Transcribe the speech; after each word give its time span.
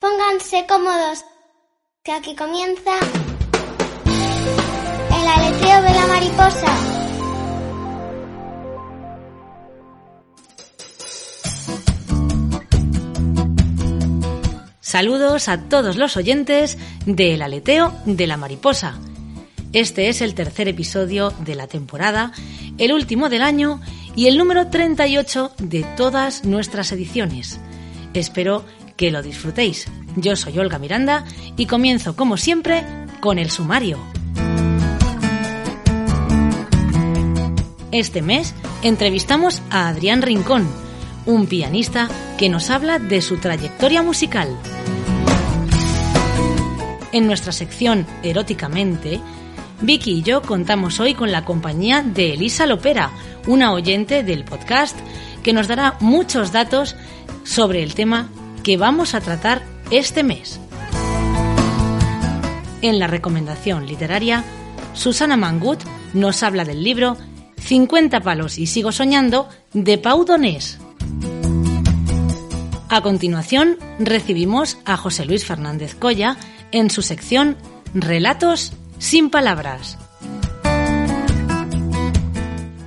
Pónganse 0.00 0.64
cómodos, 0.68 1.24
que 2.04 2.12
aquí 2.12 2.36
comienza 2.36 2.92
el 4.06 5.26
aleteo 5.26 5.82
de 5.82 5.90
la 5.90 6.06
mariposa. 6.06 6.76
Saludos 14.78 15.48
a 15.48 15.68
todos 15.68 15.96
los 15.96 16.16
oyentes 16.16 16.78
del 17.04 17.42
aleteo 17.42 17.92
de 18.04 18.28
la 18.28 18.36
mariposa. 18.36 19.00
Este 19.72 20.08
es 20.08 20.22
el 20.22 20.36
tercer 20.36 20.68
episodio 20.68 21.30
de 21.40 21.56
la 21.56 21.66
temporada, 21.66 22.30
el 22.78 22.92
último 22.92 23.28
del 23.28 23.42
año 23.42 23.80
y 24.14 24.28
el 24.28 24.38
número 24.38 24.68
38 24.68 25.54
de 25.58 25.82
todas 25.96 26.44
nuestras 26.44 26.92
ediciones. 26.92 27.58
Espero 28.14 28.64
que 28.98 29.10
lo 29.10 29.22
disfrutéis. 29.22 29.86
Yo 30.16 30.36
soy 30.36 30.58
Olga 30.58 30.78
Miranda 30.78 31.24
y 31.56 31.64
comienzo 31.64 32.16
como 32.16 32.36
siempre 32.36 32.84
con 33.20 33.38
el 33.38 33.50
sumario. 33.50 33.98
Este 37.92 38.20
mes 38.20 38.54
entrevistamos 38.82 39.62
a 39.70 39.88
Adrián 39.88 40.20
Rincón, 40.20 40.68
un 41.24 41.46
pianista 41.46 42.08
que 42.36 42.50
nos 42.50 42.68
habla 42.68 42.98
de 42.98 43.22
su 43.22 43.38
trayectoria 43.38 44.02
musical. 44.02 44.48
En 47.12 47.26
nuestra 47.26 47.52
sección 47.52 48.04
Eróticamente, 48.22 49.20
Vicky 49.80 50.18
y 50.18 50.22
yo 50.22 50.42
contamos 50.42 50.98
hoy 50.98 51.14
con 51.14 51.30
la 51.30 51.44
compañía 51.44 52.02
de 52.02 52.34
Elisa 52.34 52.66
Lopera, 52.66 53.12
una 53.46 53.72
oyente 53.72 54.24
del 54.24 54.44
podcast 54.44 54.98
que 55.42 55.52
nos 55.52 55.68
dará 55.68 55.96
muchos 56.00 56.50
datos 56.50 56.96
sobre 57.44 57.82
el 57.82 57.94
tema 57.94 58.28
que 58.62 58.76
vamos 58.76 59.14
a 59.14 59.20
tratar 59.20 59.62
este 59.90 60.22
mes. 60.22 60.60
En 62.82 62.98
la 62.98 63.06
recomendación 63.06 63.86
literaria, 63.86 64.44
Susana 64.94 65.36
Mangut 65.36 65.80
nos 66.14 66.42
habla 66.42 66.64
del 66.64 66.82
libro 66.82 67.16
50 67.58 68.20
palos 68.20 68.58
y 68.58 68.66
sigo 68.66 68.92
soñando 68.92 69.48
de 69.72 69.98
Pau 69.98 70.24
Donés. 70.24 70.78
A 72.88 73.02
continuación, 73.02 73.76
recibimos 73.98 74.78
a 74.84 74.96
José 74.96 75.26
Luis 75.26 75.44
Fernández 75.44 75.94
Colla 75.94 76.36
en 76.72 76.90
su 76.90 77.02
sección 77.02 77.56
Relatos 77.94 78.72
sin 78.98 79.30
palabras. 79.30 79.98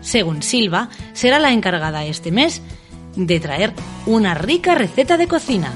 Según 0.02 0.42
Silva, 0.42 0.90
será 1.14 1.40
la 1.40 1.52
encargada 1.52 2.06
este 2.06 2.32
mes 2.32 2.62
de 3.16 3.40
traer 3.40 3.74
una 4.06 4.34
rica 4.34 4.76
receta 4.76 5.18
de 5.18 5.28
cocina. 5.28 5.74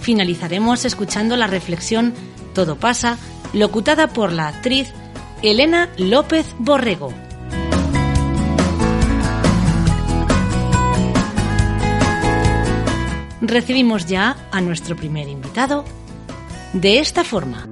Finalizaremos 0.00 0.84
escuchando 0.84 1.36
la 1.36 1.46
reflexión 1.46 2.14
Todo 2.54 2.76
pasa, 2.76 3.18
locutada 3.52 4.08
por 4.08 4.32
la 4.32 4.48
actriz 4.48 4.92
Elena 5.42 5.90
López 5.96 6.46
Borrego. 6.58 7.12
recibimos 13.40 14.06
ya 14.06 14.36
a 14.50 14.60
nuestro 14.60 14.96
primer 14.96 15.28
invitado 15.28 15.84
de 16.72 16.98
esta 16.98 17.24
forma. 17.24 17.66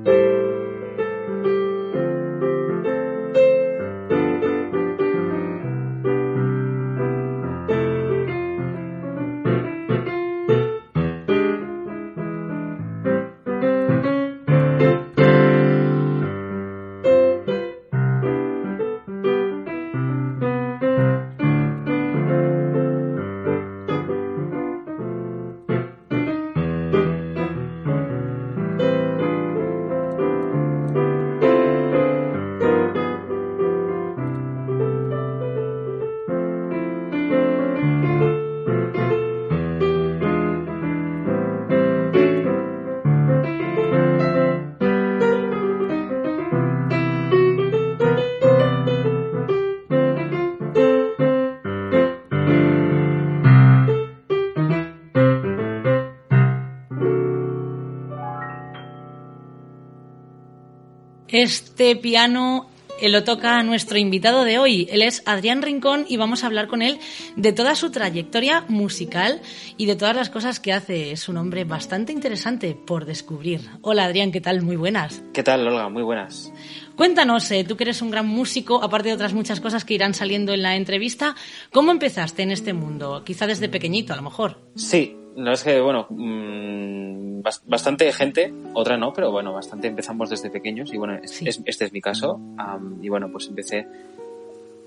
Este 61.39 61.97
piano 61.97 62.67
eh, 62.99 63.11
lo 63.11 63.23
toca 63.23 63.63
nuestro 63.63 63.99
invitado 63.99 64.45
de 64.45 64.59
hoy. 64.59 64.89
Él 64.91 65.03
es 65.03 65.23
Adrián 65.27 65.61
Rincón 65.61 66.07
y 66.09 66.17
vamos 66.17 66.43
a 66.43 66.47
hablar 66.47 66.67
con 66.67 66.81
él 66.81 66.99
de 67.37 67.53
toda 67.53 67.75
su 67.75 67.91
trayectoria 67.91 68.65
musical 68.69 69.43
y 69.77 69.85
de 69.85 69.97
todas 69.97 70.17
las 70.17 70.31
cosas 70.31 70.61
que 70.61 70.73
hace. 70.73 71.13
Es 71.13 71.29
un 71.29 71.37
hombre 71.37 71.65
bastante 71.65 72.11
interesante 72.15 72.75
por 72.75 73.05
descubrir. 73.05 73.61
Hola 73.83 74.07
Adrián, 74.07 74.33
¿qué 74.33 74.41
tal? 74.41 74.63
Muy 74.63 74.77
buenas. 74.77 75.23
¿Qué 75.35 75.43
tal, 75.43 75.69
Olga? 75.69 75.91
Muy 75.91 76.05
buenas. 76.05 76.51
Cuéntanos, 76.97 77.51
eh, 77.51 77.65
tú 77.65 77.77
que 77.77 77.85
eres 77.85 78.01
un 78.01 78.11
gran 78.11 78.27
músico, 78.27 78.83
aparte 78.83 79.11
de 79.11 79.15
otras 79.15 79.35
muchas 79.35 79.61
cosas 79.61 79.85
que 79.85 79.93
irán 79.93 80.15
saliendo 80.15 80.55
en 80.55 80.63
la 80.63 80.75
entrevista, 80.75 81.37
¿cómo 81.71 81.91
empezaste 81.93 82.45
en 82.45 82.51
este 82.51 82.73
mundo? 82.73 83.25
Quizá 83.27 83.47
desde 83.47 83.69
pequeñito, 83.69 84.15
a 84.15 84.17
lo 84.17 84.23
mejor. 84.23 84.59
Sí, 84.75 85.15
no 85.37 85.53
es 85.53 85.63
que, 85.63 85.81
bueno, 85.81 86.07
mmm, 86.11 87.41
bastante 87.67 88.13
gente, 88.13 88.53
otra 88.75 88.97
no, 88.97 89.13
pero 89.13 89.31
bueno, 89.31 89.53
bastante 89.53 89.87
empezamos 89.89 90.31
desde 90.31 90.51
pequeños 90.51 90.93
y 90.93 90.97
bueno, 90.97 91.19
Sí. 91.25 91.47
es- 91.49 91.63
este 91.65 91.85
es 91.87 91.93
mi 91.93 92.01
caso. 92.01 92.41
am, 92.59 92.99
y 93.03 93.09
bueno, 93.09 93.29
pues 93.31 93.47
empecé 93.49 93.87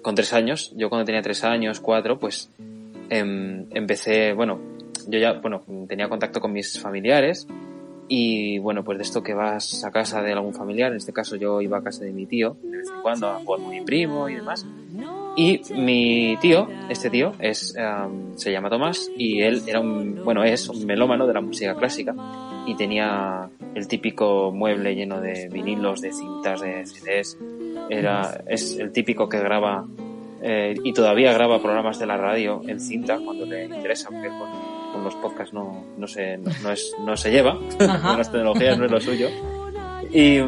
con 0.02 0.16
tres 0.16 0.34
años. 0.34 0.74
Yo 0.76 0.90
cuando 0.90 1.06
tenía 1.06 1.22
tres 1.22 1.44
años, 1.44 1.80
cuatro, 1.80 2.18
pues 2.20 2.50
em, 3.10 3.66
empecé, 3.72 4.34
bueno, 4.34 4.60
yo 5.08 5.18
ya, 5.20 5.34
bueno, 5.34 5.64
tenía 5.88 6.08
contacto 6.10 6.40
con 6.42 6.52
mis 6.54 6.80
familiares 6.80 7.48
y 8.08 8.60
bueno, 8.60 8.84
pues 8.84 8.98
de 8.98 9.04
esto 9.04 9.24
que 9.24 9.34
vas 9.34 9.84
a 9.84 9.92
casa 9.92 10.22
de 10.22 10.32
algún 10.34 10.54
familiar, 10.54 10.92
en 10.92 10.98
este 10.98 11.14
caso 11.14 11.36
yo 11.36 11.62
iba 11.62 11.78
a 11.80 11.84
casa 11.84 12.04
de 12.04 12.12
mi 12.12 12.26
tío 12.26 12.56
de 12.64 12.78
vez 12.78 12.88
en 12.94 13.02
cuando 13.02 13.28
a 13.30 13.36
jugar 13.40 13.62
con 13.62 13.70
mi 13.70 13.82
primo 13.82 14.28
y 14.30 14.36
demás. 14.36 14.66
Y 15.40 15.62
mi 15.74 16.36
tío, 16.42 16.68
este 16.90 17.10
tío, 17.10 17.32
es, 17.40 17.74
em, 17.78 18.36
se 18.36 18.52
llama 18.52 18.70
Tomás 18.70 19.10
y 19.18 19.42
él 19.42 19.62
era 19.66 19.80
un, 19.80 20.22
bueno, 20.26 20.44
es 20.44 20.68
un 20.68 20.86
melómano 20.86 21.26
de 21.26 21.34
la 21.34 21.40
música 21.40 21.76
clásica 21.76 22.14
y 22.68 22.76
tenía 22.76 23.50
el 23.74 23.88
típico 23.88 24.52
mueble 24.52 24.96
lleno 24.96 25.22
de 25.22 25.48
vinilos, 25.48 26.02
de 26.02 26.12
cintas, 26.12 26.60
de 26.60 26.86
CDs. 26.86 27.38
Era, 27.90 28.42
es 28.48 28.78
el 28.80 28.92
típico 28.92 29.30
que 29.30 29.40
graba 29.40 29.86
eh, 30.44 30.76
y 30.84 30.92
todavía 30.92 31.32
graba 31.32 31.62
programas 31.62 32.00
de 32.00 32.06
la 32.06 32.18
radio 32.18 32.62
en 32.68 32.82
cinta 32.82 33.18
cuando 33.24 33.46
le 33.46 33.64
interesa, 33.64 34.10
porque 34.10 34.28
con, 34.28 34.92
con 34.92 35.04
los 35.06 35.16
podcasts 35.16 35.54
no, 35.54 35.86
no, 35.98 36.06
se, 36.06 36.38
no, 36.38 36.52
no 36.62 36.70
es, 36.70 36.94
no 37.06 37.16
se 37.16 37.32
lleva, 37.32 37.58
con 37.78 38.18
las 38.18 38.30
tecnologías 38.30 38.78
no 38.78 38.84
es 38.84 38.92
lo 38.92 39.00
suyo. 39.00 39.30
Y, 40.12 40.40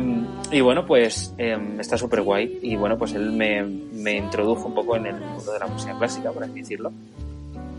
y 0.51 0.61
bueno, 0.61 0.85
pues 0.85 1.33
eh, 1.37 1.57
está 1.79 1.97
súper 1.97 2.21
guay. 2.21 2.59
Y 2.61 2.75
bueno, 2.75 2.97
pues 2.97 3.13
él 3.13 3.31
me, 3.31 3.63
me 3.63 4.17
introdujo 4.17 4.67
un 4.67 4.73
poco 4.73 4.95
en 4.95 5.05
el 5.07 5.19
mundo 5.19 5.51
de 5.51 5.59
la 5.59 5.67
música 5.67 5.97
clásica, 5.97 6.31
por 6.31 6.43
así 6.43 6.53
decirlo. 6.53 6.91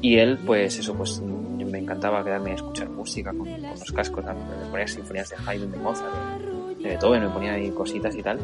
Y 0.00 0.18
él, 0.18 0.38
pues 0.44 0.78
eso, 0.78 0.94
pues 0.94 1.20
me 1.20 1.78
encantaba 1.78 2.22
quedarme 2.22 2.52
a 2.52 2.54
escuchar 2.54 2.88
música 2.90 3.30
con, 3.30 3.48
con 3.48 3.62
los 3.62 3.92
cascos. 3.92 4.24
Me 4.24 4.70
ponía 4.70 4.86
sinfonías 4.86 5.30
de 5.30 5.36
Haydn, 5.46 5.72
de 5.72 5.78
Mozart, 5.78 6.12
de, 6.40 6.82
de 6.82 6.88
Beethoven, 6.90 7.22
me 7.22 7.30
ponía 7.30 7.54
ahí 7.54 7.70
cositas 7.70 8.14
y 8.14 8.22
tal. 8.22 8.38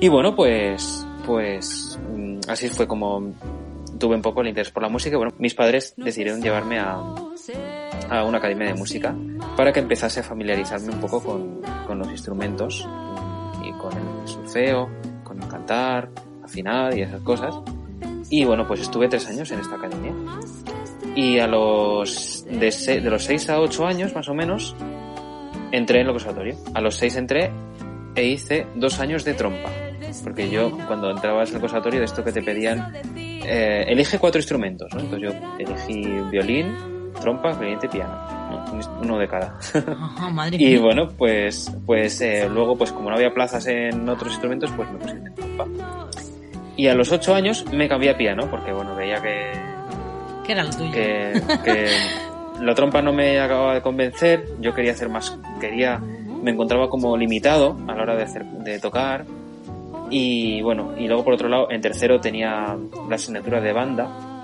Y 0.00 0.08
bueno, 0.08 0.34
pues, 0.34 1.06
pues 1.24 1.98
mm, 2.14 2.40
así 2.48 2.68
fue 2.68 2.86
como 2.86 3.32
tuve 3.98 4.16
un 4.16 4.22
poco 4.22 4.42
el 4.42 4.48
interés 4.48 4.70
por 4.70 4.82
la 4.82 4.88
música. 4.88 5.16
Bueno, 5.16 5.32
mis 5.38 5.54
padres 5.54 5.94
decidieron 5.96 6.42
llevarme 6.42 6.78
a, 6.78 6.98
a 8.10 8.24
una 8.24 8.38
academia 8.38 8.68
de 8.68 8.74
música 8.74 9.14
para 9.56 9.72
que 9.72 9.80
empezase 9.80 10.20
a 10.20 10.22
familiarizarme 10.22 10.92
un 10.92 11.00
poco 11.00 11.22
con, 11.22 11.60
con 11.86 11.98
los 11.98 12.08
instrumentos 12.10 12.86
y 13.64 13.72
con 13.72 13.92
el 13.92 14.28
surfeo, 14.28 14.88
con 15.24 15.42
el 15.42 15.48
cantar, 15.48 16.10
afinar 16.44 16.96
y 16.96 17.02
esas 17.02 17.20
cosas. 17.22 17.54
Y 18.30 18.44
bueno, 18.44 18.66
pues 18.66 18.80
estuve 18.80 19.08
tres 19.08 19.26
años 19.28 19.50
en 19.50 19.60
esta 19.60 19.76
academia. 19.76 20.12
Y 21.14 21.38
a 21.38 21.46
los 21.46 22.44
de, 22.48 23.00
los 23.02 23.24
6 23.24 23.50
a 23.50 23.60
8 23.60 23.86
años, 23.86 24.14
más 24.14 24.28
o 24.28 24.34
menos, 24.34 24.76
entré 25.72 26.00
en 26.00 26.06
el 26.06 26.12
conservatorio. 26.12 26.56
A 26.74 26.80
los 26.80 26.96
6 26.96 27.16
entré 27.16 27.50
e 28.14 28.24
hice 28.24 28.66
dos 28.74 28.98
años 29.00 29.24
de 29.24 29.34
trompa. 29.34 29.70
Porque 30.24 30.48
yo, 30.50 30.70
cuando 30.86 31.10
entrabas 31.10 31.50
en 31.50 31.56
el 31.56 31.60
conservatorio, 31.60 32.00
de 32.00 32.06
esto 32.06 32.24
que 32.24 32.32
te 32.32 32.42
pedían, 32.42 32.92
eh, 33.16 33.84
elige 33.88 34.18
cuatro 34.18 34.40
instrumentos, 34.40 34.92
¿no? 34.94 35.00
Entonces 35.00 35.30
yo 35.30 35.38
elegí 35.58 36.02
violín, 36.30 36.95
trompa, 37.20 37.56
clarinete 37.56 37.86
y 37.86 37.90
piano. 37.90 38.14
¿no? 38.50 39.00
Uno 39.02 39.18
de 39.18 39.28
cada. 39.28 39.58
Ajá, 39.58 40.30
madre 40.30 40.56
y 40.60 40.76
bueno, 40.76 41.08
pues, 41.16 41.72
pues 41.84 42.20
eh, 42.20 42.48
luego, 42.48 42.76
pues 42.76 42.92
como 42.92 43.10
no 43.10 43.16
había 43.16 43.32
plazas 43.32 43.66
en 43.66 44.08
otros 44.08 44.32
instrumentos, 44.32 44.70
pues 44.76 44.90
me 44.90 44.98
puse 44.98 45.14
en 45.14 45.34
trompa. 45.34 45.66
Y 46.76 46.88
a 46.88 46.94
los 46.94 47.10
ocho 47.10 47.34
años 47.34 47.64
me 47.72 47.88
cambié 47.88 48.10
a 48.10 48.16
piano, 48.16 48.48
porque 48.50 48.72
bueno, 48.72 48.94
veía 48.94 49.20
que, 49.22 49.52
¿Qué 50.44 50.52
era 50.52 50.62
lo 50.62 50.70
tuyo? 50.70 50.92
que, 50.92 51.42
que 51.64 51.88
la 52.60 52.74
trompa 52.74 53.02
no 53.02 53.12
me 53.12 53.40
acababa 53.40 53.74
de 53.74 53.82
convencer, 53.82 54.44
yo 54.60 54.74
quería 54.74 54.92
hacer 54.92 55.08
más, 55.08 55.38
quería, 55.60 55.98
me 55.98 56.50
encontraba 56.50 56.88
como 56.88 57.16
limitado 57.16 57.76
a 57.88 57.94
la 57.94 58.02
hora 58.02 58.16
de 58.16 58.22
hacer, 58.24 58.44
de 58.44 58.78
tocar 58.78 59.24
y 60.10 60.62
bueno, 60.62 60.92
y 60.96 61.06
luego 61.08 61.24
por 61.24 61.34
otro 61.34 61.48
lado, 61.48 61.70
en 61.70 61.80
tercero 61.80 62.20
tenía 62.20 62.76
la 63.08 63.16
asignatura 63.16 63.60
de 63.60 63.72
banda 63.72 64.35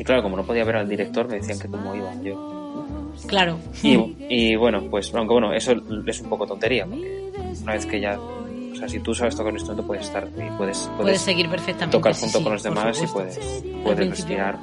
y 0.00 0.04
claro, 0.04 0.22
como 0.22 0.34
no 0.34 0.44
podía 0.44 0.64
ver 0.64 0.76
al 0.76 0.88
director, 0.88 1.28
me 1.28 1.34
decían 1.36 1.58
que 1.58 1.68
cómo 1.68 1.94
iba 1.94 2.10
yo. 2.22 3.12
Claro. 3.26 3.58
Y, 3.82 4.16
y 4.30 4.56
bueno, 4.56 4.82
pues 4.90 5.12
aunque 5.14 5.34
bueno, 5.34 5.52
eso 5.52 5.74
es 6.06 6.20
un 6.22 6.28
poco 6.30 6.46
tontería, 6.46 6.86
porque 6.86 7.30
una 7.62 7.74
vez 7.74 7.84
que 7.84 8.00
ya, 8.00 8.18
o 8.18 8.74
sea, 8.74 8.88
si 8.88 8.98
tú 9.00 9.14
sabes 9.14 9.36
tocar 9.36 9.52
un 9.52 9.58
instrumento 9.58 9.86
puedes 9.86 10.06
estar 10.06 10.26
y 10.26 10.30
puedes, 10.30 10.56
puedes, 10.56 10.88
Puedes 10.96 11.20
seguir 11.20 11.50
perfectamente. 11.50 11.98
tocar 11.98 12.14
junto 12.14 12.38
sí, 12.38 12.44
con 12.44 12.52
los 12.54 12.62
demás 12.62 13.02
y 13.02 13.06
puedes, 13.08 13.62
puedes 13.84 14.08
respirar 14.08 14.58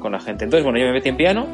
con 0.00 0.12
la 0.12 0.20
gente. 0.20 0.44
Entonces, 0.44 0.64
bueno, 0.64 0.78
yo 0.78 0.84
me 0.84 0.92
metí 0.92 1.08
en 1.08 1.16
piano 1.16 1.46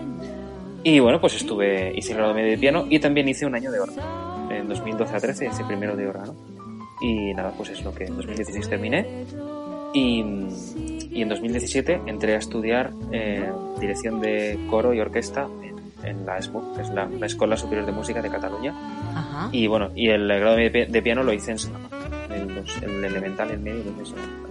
y 0.82 0.98
bueno, 0.98 1.20
pues 1.20 1.36
estuve, 1.36 1.96
hice 1.96 2.10
el 2.10 2.18
grado 2.18 2.34
medio 2.34 2.50
de 2.50 2.58
piano 2.58 2.84
y 2.90 2.98
también 2.98 3.28
hice 3.28 3.46
un 3.46 3.54
año 3.54 3.70
de 3.70 3.78
órgano. 3.78 4.50
En 4.50 4.66
2012 4.68 5.14
a 5.14 5.20
13 5.20 5.46
hice 5.46 5.64
primero 5.66 5.94
de 5.94 6.08
órgano. 6.08 6.34
Y 7.00 7.32
nada, 7.32 7.52
pues 7.56 7.70
es 7.70 7.84
lo 7.84 7.94
que 7.94 8.06
en 8.06 8.16
2016 8.16 8.68
terminé. 8.68 9.24
Y, 9.94 10.24
y 11.12 11.22
en 11.22 11.28
2017 11.28 12.02
entré 12.06 12.34
a 12.34 12.38
estudiar 12.38 12.92
eh, 13.12 13.48
dirección 13.80 14.20
de 14.20 14.58
coro 14.68 14.92
y 14.92 15.00
orquesta 15.00 15.48
en, 15.62 15.76
en 16.06 16.26
la 16.26 16.38
ESMU, 16.38 16.74
que 16.74 16.82
es 16.82 16.90
la, 16.90 17.06
la 17.06 17.26
Escuela 17.26 17.56
Superior 17.56 17.86
de 17.86 17.92
Música 17.92 18.20
de 18.20 18.28
Cataluña. 18.28 18.74
Ajá. 19.14 19.48
Y 19.52 19.68
bueno, 19.68 19.90
y 19.94 20.08
el 20.08 20.26
grado 20.26 20.56
de, 20.56 20.86
de 20.90 21.02
piano 21.02 21.22
lo 21.22 21.32
hice 21.32 21.52
en 21.52 21.58
Salamanca. 21.58 21.96
El, 22.28 22.64
el 22.82 23.04
elemental 23.04 23.50
el 23.52 23.60
medio 23.60 23.84
lo 23.84 23.90
hice 23.92 24.00
en 24.00 24.06
Salamanca. 24.06 24.44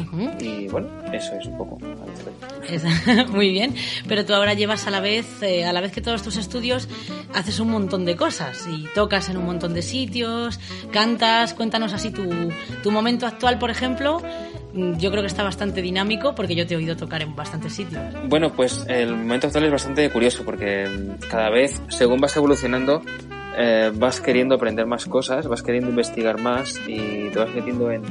Ujú. 0.00 0.30
Y 0.40 0.68
bueno, 0.68 0.88
eso 1.12 1.34
es 1.34 1.46
un 1.46 1.56
poco. 1.56 1.78
Muy 3.32 3.50
bien, 3.50 3.74
pero 4.06 4.24
tú 4.24 4.34
ahora 4.34 4.54
llevas 4.54 4.86
a 4.86 4.90
la 4.90 5.00
vez, 5.00 5.42
eh, 5.42 5.64
a 5.64 5.72
la 5.72 5.80
vez 5.80 5.92
que 5.92 6.00
todos 6.00 6.22
tus 6.22 6.36
estudios, 6.36 6.88
haces 7.34 7.58
un 7.60 7.70
montón 7.70 8.04
de 8.04 8.14
cosas 8.16 8.66
y 8.70 8.84
tocas 8.94 9.28
en 9.30 9.38
un 9.38 9.46
montón 9.46 9.74
de 9.74 9.82
sitios, 9.82 10.60
cantas, 10.92 11.54
cuéntanos 11.54 11.92
así 11.94 12.10
tu, 12.10 12.28
tu 12.82 12.90
momento 12.90 13.26
actual, 13.26 13.58
por 13.58 13.70
ejemplo. 13.70 14.22
Mm, 14.74 14.98
Yo 14.98 15.10
creo 15.10 15.22
que 15.22 15.28
está 15.28 15.42
bastante 15.42 15.80
dinámico 15.82 16.34
porque 16.34 16.54
yo 16.54 16.66
te 16.66 16.74
he 16.74 16.76
oído 16.76 16.96
tocar 16.96 17.22
en 17.22 17.34
bastantes 17.34 17.72
sitios. 17.72 18.02
Bueno, 18.28 18.52
pues 18.52 18.84
el 18.88 19.14
momento 19.14 19.46
actual 19.46 19.64
es 19.64 19.70
bastante 19.72 20.10
curioso 20.10 20.44
porque 20.44 20.86
cada 21.30 21.50
vez, 21.50 21.80
según 21.88 22.20
vas 22.20 22.36
evolucionando, 22.36 23.00
eh, 23.56 23.90
vas 23.94 24.20
queriendo 24.20 24.54
aprender 24.56 24.86
más 24.86 25.06
cosas, 25.06 25.46
vas 25.48 25.62
queriendo 25.62 25.90
investigar 25.90 26.40
más 26.40 26.80
y 26.86 27.30
te 27.30 27.38
vas 27.38 27.52
metiendo 27.54 27.90
en, 27.90 28.02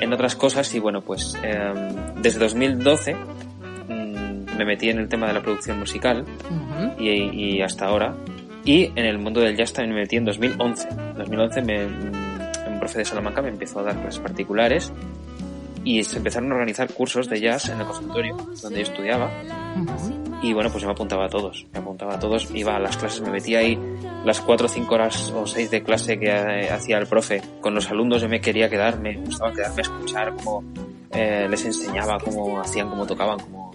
en 0.00 0.12
otras 0.12 0.36
cosas 0.36 0.72
y 0.74 0.78
bueno, 0.78 1.00
pues 1.00 1.36
eh, 1.42 1.72
desde 2.20 2.38
2012 2.40 3.14
mm, 3.88 4.56
me 4.58 4.64
metí 4.64 4.90
en 4.90 4.98
el 4.98 5.08
tema 5.08 5.26
de 5.28 5.32
la 5.34 5.42
producción 5.42 5.78
musical 5.78 6.22
Ujú. 6.50 7.02
y, 7.02 7.56
y 7.56 7.62
hasta 7.62 7.86
ahora. 7.86 8.14
Y 8.64 8.84
en 8.94 9.06
el 9.06 9.18
mundo 9.18 9.40
del 9.40 9.56
jazz 9.56 9.72
también 9.72 9.94
me 9.94 10.02
metí 10.02 10.16
en 10.16 10.26
2011. 10.26 10.88
En 10.90 11.14
2011 11.16 11.62
me, 11.62 11.86
mm, 11.86 12.72
un 12.72 12.78
profe 12.78 12.98
de 12.98 13.04
Salamanca 13.06 13.40
me 13.40 13.48
empezó 13.48 13.80
a 13.80 13.84
dar 13.84 13.98
clases 14.00 14.20
particulares 14.20 14.92
y 15.88 16.04
se 16.04 16.18
empezaron 16.18 16.52
a 16.52 16.56
organizar 16.56 16.92
cursos 16.92 17.30
de 17.30 17.40
jazz 17.40 17.70
en 17.70 17.80
el 17.80 17.86
conservatorio 17.86 18.36
donde 18.60 18.84
yo 18.84 18.92
estudiaba. 18.92 19.30
Y 20.42 20.52
bueno, 20.52 20.68
pues 20.70 20.82
yo 20.82 20.88
me 20.88 20.92
apuntaba 20.92 21.24
a 21.24 21.28
todos, 21.30 21.66
me 21.72 21.78
apuntaba 21.78 22.16
a 22.16 22.18
todos, 22.20 22.50
iba 22.54 22.76
a 22.76 22.78
las 22.78 22.98
clases, 22.98 23.22
me 23.22 23.30
metía 23.30 23.60
ahí 23.60 23.78
las 24.22 24.42
cuatro 24.42 24.68
cinco 24.68 24.96
horas 24.96 25.32
o 25.34 25.46
seis 25.46 25.70
de 25.70 25.82
clase 25.82 26.20
que 26.20 26.26
eh, 26.26 26.70
hacía 26.70 26.98
el 26.98 27.06
profe 27.06 27.40
con 27.62 27.74
los 27.74 27.90
alumnos, 27.90 28.20
yo 28.20 28.28
me 28.28 28.38
quería 28.38 28.68
quedar, 28.68 29.00
me 29.00 29.16
gustaba 29.16 29.50
quedarme 29.50 29.78
a 29.78 29.80
escuchar 29.80 30.34
cómo 30.36 30.62
eh, 31.10 31.46
les 31.48 31.64
enseñaba, 31.64 32.18
cómo 32.18 32.60
hacían, 32.60 32.90
cómo 32.90 33.06
tocaban, 33.06 33.38
cómo, 33.38 33.72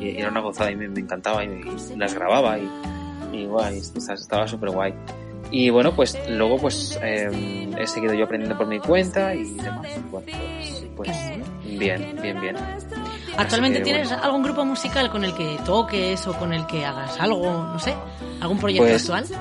y 0.00 0.16
era 0.16 0.30
una 0.30 0.40
gozada 0.40 0.70
y 0.70 0.76
me, 0.76 0.88
me 0.88 1.00
encantaba 1.00 1.44
y, 1.44 1.48
y 1.48 1.96
las 1.96 2.14
grababa 2.14 2.56
y, 2.56 2.70
y 3.32 4.00
sea, 4.00 4.14
estaba 4.14 4.46
súper 4.46 4.70
guay. 4.70 4.94
Y 5.50 5.70
bueno, 5.70 5.94
pues 5.94 6.18
luego 6.28 6.58
pues 6.58 6.98
eh, 7.02 7.68
he 7.78 7.86
seguido 7.86 8.14
yo 8.14 8.24
aprendiendo 8.24 8.56
por 8.56 8.66
mi 8.66 8.78
cuenta 8.78 9.34
y 9.34 9.44
demás. 9.44 9.86
Bueno, 10.10 10.26
pues, 10.56 10.84
pues 10.96 11.08
bien, 11.64 12.18
bien, 12.20 12.40
bien. 12.40 12.56
¿Actualmente 13.36 13.78
que, 13.78 13.84
tienes 13.84 14.08
bueno. 14.08 14.24
algún 14.24 14.42
grupo 14.42 14.64
musical 14.64 15.10
con 15.10 15.24
el 15.24 15.32
que 15.34 15.58
toques 15.64 16.26
o 16.26 16.32
con 16.34 16.52
el 16.52 16.66
que 16.66 16.84
hagas 16.84 17.18
algo, 17.20 17.50
no 17.50 17.78
sé, 17.78 17.94
algún 18.40 18.58
proyecto 18.58 18.88
Pues, 18.88 19.10
actual? 19.10 19.38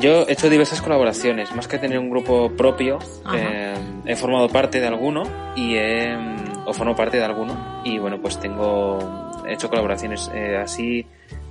Yo 0.00 0.26
he 0.26 0.32
hecho 0.32 0.48
diversas 0.48 0.80
colaboraciones, 0.82 1.54
más 1.54 1.68
que 1.68 1.78
tener 1.78 1.98
un 1.98 2.10
grupo 2.10 2.50
propio, 2.56 2.98
eh, 3.34 3.74
he 4.06 4.16
formado 4.16 4.48
parte 4.48 4.80
de 4.80 4.86
alguno 4.86 5.24
y 5.56 5.74
he, 5.74 6.16
o 6.64 6.72
formo 6.72 6.94
parte 6.94 7.18
de 7.18 7.24
alguno 7.24 7.82
y 7.84 7.98
bueno, 7.98 8.20
pues 8.20 8.38
tengo, 8.38 8.98
he 9.46 9.54
hecho 9.54 9.68
colaboraciones 9.68 10.30
eh, 10.32 10.56
así, 10.56 11.06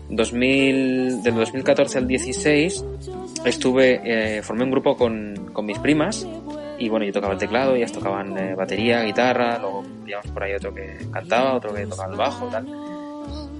2000, 0.09 1.23
del 1.23 1.35
2014 1.35 1.97
al 1.99 2.07
16 2.07 2.85
estuve, 3.45 4.01
eh, 4.03 4.41
formé 4.41 4.63
un 4.63 4.71
grupo 4.71 4.97
con, 4.97 5.51
con 5.53 5.65
mis 5.65 5.79
primas 5.79 6.27
y 6.79 6.87
bueno, 6.87 7.05
yo 7.05 7.11
tocaba 7.11 7.33
el 7.33 7.39
teclado, 7.39 7.75
ellas 7.75 7.91
tocaban 7.91 8.37
eh, 8.37 8.55
batería, 8.55 9.01
guitarra, 9.03 9.59
luego 9.59 9.83
teníamos 9.99 10.27
por 10.27 10.43
ahí 10.43 10.53
otro 10.53 10.73
que 10.73 10.97
cantaba, 11.11 11.55
otro 11.55 11.73
que 11.73 11.85
tocaba 11.85 12.11
el 12.11 12.17
bajo, 12.17 12.47
tal. 12.47 12.65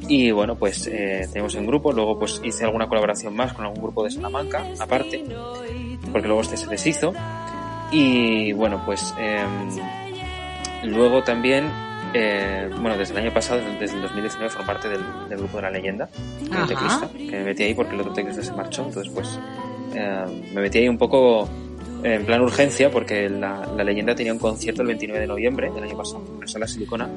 Y 0.07 0.31
bueno, 0.31 0.55
pues 0.55 0.87
eh, 0.87 1.27
tenemos 1.31 1.53
un 1.55 1.67
grupo, 1.67 1.91
luego 1.91 2.17
pues 2.17 2.41
hice 2.43 2.63
alguna 2.63 2.87
colaboración 2.87 3.35
más 3.35 3.53
con 3.53 3.65
algún 3.65 3.83
grupo 3.83 4.03
de 4.05 4.11
Salamanca, 4.11 4.65
aparte, 4.79 5.23
porque 6.11 6.27
luego 6.27 6.41
este 6.41 6.57
se 6.57 6.67
deshizo. 6.67 7.13
Y 7.91 8.53
bueno, 8.53 8.81
pues 8.85 9.13
eh, 9.19 9.43
luego 10.83 11.21
también, 11.23 11.69
eh, 12.13 12.69
bueno, 12.79 12.97
desde 12.97 13.13
el 13.13 13.19
año 13.25 13.33
pasado, 13.33 13.61
desde 13.79 13.95
el 13.95 14.01
2019, 14.01 14.49
formo 14.49 14.67
parte 14.67 14.89
del, 14.89 15.01
del 15.29 15.37
grupo 15.37 15.57
de 15.57 15.63
la 15.63 15.71
leyenda, 15.71 16.09
el 16.41 16.53
Ajá. 16.53 16.67
teclista, 16.67 17.09
que 17.13 17.31
me 17.31 17.43
metí 17.43 17.63
ahí 17.63 17.73
porque 17.73 17.95
el 17.95 18.01
otro 18.01 18.13
teclista 18.13 18.41
se 18.41 18.53
marchó, 18.53 18.85
entonces 18.85 19.11
pues 19.13 19.39
eh, 19.93 20.25
me 20.53 20.61
metí 20.61 20.79
ahí 20.79 20.89
un 20.89 20.97
poco 20.97 21.47
en 22.03 22.25
plan 22.25 22.41
urgencia 22.41 22.89
porque 22.89 23.29
la, 23.29 23.65
la 23.75 23.83
leyenda 23.83 24.15
tenía 24.15 24.31
un 24.33 24.39
concierto 24.39 24.81
el 24.81 24.87
29 24.87 25.19
de 25.21 25.27
noviembre 25.27 25.69
del 25.69 25.83
año 25.83 25.97
pasado 25.97 26.23
en 26.33 26.39
la 26.39 26.47
sala 26.47 26.65
Silicona 26.67 27.09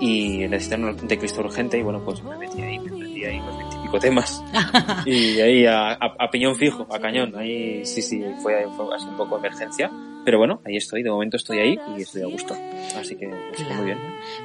y 0.00 0.38
necesitaron 0.48 0.86
un 1.00 1.08
teclista 1.08 1.40
urgente 1.40 1.78
y 1.78 1.82
bueno 1.82 2.00
pues 2.04 2.22
me 2.22 2.36
metí 2.38 2.62
ahí, 2.62 2.78
me 2.78 2.90
metí 2.92 3.24
ahí 3.24 3.38
los 3.40 3.58
veintipico 3.58 3.98
temas 3.98 4.42
y 5.06 5.40
ahí 5.40 5.66
a, 5.66 5.90
a, 5.92 6.14
a 6.18 6.30
piñón 6.30 6.54
fijo, 6.56 6.86
a 6.90 6.98
cañón, 6.98 7.34
ahí 7.36 7.84
sí 7.84 8.00
sí 8.00 8.22
fue, 8.42 8.66
fue 8.76 8.94
así 8.94 9.06
un 9.06 9.16
poco 9.16 9.36
emergencia 9.38 9.90
pero 10.24 10.38
bueno, 10.38 10.60
ahí 10.64 10.76
estoy, 10.76 11.02
de 11.02 11.10
momento 11.10 11.36
estoy 11.36 11.58
ahí 11.58 11.78
y 11.96 12.02
estoy 12.02 12.22
a 12.22 12.26
gusto, 12.26 12.54
así 12.98 13.16
que 13.16 13.28
pues, 13.28 13.56
Claro. 13.62 13.74
muy 13.76 13.84
bien. 13.86 13.98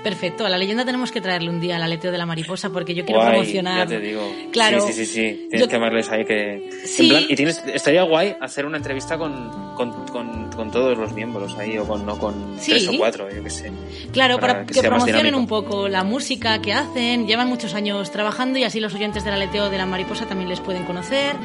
Perfecto, 0.03 0.45
a 0.45 0.49
la 0.49 0.57
leyenda 0.57 0.85
tenemos 0.85 1.11
que 1.11 1.19
traerle 1.21 1.49
un 1.49 1.59
día 1.59 1.75
al 1.75 1.83
aleteo 1.83 2.11
de 2.11 2.17
la 2.17 2.25
mariposa 2.25 2.69
porque 2.69 2.93
yo 2.95 3.05
quiero 3.05 3.19
Guay, 3.21 3.31
promocionar. 3.33 3.87
ya 3.87 3.97
te 3.97 3.99
digo. 3.99 4.21
Claro. 4.51 4.81
Sí, 4.81 4.93
sí, 4.93 5.05
sí, 5.05 5.13
sí. 5.13 5.35
Tienes 5.49 5.59
Yo- 5.61 5.67
que 5.67 5.73
llamarles 5.73 6.09
ahí 6.09 6.25
que... 6.25 6.69
Sí. 6.85 7.03
En 7.03 7.09
plan, 7.09 7.23
y 7.29 7.35
tienes, 7.35 7.63
estaría 7.73 8.03
guay 8.03 8.35
hacer 8.39 8.65
una 8.65 8.77
entrevista 8.77 9.17
con, 9.17 9.73
con, 9.75 9.91
con, 10.07 10.51
con 10.51 10.71
todos 10.71 10.97
los 10.97 11.11
miembros 11.13 11.57
ahí, 11.57 11.77
o 11.77 11.85
con, 11.87 12.05
no 12.05 12.17
con 12.17 12.55
Sí. 12.59 12.71
tres 12.71 12.87
o 12.87 12.91
cuatro, 12.97 13.29
yo 13.33 13.43
qué 13.43 13.49
sé. 13.49 13.71
Claro, 14.11 14.39
para, 14.39 14.53
para 14.53 14.65
que, 14.65 14.73
que 14.73 14.81
promocionen 14.87 15.35
un 15.35 15.47
poco 15.47 15.87
la 15.89 16.03
música 16.03 16.61
que 16.61 16.73
hacen. 16.73 17.27
Llevan 17.27 17.47
muchos 17.49 17.73
años 17.73 18.11
trabajando 18.11 18.59
y 18.59 18.63
así 18.63 18.79
los 18.79 18.93
oyentes 18.93 19.23
del 19.23 19.33
aleteo 19.33 19.69
de 19.69 19.77
la 19.77 19.85
mariposa 19.85 20.25
también 20.27 20.49
les 20.49 20.59
pueden 20.59 20.85
conocer. 20.85 21.35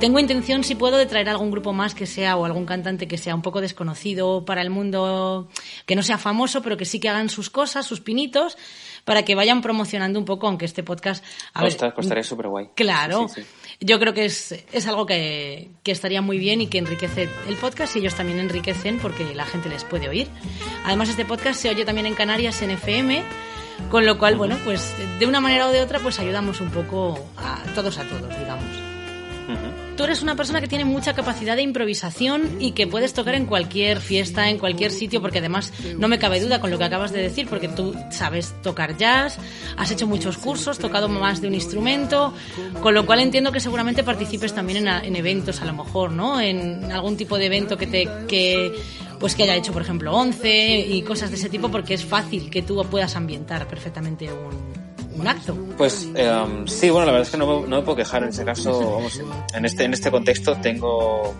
Tengo 0.00 0.20
intención, 0.20 0.62
si 0.62 0.76
puedo, 0.76 0.96
de 0.96 1.06
traer 1.06 1.28
algún 1.28 1.50
grupo 1.50 1.72
más 1.72 1.92
que 1.92 2.06
sea 2.06 2.36
o 2.36 2.44
algún 2.44 2.66
cantante 2.66 3.08
que 3.08 3.18
sea 3.18 3.34
un 3.34 3.42
poco 3.42 3.60
desconocido 3.60 4.44
para 4.44 4.62
el 4.62 4.70
mundo, 4.70 5.48
que 5.86 5.96
no 5.96 6.04
sea 6.04 6.18
famoso, 6.18 6.62
pero 6.62 6.76
que 6.76 6.84
sí 6.84 7.00
que 7.00 7.08
hagan 7.08 7.28
sus 7.28 7.50
cosas, 7.50 7.84
sus 7.84 8.00
pinitos, 8.00 8.56
para 9.04 9.24
que 9.24 9.34
vayan 9.34 9.60
promocionando 9.60 10.20
un 10.20 10.24
poco, 10.24 10.46
aunque 10.46 10.66
este 10.66 10.84
podcast... 10.84 11.24
a 11.52 11.62
ver, 11.62 11.72
Costa, 11.72 11.94
costaría 11.94 12.22
súper 12.22 12.46
guay. 12.46 12.68
Claro. 12.76 13.26
Sí, 13.28 13.42
sí, 13.42 13.48
sí. 13.64 13.76
Yo 13.80 13.98
creo 13.98 14.14
que 14.14 14.26
es, 14.26 14.52
es 14.72 14.86
algo 14.86 15.04
que, 15.04 15.70
que 15.82 15.90
estaría 15.90 16.22
muy 16.22 16.38
bien 16.38 16.60
y 16.60 16.68
que 16.68 16.78
enriquece 16.78 17.28
el 17.48 17.56
podcast 17.56 17.96
y 17.96 17.98
ellos 17.98 18.14
también 18.14 18.38
enriquecen 18.38 19.00
porque 19.00 19.34
la 19.34 19.46
gente 19.46 19.68
les 19.68 19.82
puede 19.82 20.08
oír. 20.08 20.28
Además, 20.84 21.08
este 21.08 21.24
podcast 21.24 21.60
se 21.60 21.70
oye 21.70 21.84
también 21.84 22.06
en 22.06 22.14
Canarias 22.14 22.62
en 22.62 22.70
FM 22.70 23.24
Con 23.90 24.06
lo 24.06 24.16
cual, 24.16 24.36
bueno, 24.36 24.56
pues 24.64 24.94
de 25.18 25.26
una 25.26 25.40
manera 25.40 25.66
o 25.66 25.72
de 25.72 25.80
otra, 25.80 25.98
pues 25.98 26.20
ayudamos 26.20 26.60
un 26.60 26.70
poco 26.70 27.18
a 27.36 27.64
todos 27.74 27.98
a 27.98 28.04
todos, 28.04 28.38
digamos. 28.38 28.77
Tú 29.98 30.04
eres 30.04 30.22
una 30.22 30.36
persona 30.36 30.60
que 30.60 30.68
tiene 30.68 30.84
mucha 30.84 31.12
capacidad 31.12 31.56
de 31.56 31.62
improvisación 31.62 32.58
y 32.60 32.70
que 32.70 32.86
puedes 32.86 33.14
tocar 33.14 33.34
en 33.34 33.46
cualquier 33.46 34.00
fiesta, 34.00 34.48
en 34.48 34.56
cualquier 34.56 34.92
sitio, 34.92 35.20
porque 35.20 35.40
además 35.40 35.72
no 35.98 36.06
me 36.06 36.20
cabe 36.20 36.40
duda 36.40 36.60
con 36.60 36.70
lo 36.70 36.78
que 36.78 36.84
acabas 36.84 37.10
de 37.10 37.20
decir, 37.20 37.48
porque 37.48 37.66
tú 37.66 37.96
sabes 38.12 38.54
tocar 38.62 38.96
jazz, 38.96 39.40
has 39.76 39.90
hecho 39.90 40.06
muchos 40.06 40.38
cursos, 40.38 40.78
tocado 40.78 41.08
más 41.08 41.40
de 41.40 41.48
un 41.48 41.54
instrumento, 41.54 42.32
con 42.80 42.94
lo 42.94 43.06
cual 43.06 43.18
entiendo 43.18 43.50
que 43.50 43.58
seguramente 43.58 44.04
participes 44.04 44.54
también 44.54 44.86
en, 44.86 45.04
en 45.04 45.16
eventos, 45.16 45.60
a 45.62 45.64
lo 45.64 45.72
mejor, 45.72 46.12
¿no? 46.12 46.40
En 46.40 46.92
algún 46.92 47.16
tipo 47.16 47.36
de 47.36 47.46
evento 47.46 47.76
que 47.76 47.88
te 47.88 48.08
que 48.28 48.72
pues 49.18 49.34
que 49.34 49.42
haya 49.42 49.56
hecho, 49.56 49.72
por 49.72 49.82
ejemplo, 49.82 50.14
11 50.14 50.78
y 50.78 51.02
cosas 51.02 51.30
de 51.30 51.36
ese 51.38 51.48
tipo, 51.48 51.72
porque 51.72 51.94
es 51.94 52.04
fácil 52.04 52.50
que 52.50 52.62
tú 52.62 52.86
puedas 52.88 53.16
ambientar 53.16 53.66
perfectamente 53.66 54.30
un, 54.32 54.87
Pues 55.76 56.08
eh, 56.14 56.46
sí, 56.66 56.90
bueno, 56.90 57.06
la 57.06 57.12
verdad 57.12 57.26
es 57.26 57.30
que 57.30 57.38
no, 57.38 57.66
no, 57.66 57.76
me 57.76 57.82
puedo 57.82 57.96
quejar 57.96 58.22
en 58.22 58.30
ese 58.30 58.44
caso, 58.44 58.92
vamos, 58.92 59.20
en 59.54 59.64
este, 59.64 59.84
en 59.84 59.94
este 59.94 60.10
contexto 60.10 60.56
tengo 60.56 61.34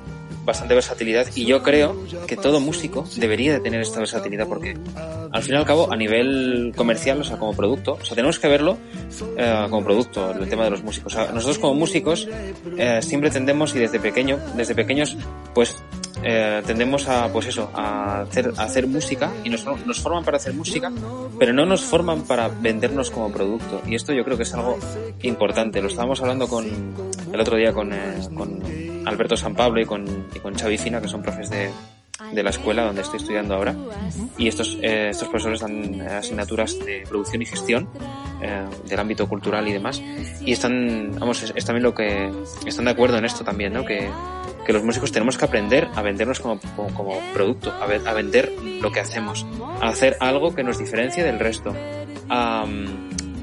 bastante 0.49 0.73
versatilidad 0.73 1.27
y 1.35 1.45
yo 1.45 1.63
creo 1.63 1.95
que 2.27 2.35
todo 2.35 2.59
músico 2.59 3.05
debería 3.17 3.53
de 3.53 3.61
tener 3.61 3.83
esta 3.83 3.99
versatilidad 3.99 4.49
porque 4.49 4.79
al 5.31 5.43
fin 5.43 5.55
y 5.55 5.59
al 5.59 5.67
cabo 5.67 5.93
a 5.93 5.97
nivel 5.97 6.73
comercial, 6.75 7.21
o 7.21 7.25
sea, 7.25 7.37
como 7.37 7.55
producto, 7.55 7.99
o 8.01 8.05
sea, 8.05 8.15
tenemos 8.15 8.39
que 8.39 8.49
verlo 8.49 8.79
eh, 9.37 9.67
como 9.69 9.85
producto, 9.85 10.33
el 10.33 10.49
tema 10.49 10.65
de 10.65 10.71
los 10.71 10.83
músicos. 10.83 11.15
O 11.15 11.17
sea, 11.17 11.33
nosotros 11.33 11.59
como 11.59 11.75
músicos 11.75 12.27
eh, 12.79 13.01
siempre 13.03 13.31
tendemos 13.31 13.75
y 13.75 13.79
desde 13.79 14.01
pequeño, 14.01 14.39
desde 14.57 14.75
pequeños, 14.75 15.19
pues 15.55 15.77
eh, 16.23 16.63
tendemos 16.67 17.09
a, 17.09 17.33
pues 17.33 17.47
eso, 17.47 17.71
a 17.75 18.23
hacer, 18.23 18.53
a 18.57 18.63
hacer 18.63 18.87
música 18.87 19.33
y 19.45 19.51
nos, 19.51 19.65
nos 19.65 20.01
forman 20.01 20.25
para 20.25 20.37
hacer 20.37 20.55
música, 20.55 20.91
pero 21.39 21.53
no 21.53 21.67
nos 21.67 21.83
forman 21.83 22.23
para 22.23 22.49
vendernos 22.49 23.11
como 23.11 23.31
producto. 23.31 23.83
Y 23.87 23.95
esto 23.95 24.13
yo 24.13 24.25
creo 24.25 24.37
que 24.37 24.43
es 24.43 24.55
algo 24.55 24.79
importante. 25.23 25.81
Lo 25.81 25.89
estábamos 25.89 26.21
hablando 26.21 26.49
con, 26.49 26.67
el 27.33 27.41
otro 27.41 27.57
día 27.57 27.73
con, 27.73 27.93
eh, 27.93 28.21
con 28.35 28.63
Alberto 29.07 29.37
San 29.37 29.55
Pablo 29.55 29.81
y 29.81 29.87
con, 29.87 30.27
y 30.35 30.41
con 30.41 30.55
Xavi 30.55 30.79
Fina, 30.79 31.01
que 31.01 31.09
son 31.09 31.23
profes 31.23 31.51
de, 31.51 31.71
de 32.33 32.43
la 32.43 32.51
escuela 32.51 32.85
donde 32.85 33.03
estoy 33.03 33.19
estudiando 33.19 33.55
ahora. 33.55 33.75
Y 34.37 34.49
estos, 34.49 34.77
eh, 34.83 35.11
estos 35.11 35.29
profesores 35.29 35.61
dan 35.61 36.01
asignaturas 36.01 36.79
de 36.79 37.05
producción 37.09 37.43
y 37.43 37.47
gestión 37.47 37.89
eh, 38.43 38.65
del 38.89 38.99
ámbito 38.99 39.29
cultural 39.29 39.69
y 39.69 39.73
demás. 39.73 40.03
Y 40.45 40.53
están, 40.53 41.13
vamos, 41.19 41.43
es, 41.43 41.53
es, 41.55 41.65
también 41.65 41.85
lo 41.85 41.95
que, 41.95 42.31
están 42.67 42.87
de 42.87 42.91
acuerdo 42.91 43.19
en 43.19 43.25
esto 43.25 43.45
también, 43.45 43.73
¿no? 43.73 43.85
Que, 43.85 44.11
que 44.69 44.75
los 44.75 44.85
músicos 44.85 45.11
tenemos 45.13 45.39
que 45.39 45.47
aprender 45.47 45.89
a 45.95 46.03
vendernos 46.03 46.41
como, 46.41 46.61
producto, 47.33 47.73
a, 47.73 47.85
a, 47.85 48.13
vender 48.13 48.53
lo 48.83 48.93
que 48.93 49.01
hacemos, 49.01 49.47
a 49.81 49.89
hacer 49.89 50.19
algo 50.21 50.55
que 50.55 50.63
nos 50.63 50.79
diferencie 50.79 51.25
del 51.25 51.39
resto, 51.39 51.75
a, 52.29 52.67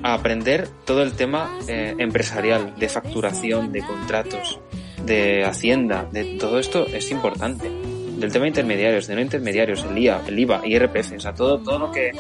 a 0.04 0.14
aprender 0.14 0.70
todo 0.86 1.02
el 1.02 1.14
tema 1.14 1.50
eh, 1.68 1.96
empresarial, 1.98 2.76
de 2.78 2.90
facturación, 2.90 3.72
de 3.72 3.82
contratos, 3.82 4.60
de 5.04 5.44
hacienda, 5.44 6.08
de 6.12 6.38
todo 6.38 6.60
esto 6.60 6.86
es 6.86 7.10
importante 7.10 7.95
del 8.18 8.32
tema 8.32 8.44
de 8.44 8.50
intermediarios, 8.50 9.08
de 9.08 9.16
no 9.16 9.22
intermediarios, 9.22 9.84
el 9.84 9.98
IVA, 9.98 10.22
el 10.28 10.40
IVA, 10.40 10.62
IRPF, 10.66 11.14
o 11.18 11.20
sea, 11.20 11.34
todo, 11.34 11.60
todo 11.60 11.80
lo 11.80 11.92
que 11.92 12.12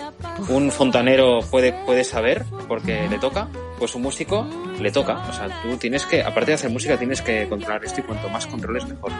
un 0.49 0.71
fontanero 0.71 1.39
puede, 1.49 1.73
puede 1.85 2.03
saber 2.03 2.45
porque 2.67 3.07
le 3.09 3.17
toca, 3.19 3.47
pues 3.79 3.95
un 3.95 4.03
músico 4.03 4.47
le 4.79 4.91
toca. 4.91 5.25
O 5.29 5.33
sea, 5.33 5.47
tú 5.61 5.77
tienes 5.77 6.05
que, 6.05 6.21
aparte 6.21 6.51
de 6.51 6.55
hacer 6.55 6.69
música, 6.69 6.97
tienes 6.97 7.21
que 7.21 7.47
controlar 7.47 7.83
esto 7.85 8.01
y 8.01 8.03
cuanto 8.03 8.29
más 8.29 8.47
controles 8.47 8.85
mejor. 8.87 9.11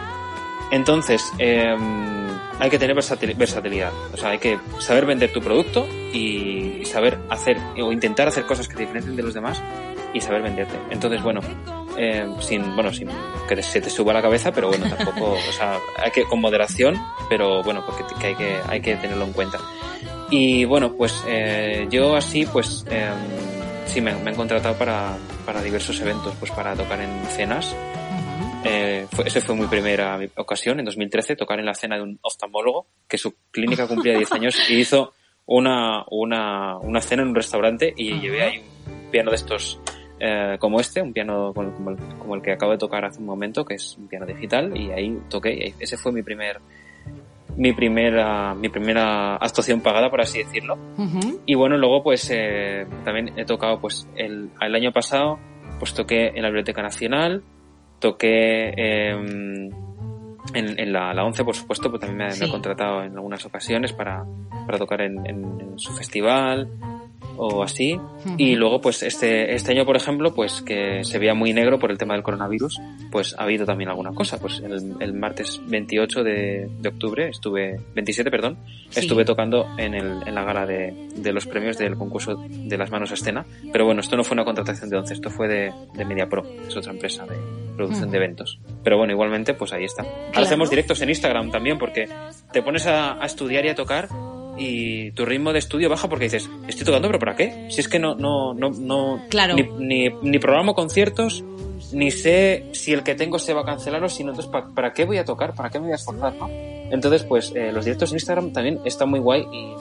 Entonces, 0.71 1.31
eh, 1.39 1.75
hay 2.59 2.69
que 2.69 2.79
tener 2.79 2.95
versatilidad. 2.95 3.91
O 4.13 4.17
sea, 4.17 4.29
hay 4.29 4.39
que 4.39 4.59
saber 4.79 5.05
vender 5.05 5.31
tu 5.31 5.41
producto 5.41 5.87
y 6.13 6.83
saber 6.85 7.17
hacer 7.29 7.57
o 7.81 7.91
intentar 7.91 8.27
hacer 8.27 8.45
cosas 8.45 8.67
que 8.67 8.75
te 8.75 8.81
diferencien 8.81 9.15
de 9.15 9.23
los 9.23 9.33
demás 9.33 9.61
y 10.13 10.21
saber 10.21 10.41
venderte. 10.41 10.75
Entonces, 10.89 11.21
bueno, 11.21 11.41
eh, 11.97 12.27
sin, 12.39 12.75
bueno, 12.75 12.93
sin 12.93 13.09
que 13.47 13.61
se 13.61 13.81
te 13.81 13.89
suba 13.89 14.13
la 14.13 14.21
cabeza, 14.21 14.51
pero 14.51 14.69
bueno, 14.69 14.87
tampoco, 14.89 15.31
o 15.49 15.51
sea, 15.51 15.79
hay 15.97 16.11
que, 16.11 16.23
con 16.23 16.41
moderación, 16.41 16.95
pero 17.29 17.63
bueno, 17.63 17.83
porque 17.85 18.03
que 18.19 18.27
hay 18.27 18.35
que, 18.35 18.57
hay 18.67 18.81
que 18.81 18.95
tenerlo 18.95 19.25
en 19.25 19.33
cuenta. 19.33 19.59
Y 20.29 20.65
bueno, 20.65 20.93
pues 20.93 21.23
eh, 21.27 21.87
yo 21.89 22.15
así, 22.15 22.45
pues, 22.45 22.85
eh, 22.89 23.09
sí, 23.85 24.01
me, 24.01 24.15
me, 24.15 24.31
han 24.31 24.35
contratado 24.35 24.75
para, 24.75 25.17
para 25.45 25.61
diversos 25.61 25.99
eventos, 26.01 26.33
pues 26.39 26.51
para 26.51 26.75
tocar 26.75 26.99
en 26.99 27.25
cenas. 27.27 27.75
Eh, 28.63 29.05
fue, 29.11 29.27
esa 29.27 29.41
fue 29.41 29.55
mi 29.55 29.67
primera 29.67 30.19
ocasión, 30.37 30.79
en 30.79 30.85
2013, 30.85 31.35
tocar 31.35 31.59
en 31.59 31.65
la 31.65 31.75
cena 31.75 31.97
de 31.97 32.01
un 32.01 32.17
oftalmólogo, 32.21 32.87
que 33.07 33.17
su 33.17 33.35
clínica 33.51 33.87
cumplía 33.87 34.17
10 34.17 34.31
años 34.31 34.69
y 34.69 34.79
hizo 34.79 35.13
una, 35.45 36.03
una, 36.09 36.77
una 36.79 37.01
cena 37.01 37.21
en 37.21 37.29
un 37.29 37.35
restaurante 37.35 37.93
y 37.95 38.11
uh 38.11 38.15
-huh. 38.15 38.21
llevé 38.21 38.41
ahí 38.41 38.57
un 38.87 39.11
piano 39.11 39.29
de 39.29 39.37
estos 39.37 39.79
eh, 40.19 40.57
como 40.59 40.79
este, 40.79 41.01
un 41.01 41.13
piano 41.13 41.53
como 41.53 41.91
el, 41.91 41.97
como 42.19 42.35
el, 42.35 42.41
que 42.41 42.53
acabo 42.53 42.71
de 42.71 42.77
tocar 42.77 43.05
hace 43.05 43.19
un 43.19 43.25
momento, 43.25 43.65
que 43.65 43.75
es 43.75 43.97
un 43.97 44.07
piano 44.07 44.25
digital, 44.25 44.75
y 44.75 44.91
ahí 44.91 45.17
toqué, 45.29 45.73
ese 45.79 45.97
fue 45.97 46.11
mi 46.11 46.23
primer 46.23 46.59
mi 47.57 47.73
primera 47.73 48.53
mi 48.53 48.69
primera 48.69 49.35
actuación 49.35 49.81
pagada 49.81 50.09
por 50.09 50.21
así 50.21 50.39
decirlo 50.39 50.75
uh 50.97 51.03
-huh. 51.03 51.39
y 51.45 51.55
bueno 51.55 51.77
luego 51.77 52.03
pues 52.03 52.29
eh, 52.33 52.85
también 53.03 53.31
he 53.37 53.45
tocado 53.45 53.79
pues 53.79 54.07
el, 54.17 54.49
el 54.59 54.75
año 54.75 54.91
pasado 54.91 55.39
pues 55.79 55.93
toqué 55.93 56.27
en 56.35 56.41
la 56.41 56.49
biblioteca 56.49 56.81
nacional 56.81 57.43
toqué 57.99 58.73
eh, 58.75 59.11
en, 60.53 60.79
en, 60.79 60.93
la, 60.93 61.13
la 61.13 61.23
11 61.23 61.45
por 61.45 61.55
supuesto 61.55 61.89
pues 61.89 62.01
también 62.01 62.27
me, 62.27 62.31
sí. 62.31 62.41
me, 62.41 62.47
he 62.47 62.51
contratado 62.51 63.03
en 63.03 63.13
algunas 63.13 63.45
ocasiones 63.45 63.93
para, 63.93 64.25
para 64.65 64.77
tocar 64.77 65.01
en, 65.01 65.25
en, 65.25 65.61
en 65.61 65.79
su 65.79 65.93
festival 65.93 66.69
o 67.37 67.63
así. 67.63 67.93
Uh 67.93 67.99
-huh. 67.99 68.35
Y 68.37 68.55
luego, 68.55 68.81
pues 68.81 69.03
este, 69.03 69.53
este 69.53 69.71
año, 69.71 69.85
por 69.85 69.95
ejemplo, 69.95 70.33
pues 70.33 70.61
que 70.61 71.03
se 71.03 71.19
veía 71.19 71.33
muy 71.33 71.53
negro 71.53 71.79
por 71.79 71.91
el 71.91 71.97
tema 71.97 72.13
del 72.13 72.23
coronavirus, 72.23 72.79
pues 73.11 73.35
ha 73.37 73.43
habido 73.43 73.65
también 73.65 73.89
alguna 73.89 74.11
cosa. 74.13 74.39
Pues 74.39 74.59
el, 74.59 74.95
el 74.99 75.13
martes 75.13 75.61
28 75.67 76.23
de, 76.23 76.69
de, 76.79 76.89
octubre 76.89 77.29
estuve, 77.29 77.79
27, 77.93 78.29
perdón, 78.31 78.57
sí. 78.89 78.99
estuve 78.99 79.25
tocando 79.25 79.67
en, 79.77 79.93
el, 79.93 80.27
en 80.27 80.35
la 80.35 80.43
gala 80.43 80.65
de, 80.65 80.93
de, 81.15 81.33
los 81.33 81.45
premios 81.45 81.77
del 81.77 81.95
concurso 81.95 82.35
de 82.49 82.77
las 82.77 82.91
manos 82.91 83.11
a 83.11 83.15
escena. 83.15 83.45
Pero 83.71 83.85
bueno, 83.85 84.01
esto 84.01 84.15
no 84.15 84.23
fue 84.23 84.35
una 84.35 84.45
contratación 84.45 84.89
de 84.89 84.97
11, 84.97 85.13
esto 85.13 85.29
fue 85.29 85.47
de, 85.47 85.73
de 85.93 86.05
MediaPro, 86.05 86.43
es 86.67 86.75
otra 86.75 86.91
empresa 86.91 87.25
de 87.25 87.35
producción 87.75 88.05
uh 88.05 88.07
-huh. 88.07 88.11
de 88.11 88.17
eventos. 88.17 88.59
Pero 88.83 88.97
bueno, 88.97 89.13
igualmente, 89.13 89.53
pues 89.53 89.73
ahí 89.73 89.85
está. 89.85 90.03
Claro. 90.03 90.45
Hacemos 90.45 90.69
directos 90.69 91.01
en 91.01 91.09
Instagram 91.09 91.51
también, 91.51 91.77
porque 91.77 92.07
te 92.51 92.61
pones 92.61 92.85
a, 92.87 93.21
a 93.21 93.25
estudiar 93.25 93.65
y 93.65 93.69
a 93.69 93.75
tocar 93.75 94.07
y 94.57 95.11
tu 95.11 95.25
ritmo 95.25 95.53
de 95.53 95.59
estudio 95.59 95.89
baja 95.89 96.07
porque 96.07 96.25
dices, 96.25 96.49
estoy 96.67 96.85
tocando, 96.85 97.07
pero 97.07 97.19
¿para 97.19 97.35
qué? 97.35 97.67
Si 97.69 97.81
es 97.81 97.87
que 97.87 97.99
no, 97.99 98.15
no, 98.15 98.53
no, 98.53 98.69
no, 98.69 99.21
claro. 99.29 99.55
ni, 99.55 99.63
ni, 99.79 100.09
ni 100.21 100.39
programo 100.39 100.75
conciertos, 100.75 101.43
ni 101.91 102.11
sé 102.11 102.65
si 102.73 102.93
el 102.93 103.03
que 103.03 103.15
tengo 103.15 103.39
se 103.39 103.53
va 103.53 103.61
a 103.61 103.65
cancelar 103.65 104.03
o 104.03 104.09
si 104.09 104.23
no, 104.23 104.31
entonces 104.31 104.51
¿para, 104.51 104.67
¿para 104.67 104.93
qué 104.93 105.05
voy 105.05 105.17
a 105.17 105.25
tocar? 105.25 105.53
¿Para 105.53 105.69
qué 105.69 105.79
me 105.79 105.85
voy 105.85 105.93
a 105.93 105.95
esforzar? 105.95 106.35
¿no? 106.35 106.49
Entonces, 106.49 107.23
pues 107.23 107.51
eh, 107.55 107.71
los 107.71 107.85
directos 107.85 108.11
en 108.11 108.15
Instagram 108.17 108.53
también 108.53 108.79
están 108.85 109.09
muy 109.09 109.19
guay 109.19 109.45
y, 109.51 109.73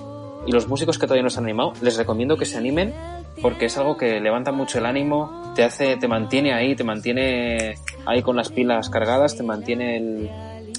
y 0.47 0.53
los 0.53 0.69
músicos 0.69 0.99
que 0.99 1.07
todavía 1.07 1.23
no 1.23 1.31
se 1.31 1.39
han 1.39 1.45
animado, 1.45 1.73
les 1.83 1.97
recomiendo 1.97 2.37
que 2.37 2.45
se 2.45 2.57
animen 2.57 2.95
porque 3.43 3.67
es 3.67 3.77
algo 3.77 3.97
que 3.97 4.21
levanta 4.21 4.53
mucho 4.53 4.79
el 4.79 4.87
ánimo, 4.87 5.53
te 5.57 5.65
hace, 5.65 5.97
te 5.97 6.09
mantiene 6.09 6.53
ahí, 6.55 6.77
te 6.77 6.85
mantiene 6.85 7.75
ahí 8.07 8.23
con 8.23 8.37
las 8.37 8.51
pilas 8.51 8.89
cargadas, 8.91 9.37
te 9.37 9.43
mantiene 9.43 9.97
el, 9.97 10.31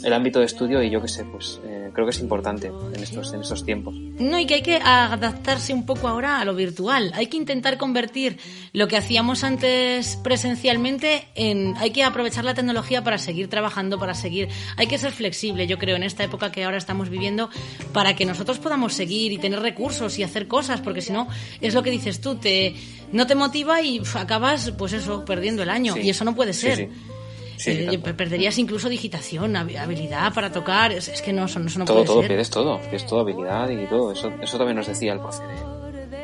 el 0.04 0.14
ámbito 0.14 0.40
de 0.40 0.46
estudio 0.46 0.82
y 0.82 0.90
yo 0.90 1.02
qué 1.02 1.08
sé, 1.08 1.25
pues 1.25 1.60
eh, 1.66 1.75
creo 1.96 2.06
que 2.06 2.12
es 2.12 2.20
importante 2.20 2.68
en 2.68 3.02
estos, 3.02 3.34
en 3.34 3.42
estos 3.42 3.66
tiempos. 3.66 3.96
No, 4.20 4.38
y 4.38 4.46
que 4.46 4.56
hay 4.56 4.62
que 4.62 4.75
adaptarse 4.75 5.74
un 5.74 5.86
poco 5.86 6.10
ahora 6.10 6.40
a 6.40 6.46
lo 6.46 6.54
virtual. 6.54 7.12
Hay 7.16 7.28
que 7.28 7.38
intentar 7.38 7.78
convertir 7.78 8.38
lo 8.74 8.90
que 8.90 8.98
hacíamos 8.98 9.46
antes 9.46 10.18
presencialmente 10.18 11.25
en... 11.36 11.74
Hay 11.78 11.92
que 11.92 12.04
aprovechar 12.04 12.44
la 12.44 12.54
tecnología 12.54 13.04
para 13.04 13.18
seguir 13.18 13.50
trabajando, 13.50 13.98
para 13.98 14.14
seguir... 14.14 14.50
Hay 14.75 14.88
que 14.88 14.98
ser 14.98 15.14
flexible, 15.14 15.68
yo 15.68 15.80
creo, 15.80 15.96
en 15.96 16.04
esta 16.04 16.25
época 16.25 16.52
que 16.52 16.66
ahora 16.66 16.78
estamos 16.78 17.10
viviendo, 17.10 17.50
para 17.94 18.14
que 18.16 18.25
nosotros 18.25 18.60
podamos 18.60 18.94
seguir 18.94 19.32
y 19.32 19.38
tener 19.38 19.62
recursos 19.62 20.20
y 20.20 20.24
hacer 20.24 20.50
cosas, 20.50 20.82
porque 20.82 21.02
si 21.02 21.14
no, 21.14 21.30
es 21.62 21.74
lo 21.74 21.82
que 21.82 21.92
dices 21.92 22.20
tú, 22.20 22.36
te 22.36 22.75
no 23.14 23.25
te 23.25 23.36
motiva 23.36 23.82
y 23.82 24.02
acabas, 24.16 24.72
pues 24.78 24.92
eso, 24.92 25.24
perdiendo 25.24 25.64
el 25.64 25.70
año. 25.70 25.94
Sí. 25.94 26.02
Y 26.02 26.10
eso 26.10 26.25
no 26.25 26.36
puede 26.36 26.54
ser. 26.54 26.78
Sí, 26.78 26.88
sí. 26.88 27.14
Sí, 27.58 27.72
eh, 27.72 27.98
perderías 28.00 28.58
incluso 28.58 28.90
digitación, 28.90 29.56
habilidad 29.56 30.34
para 30.34 30.52
tocar, 30.52 30.92
es, 30.92 31.08
es 31.08 31.22
que 31.22 31.34
no, 31.34 31.46
eso, 31.46 31.60
eso 31.60 31.80
no 31.80 31.86
todo, 31.86 31.98
puede 31.98 32.08
todo, 32.08 32.20
ser. 32.22 32.28
pierdes 32.28 32.50
todo, 32.50 32.80
pierdes 32.80 33.06
todo, 33.06 33.20
habilidad 33.22 33.70
y 33.70 33.86
todo. 33.88 34.12
Eso, 34.12 34.32
eso 34.42 34.58
también 34.58 34.78
nos 34.78 34.88
decía 34.88 35.14
el 35.14 35.20
profe, 35.20 35.44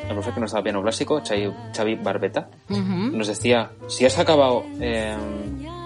el 0.07 0.13
profe 0.13 0.31
que 0.33 0.39
nos 0.39 0.51
daba 0.51 0.63
piano 0.63 0.81
clásico, 0.81 1.21
Xavi, 1.25 1.51
Xavi 1.75 1.95
Barbeta, 1.95 2.49
uh 2.69 2.73
-huh. 2.75 3.11
nos 3.11 3.27
decía, 3.27 3.71
si 3.87 4.05
has 4.05 4.17
acabado 4.19 4.63
eh, 4.79 5.15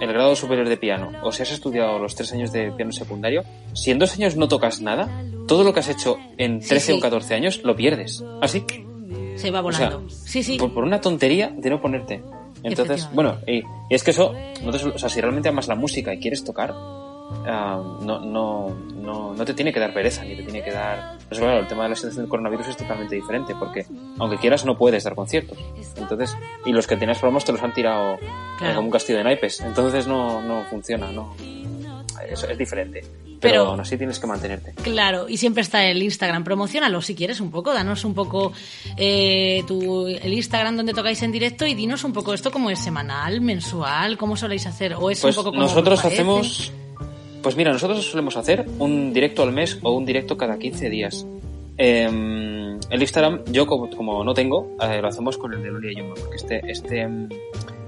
el 0.00 0.12
grado 0.12 0.34
superior 0.34 0.68
de 0.68 0.76
piano 0.76 1.12
o 1.22 1.32
si 1.32 1.42
has 1.42 1.52
estudiado 1.52 1.98
los 1.98 2.14
tres 2.14 2.32
años 2.32 2.52
de 2.52 2.72
piano 2.72 2.92
secundario, 2.92 3.44
si 3.72 3.90
en 3.90 3.98
dos 3.98 4.14
años 4.14 4.36
no 4.36 4.48
tocas 4.48 4.80
nada, 4.80 5.08
todo 5.46 5.62
lo 5.64 5.72
que 5.72 5.80
has 5.80 5.88
hecho 5.88 6.16
en 6.38 6.58
13 6.58 6.80
sí, 6.80 6.92
sí. 6.92 6.98
o 6.98 7.00
14 7.00 7.34
años 7.34 7.60
lo 7.62 7.76
pierdes. 7.76 8.22
Así. 8.42 8.64
Se 9.36 9.50
va 9.50 9.60
volando. 9.60 10.02
O 10.06 10.08
sea, 10.08 10.18
sí, 10.26 10.42
sí. 10.42 10.58
Por, 10.58 10.72
por 10.72 10.82
una 10.84 11.00
tontería 11.00 11.52
de 11.54 11.70
no 11.70 11.80
ponerte. 11.80 12.22
Entonces, 12.62 13.08
bueno, 13.12 13.38
y, 13.46 13.58
y, 13.58 13.64
es 13.90 14.02
que 14.02 14.10
eso, 14.10 14.34
entonces, 14.58 14.84
o 14.84 14.98
sea, 14.98 15.08
si 15.08 15.20
realmente 15.20 15.48
amas 15.48 15.68
la 15.68 15.74
música 15.74 16.12
y 16.12 16.18
quieres 16.18 16.42
tocar, 16.44 16.72
ah, 16.74 17.80
no, 18.02 18.20
no, 18.20 18.70
no, 18.94 19.34
no 19.34 19.44
te 19.44 19.54
tiene 19.54 19.72
que 19.72 19.80
dar 19.80 19.92
pereza, 19.94 20.24
ni 20.24 20.34
te 20.36 20.42
tiene 20.42 20.62
que 20.62 20.72
dar... 20.72 21.16
Pues 21.28 21.40
claro, 21.40 21.58
el 21.60 21.66
tema 21.66 21.84
de 21.84 21.90
la 21.90 21.94
situación 21.94 22.24
del 22.24 22.30
coronavirus 22.30 22.68
es 22.68 22.76
totalmente 22.76 23.14
diferente, 23.14 23.54
porque 23.58 23.86
aunque 24.18 24.36
quieras 24.38 24.64
no 24.64 24.76
puedes 24.76 25.04
dar 25.04 25.14
conciertos. 25.14 25.58
Entonces, 25.96 26.36
y 26.64 26.72
los 26.72 26.86
que 26.86 26.96
tenías 26.96 27.18
promos 27.18 27.44
te 27.44 27.52
los 27.52 27.62
han 27.62 27.72
tirado 27.74 28.14
eh, 28.14 28.18
Claro. 28.58 28.76
como 28.76 28.86
un 28.86 28.92
castillo 28.92 29.18
de 29.18 29.24
naipes. 29.24 29.60
Entonces 29.60 30.06
no, 30.06 30.40
no 30.42 30.64
funciona, 30.64 31.10
no. 31.12 31.34
Eso 32.28 32.48
es 32.48 32.58
diferente. 32.58 33.00
Pero, 33.02 33.38
Pero- 33.40 33.66
aún 33.66 33.80
así 33.80 33.96
tienes 33.96 34.18
que 34.18 34.26
mantenerte. 34.26 34.72
Claro, 34.82 35.28
y 35.28 35.36
siempre 35.36 35.62
está 35.62 35.84
el 35.84 36.02
Instagram. 36.02 36.44
Promocionalo 36.44 37.02
si 37.02 37.14
quieres 37.14 37.40
un 37.40 37.50
poco, 37.50 37.74
danos 37.74 38.04
un 38.04 38.14
poco 38.14 38.52
eh, 38.96 39.62
tu, 39.66 40.06
el 40.06 40.32
Instagram 40.32 40.76
donde 40.76 40.94
tocáis 40.94 41.22
en 41.22 41.32
directo 41.32 41.66
y 41.66 41.74
dinos 41.74 42.04
un 42.04 42.12
poco 42.12 42.32
esto 42.34 42.50
como 42.50 42.70
es 42.70 42.78
semanal, 42.78 43.40
mensual, 43.40 44.16
cómo 44.16 44.36
soléis 44.36 44.66
hacer. 44.66 44.94
O 44.94 45.10
es 45.10 45.20
Pues 45.20 45.36
un 45.36 45.42
poco 45.44 45.50
como 45.52 45.62
nosotros 45.62 46.04
hacemos... 46.04 46.72
Pues 47.42 47.54
mira, 47.56 47.72
nosotros 47.72 48.04
solemos 48.04 48.36
hacer 48.36 48.66
un 48.78 49.12
directo 49.12 49.42
al 49.44 49.52
mes 49.52 49.78
o 49.82 49.92
un 49.92 50.04
directo 50.04 50.36
cada 50.36 50.58
15 50.58 50.90
días. 50.90 51.26
Eh, 51.78 52.04
el 52.90 53.00
Instagram, 53.00 53.44
yo 53.52 53.66
como, 53.66 53.88
como 53.90 54.24
no 54.24 54.34
tengo, 54.34 54.76
eh, 54.80 55.00
lo 55.00 55.08
hacemos 55.08 55.36
con 55.38 55.52
el 55.52 55.62
de 55.62 55.70
Loli 55.70 55.90
Ayuma, 55.90 56.14
porque 56.14 56.36
este, 56.36 56.60
este, 56.70 57.06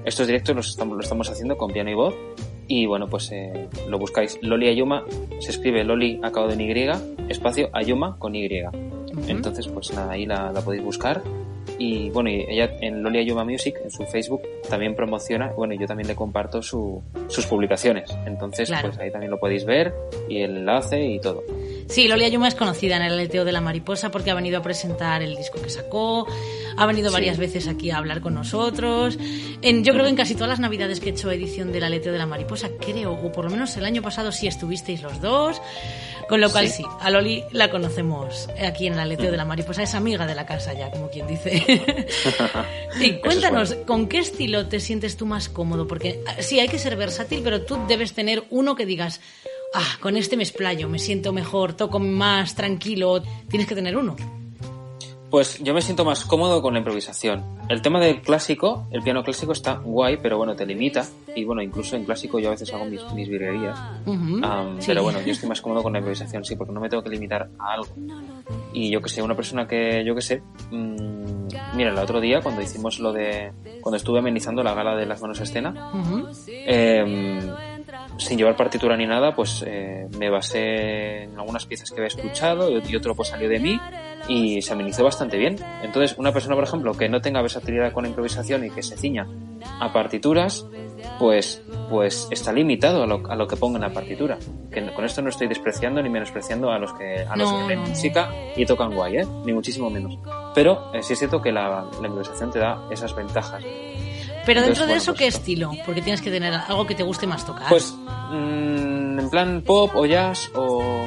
estos 0.05 0.27
directos 0.27 0.55
los 0.55 0.69
estamos, 0.69 0.97
lo 0.97 1.03
estamos 1.03 1.29
haciendo 1.31 1.57
con 1.57 1.73
piano 1.73 1.91
y 1.91 1.95
voz. 1.95 2.15
Y 2.69 2.87
bueno, 2.87 3.09
pues 3.09 3.33
eh, 3.33 3.69
lo 3.89 3.99
buscáis. 3.99 4.39
Loli 4.43 4.69
Ayuma, 4.69 5.05
se 5.41 5.51
escribe 5.51 5.83
Loli 5.85 6.21
acabado 6.23 6.53
en 6.53 6.61
Y, 6.61 6.87
espacio 7.31 7.71
Ayuma 7.73 8.17
con 8.19 8.35
Y. 8.35 8.49
Entonces, 9.27 9.67
pues 9.69 9.93
nada, 9.95 10.13
ahí 10.13 10.27
la, 10.27 10.53
la 10.53 10.61
podéis 10.61 10.85
buscar. 10.85 11.23
Y 11.79 12.11
bueno, 12.11 12.29
y 12.31 12.45
ella 12.49 12.71
en 12.81 13.03
Loli 13.03 13.19
Ayuma 13.21 13.45
Music, 13.45 13.77
en 13.85 13.91
su 13.91 14.05
Facebook, 14.07 14.43
también 14.69 14.95
promociona, 14.97 15.53
bueno, 15.57 15.75
yo 15.75 15.87
también 15.87 16.09
le 16.09 16.15
comparto 16.17 16.61
su, 16.61 17.03
sus 17.29 17.47
publicaciones. 17.47 18.11
Entonces, 18.27 18.69
Claro. 18.69 18.89
pues 18.89 18.99
ahí 18.99 19.11
también 19.11 19.31
lo 19.31 19.39
podéis 19.39 19.65
ver, 19.65 19.95
y 20.29 20.39
el 20.43 20.57
enlace 20.59 21.05
y 21.05 21.21
todo. 21.21 21.45
Sí, 21.87 22.09
Loli 22.09 22.25
Ayuma 22.25 22.49
es 22.49 22.55
conocida 22.55 22.97
en 22.97 23.03
el 23.03 23.13
aleteo 23.13 23.45
de 23.45 23.53
la 23.53 23.61
mariposa 23.61 24.11
porque 24.11 24.31
ha 24.31 24.35
venido 24.35 24.59
a 24.59 24.63
presentar 24.63 25.23
el 25.23 25.37
disco 25.37 25.61
que 25.63 25.71
sacó, 25.71 26.27
ha 26.79 26.87
venido 26.87 27.09
Sí. 27.11 27.15
varias 27.15 27.39
veces 27.39 27.69
aquí 27.69 27.91
a 27.91 27.99
hablar 27.99 28.21
con 28.21 28.35
nosotros. 28.35 29.19
En, 29.63 29.85
yo 29.85 29.93
creo 29.93 30.05
que 30.05 30.11
en 30.11 30.17
casi 30.17 30.35
todas 30.35 30.49
las 30.51 30.61
navidades 30.61 31.01
que 31.01 31.09
he 31.11 31.13
hecho 31.13 31.31
edición 31.31 31.73
del 31.73 31.85
aleteo 31.85 32.13
de 32.13 32.19
la 32.19 32.27
mariposa, 32.27 32.69
creo, 32.81 33.13
o 33.13 33.33
por 33.33 33.45
lo 33.45 33.51
menos 33.51 33.77
el 33.77 33.85
año 33.85 34.03
pasado 34.03 34.33
sí 34.33 34.47
estuvisteis 34.47 35.03
los 35.03 35.21
dos. 35.21 35.61
Con 36.29 36.43
lo 36.43 36.51
cual 36.51 36.69
sí, 36.69 36.83
Sí. 36.83 36.85
a 37.01 37.09
Loli 37.09 37.43
la 37.53 37.71
conocemos 37.71 38.51
aquí 38.63 38.87
en 38.87 38.93
el 38.93 38.99
aleteo 38.99 39.31
de 39.31 39.39
la 39.39 39.47
mariposa, 39.47 39.83
es 39.83 39.95
amiga 39.95 40.27
de 40.27 40.35
la 40.35 40.45
casa 40.45 40.75
ya, 40.75 40.91
como 40.91 41.09
quien 41.09 41.27
dice. 41.27 41.63
y 43.01 43.13
cuéntanos, 43.15 43.71
bueno. 43.71 43.87
¿con 43.87 44.09
qué 44.09 44.19
estilo 44.19 44.67
te 44.67 44.79
sientes 44.79 45.17
tú 45.17 45.25
más 45.25 45.49
cómodo? 45.49 45.87
Porque 45.89 46.21
ah, 46.27 46.35
sí, 46.41 46.61
hay 46.61 46.69
que 46.69 46.79
ser 46.79 46.97
versátil, 46.97 47.41
pero 47.43 47.63
tú 47.63 47.79
debes 47.89 48.13
tener 48.13 48.45
uno 48.51 48.77
que 48.77 48.85
digas, 48.85 49.23
ah, 49.73 49.97
con 50.01 50.19
este 50.19 50.37
me 50.37 50.43
explayo, 50.43 50.87
me 50.91 50.99
siento 50.99 51.33
mejor, 51.33 51.73
toco 51.73 51.99
más 51.99 52.55
tranquilo. 52.55 53.23
Tienes 53.49 53.67
que 53.67 53.75
tener 53.75 53.97
uno. 53.97 54.15
Pues 55.31 55.63
yo 55.63 55.75
me 55.75 55.83
siento 55.83 56.07
más 56.07 56.25
cómodo 56.25 56.63
con 56.63 56.73
la 56.73 56.79
improvisación. 56.79 57.45
El 57.69 57.83
tema 57.83 58.01
del 58.01 58.23
clásico, 58.23 58.87
el 58.91 59.03
piano 59.03 59.23
clásico 59.23 59.53
está 59.53 59.75
guay, 59.75 60.17
pero 60.23 60.39
bueno, 60.39 60.57
te 60.57 60.65
limita. 60.65 61.05
Y 61.35 61.45
bueno, 61.45 61.61
incluso 61.61 61.97
en 61.97 62.05
clásico 62.05 62.39
yo 62.39 62.49
a 62.49 62.53
veces 62.53 62.73
hago 62.73 62.87
mis, 62.87 63.05
mis 63.13 63.29
virguerías. 63.29 63.79
Ujú, 64.07 64.41
Am, 64.43 64.81
sí. 64.81 64.87
Pero 64.89 65.03
bueno, 65.03 65.21
yo 65.21 65.33
estoy 65.33 65.49
más 65.51 65.61
cómodo 65.61 65.83
con 65.83 65.93
la 65.93 65.99
improvisación, 65.99 66.45
sí, 66.45 66.57
porque 66.57 66.73
no 66.73 66.81
me 66.81 66.89
tengo 66.89 67.03
que 67.03 67.11
limitar 67.11 67.51
a 67.59 67.75
algo. 67.75 67.89
Y 68.73 68.91
yo 68.91 69.03
que 69.03 69.11
sé, 69.11 69.21
una 69.21 69.37
persona 69.37 69.67
que, 69.67 70.03
yo 70.03 70.15
que 70.15 70.23
sé, 70.23 70.41
mm, 70.71 71.49
mira, 71.77 71.91
el 71.91 71.99
otro 71.99 72.21
día 72.21 72.41
cuando 72.41 72.63
hicimos 72.63 72.99
lo 72.99 73.13
de, 73.13 73.53
cuando 73.83 73.99
estuve 73.99 74.21
amenizando 74.21 74.63
la 74.63 74.73
gala 74.73 74.97
de 74.97 75.05
las 75.05 75.21
manos 75.21 75.41
a 75.41 75.43
escena, 75.43 75.75
Ujú. 75.93 76.27
eh, 76.67 77.53
sin 78.17 78.39
llevar 78.39 78.57
partitura 78.57 78.97
ni 78.97 79.07
nada, 79.07 79.35
pues 79.35 79.63
eh, 79.67 80.07
me 80.19 80.31
basé 80.31 81.25
en 81.25 81.39
algunas 81.39 81.67
piezas 81.67 81.91
que 81.91 81.97
había 82.01 82.09
escuchado 82.09 82.71
y 82.71 82.97
otro 82.97 83.15
pues 83.15 83.29
salió 83.29 83.49
de 83.49 83.61
mí 83.61 83.79
y 84.29 84.63
se 84.63 84.73
amenizó 84.73 85.03
bastante 85.05 85.37
bien. 85.39 85.57
Entonces, 85.83 86.17
una 86.19 86.33
persona, 86.33 86.55
por 86.55 86.65
ejemplo, 86.65 86.93
que 86.93 87.09
no 87.09 87.21
tenga 87.21 87.41
versatilidad 87.41 87.93
con 87.93 88.05
la 88.05 88.11
improvisación 88.11 88.65
y 88.65 88.71
que 88.71 88.83
se 88.83 88.97
ciña 88.97 89.27
a 89.81 89.93
partituras, 89.93 90.67
pues, 91.19 91.63
pues 91.91 92.29
está 92.31 92.53
limitado 92.53 93.03
a 93.03 93.07
lo, 93.07 93.23
a 93.29 93.35
lo 93.37 93.47
que 93.49 93.57
ponga 93.57 93.77
en 93.77 93.83
la 93.83 93.93
partitura. 93.93 94.39
Que 94.71 94.93
con 94.93 95.05
esto 95.05 95.23
no 95.23 95.31
estoy 95.31 95.49
despreciando 95.49 96.03
ni 96.03 96.11
menospreciando 96.11 96.71
a 96.71 96.79
los 96.79 96.93
que, 96.93 97.25
a 97.29 97.37
los 97.37 97.51
No, 97.51 97.59
que 97.61 97.75
leen 97.75 97.81
música 97.89 98.31
y 98.55 98.67
tocan 98.67 98.95
guay, 98.95 99.17
¿eh? 99.19 99.27
Ni 99.45 99.53
muchísimo 99.53 99.91
menos. 99.91 100.19
Pero 100.55 100.93
eh, 100.95 101.03
sí 101.03 101.15
es 101.15 101.19
cierto 101.19 101.41
que 101.41 101.51
la, 101.53 101.87
la 102.01 102.07
improvisación 102.07 102.51
te 102.51 102.59
da 102.59 102.87
esas 102.91 103.15
ventajas. 103.15 103.63
Pero 104.45 104.63
dentro 104.63 104.85
Entonces, 104.85 104.87
de 104.87 104.87
bueno, 104.87 104.97
eso, 104.97 105.13
pues 105.13 105.19
¿qué 105.19 105.27
esto. 105.27 105.41
estilo? 105.41 105.71
Porque 105.85 106.01
tienes 106.03 106.23
que 106.23 106.31
tener 106.31 106.55
algo 106.55 106.87
que 106.87 106.95
te 106.95 107.03
guste 107.03 107.27
más 107.27 107.45
tocar. 107.45 107.69
Pues 107.69 107.95
mm, 108.31 109.19
en 109.19 109.31
plan 109.31 109.63
pop 109.63 109.91
o 109.95 110.07
jazz 110.07 110.51
o 110.55 111.07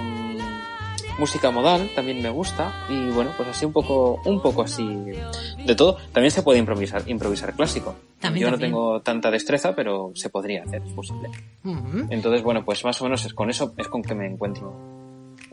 música 1.21 1.51
modal 1.51 1.87
también 1.93 2.19
me 2.19 2.31
gusta 2.31 2.73
y 2.89 3.11
bueno 3.11 3.29
pues 3.37 3.47
así 3.49 3.63
un 3.63 3.71
poco 3.71 4.19
un 4.25 4.41
poco 4.41 4.63
así 4.63 4.83
de 5.65 5.75
todo. 5.75 5.97
También 6.11 6.31
se 6.31 6.41
puede 6.41 6.57
improvisar 6.57 7.03
improvisar 7.05 7.53
clásico. 7.53 7.95
También, 8.19 8.47
Yo 8.47 8.51
no 8.51 8.57
tengo 8.57 9.01
tanta 9.01 9.29
destreza 9.29 9.75
pero 9.75 10.11
se 10.15 10.29
podría 10.29 10.63
hacer 10.63 10.81
es 10.83 10.91
posible. 10.93 11.29
Entonces 12.09 12.41
bueno 12.41 12.65
pues 12.65 12.83
más 12.83 12.99
o 13.01 13.03
menos 13.03 13.23
es 13.23 13.35
con 13.35 13.51
eso 13.51 13.71
es 13.77 13.87
con 13.87 14.01
que 14.01 14.15
me 14.15 14.25
encuentro. 14.25 14.73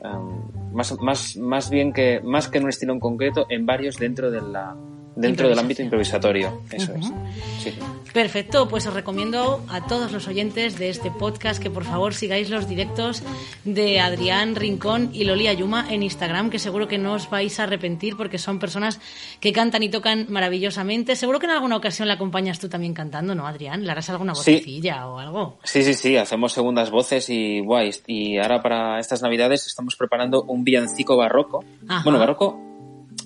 Am, 0.02 0.72
más 0.72 0.98
más 1.02 1.36
más 1.36 1.68
bien 1.68 1.92
que 1.92 2.20
más 2.24 2.48
que 2.48 2.56
en 2.58 2.64
un 2.64 2.70
estilo 2.70 2.94
en 2.94 3.00
concreto 3.00 3.46
en 3.50 3.66
varios 3.66 3.98
dentro 3.98 4.30
de 4.30 4.40
la 4.40 4.74
dentro 5.20 5.48
del 5.48 5.58
ámbito 5.58 5.82
improvisatorio 5.82 6.62
eso 6.70 6.92
es. 6.94 7.06
Sí. 7.62 7.74
Perfecto, 8.12 8.68
pues 8.68 8.86
os 8.86 8.94
recomiendo 8.94 9.62
a 9.68 9.86
todos 9.86 10.12
los 10.12 10.26
oyentes 10.28 10.78
de 10.78 10.88
este 10.88 11.10
podcast 11.10 11.62
que 11.62 11.70
por 11.70 11.84
favor 11.84 12.14
sigáis 12.14 12.48
los 12.48 12.68
directos 12.68 13.22
de 13.64 14.00
Adrián 14.00 14.54
Rincón 14.54 15.10
y 15.12 15.24
Loli 15.24 15.46
Ayuma 15.46 15.86
en 15.92 16.02
Instagram, 16.02 16.48
que 16.50 16.58
seguro 16.58 16.88
que 16.88 16.96
no 16.98 17.12
os 17.14 17.28
vais 17.28 17.60
a 17.60 17.64
arrepentir 17.64 18.16
porque 18.16 18.38
son 18.38 18.58
personas 18.58 19.00
que 19.40 19.52
cantan 19.52 19.82
y 19.82 19.90
tocan 19.90 20.26
maravillosamente. 20.30 21.16
Seguro 21.16 21.38
que 21.38 21.46
en 21.46 21.52
alguna 21.52 21.76
ocasión 21.76 22.08
la 22.08 22.14
acompañas 22.14 22.58
tú 22.58 22.68
también 22.68 22.94
cantando, 22.94 23.34
¿no, 23.34 23.46
Adrián? 23.46 23.84
¿Le 23.84 23.90
harás 23.92 24.08
alguna 24.10 24.34
Sí. 24.34 24.52
vocecilla 24.54 25.06
o 25.06 25.18
algo? 25.18 25.58
Sí, 25.64 25.82
sí, 25.82 25.94
sí, 25.94 26.16
hacemos 26.16 26.52
segundas 26.52 26.90
voces 26.90 27.28
y 27.28 27.60
guays. 27.60 28.02
Y 28.06 28.38
ahora 28.38 28.62
para 28.62 28.98
estas 29.00 29.20
navidades 29.22 29.66
estamos 29.66 29.96
preparando 29.96 30.42
un 30.44 30.64
villancico 30.64 31.16
barroco. 31.16 31.62
Ajá. 31.86 32.02
Bueno, 32.04 32.18
barroco, 32.18 32.58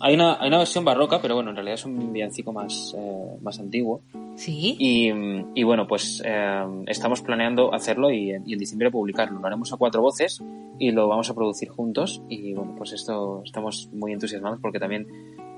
hay 0.03 0.15
una, 0.15 0.35
hay 0.41 0.49
una 0.49 0.59
versión 0.59 0.85
barroca, 0.85 1.21
pero 1.23 1.35
bueno, 1.37 1.51
en 1.51 1.57
realidad 1.57 1.75
es 1.77 1.85
un 1.87 2.13
villancico 2.13 2.53
más, 2.53 2.95
eh, 2.99 3.37
más 3.41 3.59
antiguo. 3.61 4.03
Sí. 4.35 4.77
Y, 4.79 5.11
y 5.55 5.63
bueno, 5.63 5.87
pues 5.87 6.23
eh, 6.25 6.65
estamos 6.87 7.23
planeando 7.23 7.73
hacerlo 7.73 8.11
y, 8.11 8.33
en- 8.33 8.43
y 8.47 8.53
en 8.55 8.59
diciembre 8.59 8.91
publicarlo. 8.91 9.39
Lo 9.41 9.47
haremos 9.47 9.73
a 9.73 9.77
cuatro 9.77 10.03
voces 10.03 10.43
y 10.79 10.91
lo 10.91 11.09
vamos 11.09 11.31
a 11.31 11.35
producir 11.35 11.69
juntos. 11.69 12.23
Y 12.29 12.53
bueno, 12.55 12.75
pues 12.77 12.93
esto 12.93 13.43
estamos 13.45 13.89
muy 13.93 14.13
entusiasmados 14.13 14.59
porque 14.61 14.79
también 14.81 15.07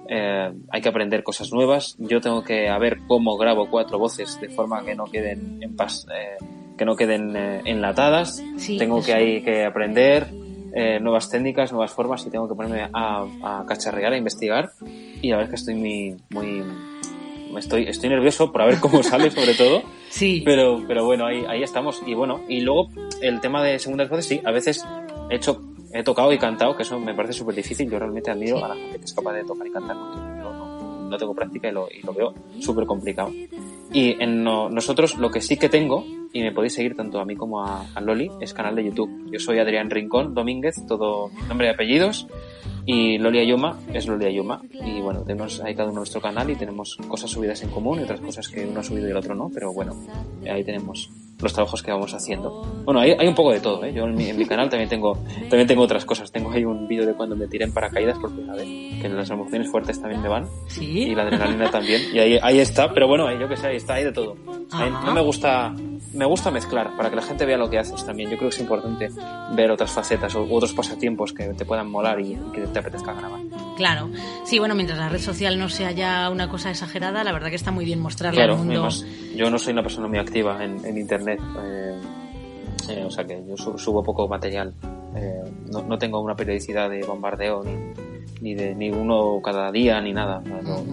eh, 0.09 0.53
hay 0.71 0.81
que 0.83 0.89
aprender 0.89 1.23
cosas 1.23 1.53
nuevas. 1.53 1.97
Yo 1.99 2.21
tengo 2.21 2.43
que 2.45 2.69
a 2.69 2.79
ver 2.79 2.99
cómo 3.07 3.37
grabo 3.39 3.71
cuatro 3.71 3.99
voces 3.99 4.39
de 4.41 4.49
forma 4.51 4.85
que 4.85 4.95
no 4.95 5.05
queden 5.07 5.63
en 5.63 5.77
pas- 5.77 6.07
eh, 6.13 6.45
que 6.77 6.85
no 6.85 6.97
queden 6.97 7.37
eh, 7.37 7.63
enlatadas. 7.65 8.43
Sí, 8.57 8.77
tengo 8.77 8.99
eso. 8.99 9.07
que 9.07 9.15
hay 9.15 9.43
que 9.43 9.65
aprender 9.65 10.27
eh, 10.75 10.99
nuevas 11.01 11.31
técnicas, 11.31 11.71
nuevas 11.73 11.93
formas 11.93 12.27
y 12.27 12.31
tengo 12.31 12.49
que 12.49 12.55
ponerme 12.55 12.89
a, 12.93 13.25
a 13.43 13.65
cacharrear, 13.67 14.13
a 14.13 14.17
investigar. 14.17 14.71
Y 15.23 15.31
la 15.31 15.37
verdad 15.37 15.55
es 15.55 15.65
que 15.65 15.71
estoy 15.73 15.75
muy, 15.75 16.17
muy, 16.31 16.63
estoy, 17.59 17.85
estoy 17.85 18.09
nervioso 18.11 18.51
por 18.53 18.63
a 18.63 18.67
ver 18.67 18.81
cómo 18.81 19.03
sale 19.03 19.31
sobre 19.31 19.55
todo. 19.55 19.83
Sí. 20.15 20.43
Pero, 20.45 20.81
pero 20.87 21.05
bueno, 21.05 21.27
ahí, 21.27 21.45
ahí 21.49 21.65
estamos. 21.65 22.01
Y 22.07 22.15
bueno, 22.15 22.43
y 22.49 22.61
luego 22.61 22.89
el 23.21 23.41
tema 23.41 23.65
de 23.65 23.81
segundas 23.81 24.09
voces, 24.09 24.27
sí, 24.27 24.41
a 24.45 24.53
veces 24.53 24.85
he 25.29 25.35
hecho, 25.35 25.61
he 25.93 26.05
tocado 26.05 26.33
y 26.33 26.39
cantado, 26.39 26.77
que 26.77 26.85
eso 26.85 27.01
me 27.01 27.15
parece 27.15 27.33
súper 27.35 27.57
difícil. 27.57 27.91
Yo 27.91 27.99
realmente 27.99 28.31
admiro 28.31 28.65
a 28.65 28.69
la 28.69 28.75
gente 28.77 28.99
que 29.01 29.05
es 29.07 29.13
capaz 29.13 29.33
de 29.33 29.43
tocar 29.43 29.67
y 29.67 29.73
cantar, 29.73 29.97
porque 29.97 30.17
yo 30.41 30.53
no, 30.53 31.09
no 31.11 31.17
tengo 31.19 31.35
práctica 31.35 31.69
y 31.69 31.73
lo, 31.73 31.89
y 31.91 32.01
lo 32.07 32.13
veo 32.15 32.33
súper 32.61 32.87
complicado. 32.87 33.33
Y 33.93 34.23
en 34.23 34.45
no- 34.45 34.69
nosotros 34.71 35.17
lo 35.19 35.33
que 35.33 35.41
sí 35.41 35.57
que 35.57 35.69
tengo, 35.69 36.05
y 36.35 36.43
me 36.43 36.51
podéis 36.51 36.75
seguir 36.75 36.97
tanto 36.97 37.21
a 37.21 37.25
mí 37.25 37.37
como 37.37 37.65
a, 37.65 37.87
Loli, 38.03 38.29
es 38.41 38.53
canal 38.53 38.75
de 38.75 38.85
YouTube. 38.85 39.31
Yo 39.31 39.39
soy 39.39 39.61
Adrián 39.61 39.89
Rincón 39.89 40.35
Domínguez, 40.35 40.75
todo 40.87 41.31
nombre 41.49 41.69
y 41.69 41.71
apellidos. 41.71 42.27
Y 42.85 43.19
Loli 43.19 43.39
Ayuma 43.39 43.79
es 43.95 44.09
Loli 44.09 44.27
Ayuma. 44.27 44.61
Y 44.85 45.01
bueno, 45.01 45.23
tenemos 45.23 45.61
ahí 45.61 45.77
cada 45.77 45.91
uno 45.91 46.01
nuestro 46.01 46.21
canal 46.21 46.51
y 46.51 46.57
tenemos 46.57 46.99
cosas 47.09 47.31
subidas 47.31 47.63
en 47.63 47.71
común 47.71 48.01
y 48.01 48.03
otras 48.03 48.21
cosas 48.21 48.49
que 48.49 48.67
uno 48.67 48.81
ha 48.81 48.83
subido 48.83 49.07
y 49.07 49.13
el 49.13 49.17
otro 49.17 49.37
no. 49.37 49.49
Pero 49.55 49.73
bueno, 49.73 49.95
ahí 50.51 50.65
tenemos 50.65 51.09
los 51.45 51.53
trabajos 51.53 51.83
que 51.83 51.93
vamos 51.93 52.13
haciendo. 52.13 52.51
Bueno, 52.85 53.01
hay, 53.01 53.13
hay 53.13 53.29
un 53.29 53.35
poco 53.35 53.53
de 53.53 53.61
todo, 53.61 53.85
¿eh? 53.85 53.93
Yo 53.95 54.05
en 54.05 54.15
mi, 54.15 54.29
en 54.29 54.37
mi 54.37 54.45
canal 54.47 54.69
también 54.69 54.89
tengo, 54.89 55.17
también 55.49 55.67
tengo 55.67 55.83
otras 55.83 56.05
cosas. 56.05 56.33
Tengo 56.33 56.51
ahí 56.51 56.65
un 56.65 56.89
vídeo 56.89 57.07
de 57.07 57.15
cuando 57.15 57.37
me 57.37 57.47
tiré 57.47 57.65
en 57.65 57.73
paracaídas 57.73 58.19
por 58.19 58.33
primera 58.33 58.55
vez, 58.55 58.67
que 59.01 59.09
las 59.09 59.31
emociones 59.31 59.71
fuertes 59.71 60.01
también 60.01 60.21
me 60.23 60.29
van 60.29 60.47
Sí. 60.67 61.03
y 61.03 61.15
la 61.15 61.23
adrenalina 61.23 61.71
también. 61.71 62.03
Y 62.13 62.19
ahí, 62.19 62.39
ahí 62.43 62.59
está, 62.59 62.93
pero 62.93 63.07
bueno, 63.07 63.27
ahí 63.29 63.39
yo 63.39 63.49
que 63.49 63.57
sé, 63.57 63.69
ahí 63.69 63.77
está, 63.77 63.95
hay 63.95 64.05
de 64.05 64.13
todo. 64.13 64.37
Ahí 64.73 64.91
no 64.91 65.13
me 65.15 65.21
gusta, 65.21 65.73
me 66.15 66.25
gusta 66.25 66.51
mezclar 66.51 66.97
para 66.97 67.11
que 67.11 67.17
la 67.17 67.23
gente 67.23 67.45
vea 67.47 67.57
lo 67.57 67.71
que 67.71 67.79
haces 67.79 68.05
también. 68.05 68.31
Yo 68.31 68.37
creo 68.39 68.51
que 68.51 68.57
es 68.57 68.61
importante 68.61 69.09
ver 69.55 69.71
otras 69.71 69.91
facetas 69.93 70.35
o 70.35 70.47
otros 70.51 70.73
pasatiempos 70.73 71.33
que 71.33 71.45
te 71.55 71.65
puedan 71.65 71.89
molar 71.91 72.19
y, 72.21 72.33
y 72.33 72.39
que 72.53 72.63
te 72.63 72.79
apetezca 72.79 73.13
grabar. 73.13 73.41
Claro. 73.77 74.09
Sí, 74.45 74.59
bueno, 74.59 74.75
mientras 74.75 74.99
la 74.99 75.09
red 75.09 75.21
social 75.21 75.59
no 75.59 75.69
sea 75.69 75.91
ya 75.93 76.31
una 76.31 76.49
cosa 76.49 76.71
exagerada, 76.71 77.25
la 77.25 77.33
verdad 77.33 77.51
que 77.51 77.57
está 77.57 77.71
muy 77.73 77.85
bien 77.85 78.01
mostrarle 78.01 78.39
Claro, 78.39 78.53
al 78.55 78.59
mundo. 78.61 78.73
además, 78.75 79.05
yo 79.37 79.51
no 79.51 79.59
soy 79.59 79.73
una 79.73 79.83
persona 79.83 80.07
muy 80.09 80.19
activa 80.19 80.65
en, 80.65 80.85
en 80.85 80.97
internet. 80.99 81.34
Eh, 81.35 82.01
Eh, 82.89 83.05
o 83.05 83.11
sea 83.11 83.25
que 83.25 83.43
yo 83.47 83.57
subo 83.57 84.03
poco 84.03 84.29
material. 84.29 84.75
Eh, 85.17 85.43
no, 85.73 85.83
no, 85.83 85.99
tengo 85.99 86.21
una 86.21 86.35
periodicidad 86.35 86.91
de 86.91 87.03
bombardeo 87.03 87.63
ni, 87.63 87.77
ni 88.41 88.55
de 88.55 88.75
ni 88.75 88.91
uno 88.91 89.41
cada 89.43 89.71
día 89.73 90.01
ni 90.01 90.13
nada. 90.13 90.43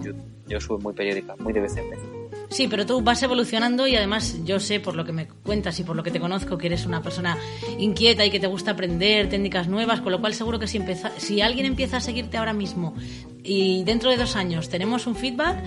yo, 0.02 0.12
yo 0.46 0.60
subo 0.60 0.78
muy 0.78 0.94
periódica, 0.94 1.34
muy 1.38 1.52
de 1.52 1.60
vez 1.60 1.76
en 1.76 1.90
vez. 1.90 2.00
Sí, 2.48 2.68
pero 2.68 2.84
tú 2.84 3.00
vas 3.00 3.22
evolucionando 3.22 3.86
y 3.86 3.96
además 3.96 4.38
yo 4.44 4.60
sé 4.60 4.78
por 4.78 4.94
lo 4.94 5.04
que 5.04 5.12
me 5.12 5.26
cuentas 5.26 5.78
y 5.80 5.84
por 5.84 5.96
lo 5.96 6.02
que 6.02 6.10
te 6.10 6.20
conozco 6.20 6.58
que 6.58 6.66
eres 6.66 6.84
una 6.84 7.02
persona 7.02 7.38
inquieta 7.78 8.26
y 8.26 8.30
que 8.30 8.40
te 8.40 8.46
gusta 8.46 8.72
aprender 8.72 9.30
técnicas 9.30 9.68
nuevas, 9.68 10.02
con 10.02 10.12
lo 10.12 10.20
cual 10.20 10.34
seguro 10.34 10.58
que 10.58 10.66
si, 10.66 10.78
si 11.16 11.40
alguien 11.40 11.64
empieza 11.64 11.96
a 11.96 12.00
seguirte 12.00 12.36
ahora 12.36 12.52
mismo 12.52 12.94
y 13.42 13.84
dentro 13.84 14.10
de 14.10 14.18
dos 14.18 14.36
años 14.36 14.68
tenemos 14.68 15.06
un 15.06 15.16
feedback, 15.16 15.64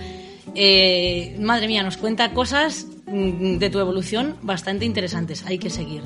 eh, 0.54 1.36
madre 1.40 1.66
mía, 1.66 1.82
nos 1.82 1.96
cuenta 1.96 2.32
cosas 2.32 2.86
mm, 3.06 3.58
de 3.58 3.70
tu 3.70 3.78
evolución 3.78 4.36
bastante 4.42 4.84
interesantes. 4.84 5.44
Hay 5.46 5.58
que 5.58 5.70
seguir 5.70 6.02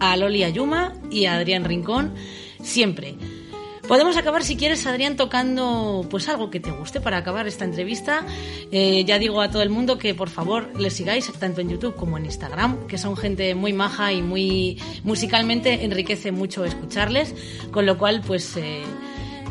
a 0.00 0.16
Loli 0.16 0.44
Ayuma 0.44 0.94
y 1.10 1.26
a 1.26 1.34
Adrián 1.34 1.64
Rincón 1.64 2.14
siempre. 2.62 3.16
Podemos 3.88 4.18
acabar, 4.18 4.44
si 4.44 4.56
quieres, 4.58 4.86
Adrián, 4.86 5.16
tocando 5.16 6.06
pues 6.10 6.28
algo 6.28 6.50
que 6.50 6.60
te 6.60 6.70
guste 6.70 7.00
para 7.00 7.16
acabar 7.16 7.46
esta 7.46 7.64
entrevista. 7.64 8.22
Eh, 8.70 9.02
ya 9.06 9.18
digo 9.18 9.40
a 9.40 9.50
todo 9.50 9.62
el 9.62 9.70
mundo 9.70 9.96
que 9.96 10.14
por 10.14 10.28
favor 10.28 10.78
les 10.78 10.92
sigáis 10.92 11.32
tanto 11.32 11.62
en 11.62 11.70
YouTube 11.70 11.96
como 11.96 12.18
en 12.18 12.26
Instagram, 12.26 12.86
que 12.86 12.98
son 12.98 13.16
gente 13.16 13.54
muy 13.54 13.72
maja 13.72 14.12
y 14.12 14.20
muy 14.20 14.78
musicalmente 15.04 15.86
enriquece 15.86 16.32
mucho 16.32 16.66
escucharles, 16.66 17.34
con 17.70 17.86
lo 17.86 17.96
cual 17.96 18.20
pues 18.20 18.58
eh, 18.58 18.82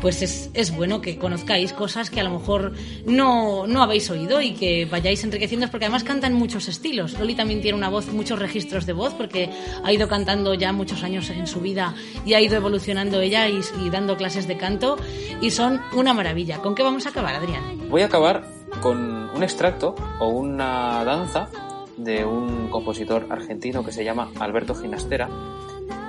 pues 0.00 0.22
es, 0.22 0.50
es, 0.54 0.74
bueno 0.74 1.00
que 1.00 1.18
conozcáis 1.18 1.72
cosas 1.72 2.10
que 2.10 2.20
a 2.20 2.24
lo 2.24 2.30
mejor 2.30 2.72
no, 3.06 3.66
no 3.66 3.82
habéis 3.82 4.10
oído 4.10 4.40
y 4.40 4.52
que 4.52 4.84
vayáis 4.84 5.24
enriqueciendo, 5.24 5.68
porque 5.70 5.86
además 5.86 6.04
cantan 6.04 6.34
muchos 6.34 6.68
estilos. 6.68 7.18
Loli 7.18 7.34
también 7.34 7.60
tiene 7.60 7.76
una 7.76 7.88
voz, 7.88 8.12
muchos 8.12 8.38
registros 8.38 8.86
de 8.86 8.92
voz, 8.92 9.14
porque 9.14 9.50
ha 9.82 9.92
ido 9.92 10.08
cantando 10.08 10.54
ya 10.54 10.72
muchos 10.72 11.02
años 11.02 11.30
en 11.30 11.46
su 11.46 11.60
vida 11.60 11.94
y 12.24 12.34
ha 12.34 12.40
ido 12.40 12.56
evolucionando 12.56 13.20
ella 13.20 13.48
y, 13.48 13.60
dando 13.90 14.16
clases 14.16 14.46
de 14.46 14.56
canto, 14.56 14.96
y 15.40 15.50
son 15.50 15.80
una 15.94 16.14
maravilla. 16.14 16.58
¿Con 16.58 16.74
qué 16.74 16.82
vamos 16.82 17.06
a 17.06 17.10
acabar, 17.10 17.34
Adrián? 17.34 17.88
Voy 17.88 18.02
a 18.02 18.06
acabar 18.06 18.44
con 18.80 19.30
un 19.34 19.42
extracto 19.42 19.94
o 20.20 20.28
una 20.28 21.04
danza 21.04 21.48
de 21.96 22.24
un 22.24 22.68
compositor 22.68 23.26
argentino 23.30 23.84
que 23.84 23.92
se 23.92 24.04
llama 24.04 24.30
Alberto 24.38 24.74
Ginastera. 24.74 25.28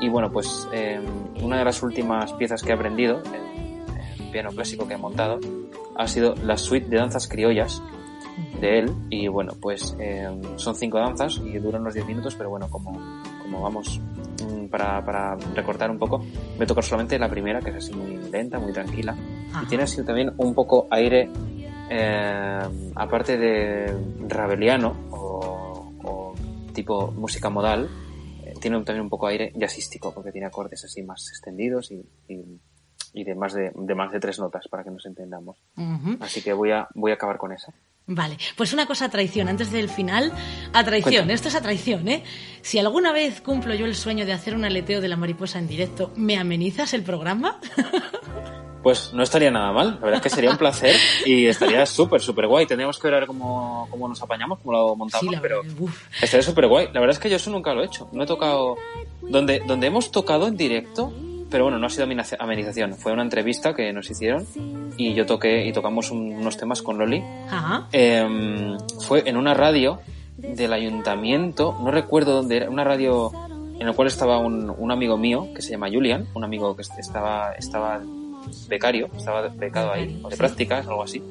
Y 0.02 0.10
bueno, 0.10 0.32
pues 0.32 0.68
eh, 0.72 1.00
una 1.42 1.58
de 1.58 1.66
las 1.66 1.84
últimas 1.84 2.32
piezas 2.34 2.62
que 2.62 2.70
he 2.70 2.74
aprendido, 2.74 3.22
piano 4.30 4.50
clásico 4.52 4.88
que 4.88 4.94
he 4.96 4.98
montado 4.98 5.40
ha 5.96 6.08
sido 6.08 6.34
la 6.36 6.58
suite 6.58 6.88
de 6.88 6.98
danzas 6.98 7.28
criollas 7.28 7.82
de 8.60 8.80
él. 8.80 8.92
Y 9.10 9.28
bueno 9.28 9.54
pues 9.60 9.96
eh, 10.00 10.28
son 10.56 10.76
cinco 10.76 11.00
danzas 11.00 11.42
y 11.44 11.58
duran 11.60 11.82
unos 11.82 11.94
10 11.94 12.06
minutos 12.06 12.36
pero 12.36 12.50
bueno 12.50 12.70
como, 12.70 12.92
como 13.42 13.62
vamos 13.62 14.00
mm, 14.00 14.68
para, 14.68 15.04
para 15.04 15.36
recortar 15.56 15.90
un 15.92 16.00
poco 16.00 16.24
me 16.58 16.66
toca 16.66 16.82
solamente 16.82 17.18
la 17.20 17.30
primera 17.30 17.60
que 17.60 17.70
es 17.72 17.78
así 17.78 17.94
muy 17.94 18.18
lenta 18.30 18.60
muy 18.60 18.74
tranquila. 18.74 19.16
Y 19.64 19.66
tiene 19.68 19.84
así 19.84 20.04
también 20.04 20.32
un 20.38 20.54
poco 20.54 20.88
aire 20.92 21.30
eh, 21.90 22.60
aparte 22.96 23.38
de 23.38 23.98
rabeliano 24.28 24.96
o, 25.12 25.94
o 26.04 26.34
tipo 26.74 27.12
música 27.12 27.50
modal 27.50 27.90
eh, 28.44 28.54
tiene 28.62 28.78
también 28.84 29.02
un 29.02 29.10
poco 29.10 29.28
aire 29.28 29.52
jazzístico 29.56 30.14
porque 30.14 30.32
tiene 30.32 30.48
acordes 30.48 30.84
así 30.86 31.02
más 31.02 31.28
extendidos 31.30 31.92
y, 31.92 32.06
y 32.28 32.60
y 33.14 33.24
de 33.24 33.36
más 33.36 33.54
de, 33.54 33.72
de, 33.74 33.96
más 33.96 34.12
de 34.12 34.20
tres 34.20 34.40
notas 34.40 34.68
para 34.68 34.84
que 34.84 34.92
nos 34.92 35.06
entendamos. 35.06 35.58
Así 36.20 36.42
que 36.42 36.54
voy 36.54 36.72
a, 36.72 36.88
voy 36.94 37.12
a 37.12 37.16
acabar 37.16 37.38
con 37.38 37.52
esa. 37.52 37.74
Vale, 38.12 38.38
pues 38.58 38.74
una 38.74 38.88
cosa 38.88 39.06
a 39.06 39.10
traición, 39.10 39.50
antes 39.50 39.72
del 39.72 39.88
final, 39.88 40.32
a 40.74 40.84
traición, 40.84 41.30
esto 41.30 41.48
es 41.48 41.54
a 41.56 41.62
traición, 41.62 42.08
¿eh? 42.08 42.24
Si 42.62 42.80
alguna 42.80 43.12
vez 43.12 43.40
cumplo 43.40 43.76
yo 43.76 43.86
el 43.86 43.94
sueño 43.94 44.26
de 44.26 44.34
hacer 44.34 44.56
un 44.56 44.66
aleteo 44.66 45.00
de 45.00 45.08
la 45.08 45.16
mariposa 45.16 45.60
en 45.60 45.68
directo, 45.68 46.12
¿me 46.16 46.38
amenizas 46.38 46.94
el 46.96 47.04
programa? 47.04 47.60
Pues 48.82 49.12
no 49.14 49.24
estaría 49.24 49.52
nada 49.52 49.74
mal, 49.74 49.96
la 49.96 50.06
verdad 50.06 50.16
es 50.16 50.22
que 50.22 50.30
sería 50.30 50.52
un 50.52 50.58
placer 50.58 50.96
y 51.26 51.48
estaría 51.48 51.86
súper, 51.86 52.22
súper 52.22 52.48
guay. 52.48 52.66
Tendríamos 52.66 52.98
que 52.98 53.10
ver 53.10 53.28
cómo, 53.28 53.88
cómo 53.92 54.08
nos 54.08 54.22
apañamos, 54.22 54.60
cómo 54.60 54.72
lo 54.72 54.96
montamos, 54.96 55.36
pero 55.42 55.64
estaría 56.22 56.44
súper 56.44 56.68
guay. 56.68 56.88
La 56.94 57.02
verdad 57.02 57.10
es 57.10 57.20
que 57.20 57.30
yo 57.30 57.36
eso 57.36 57.52
nunca 57.52 57.74
lo 57.74 57.84
he 57.84 57.88
hecho, 57.88 58.08
no 58.14 58.24
he 58.24 58.26
tocado... 58.26 58.78
Donde, 59.22 59.62
donde 59.68 59.88
hemos 59.88 60.12
tocado 60.12 60.48
en 60.48 60.56
directo, 60.56 61.14
pero 61.50 61.66
bueno, 61.66 61.80
no 61.80 61.88
ha 61.88 61.90
sido 61.90 62.08
amenización, 62.40 62.96
fue 62.96 63.12
una 63.12 63.24
entrevista 63.24 63.74
que 63.74 63.92
nos 63.94 64.10
hicieron 64.10 64.46
y 64.98 65.14
yo 65.14 65.26
toqué 65.26 65.66
y 65.66 65.74
tocamos 65.74 66.12
unos 66.12 66.58
temas 66.58 66.82
con 66.82 66.98
Loli. 66.98 67.24
Eh, 67.92 68.78
fue 69.08 69.24
en 69.28 69.38
una 69.38 69.54
radio 69.54 70.00
del 70.38 70.74
ayuntamiento, 70.74 71.78
no 71.82 71.92
recuerdo 71.92 72.34
dónde 72.34 72.58
era, 72.58 72.70
una 72.70 72.84
radio 72.84 73.32
en 73.80 73.88
la 73.88 73.94
cual 73.94 74.08
estaba 74.08 74.40
un, 74.40 74.70
un, 74.70 74.92
amigo 74.92 75.18
mío 75.18 75.48
que 75.56 75.62
se 75.62 75.72
llama 75.72 75.90
Julian, 75.90 76.28
un 76.34 76.44
amigo 76.44 76.76
que 76.76 76.82
estaba, 76.82 77.54
estaba 77.54 78.02
becario, 78.68 79.10
estaba 79.16 79.48
becado 79.48 79.92
ahí, 79.94 80.20
o 80.24 80.30
de 80.30 80.38
prácticas, 80.38 80.88
algo 80.88 81.04
así. 81.04 81.22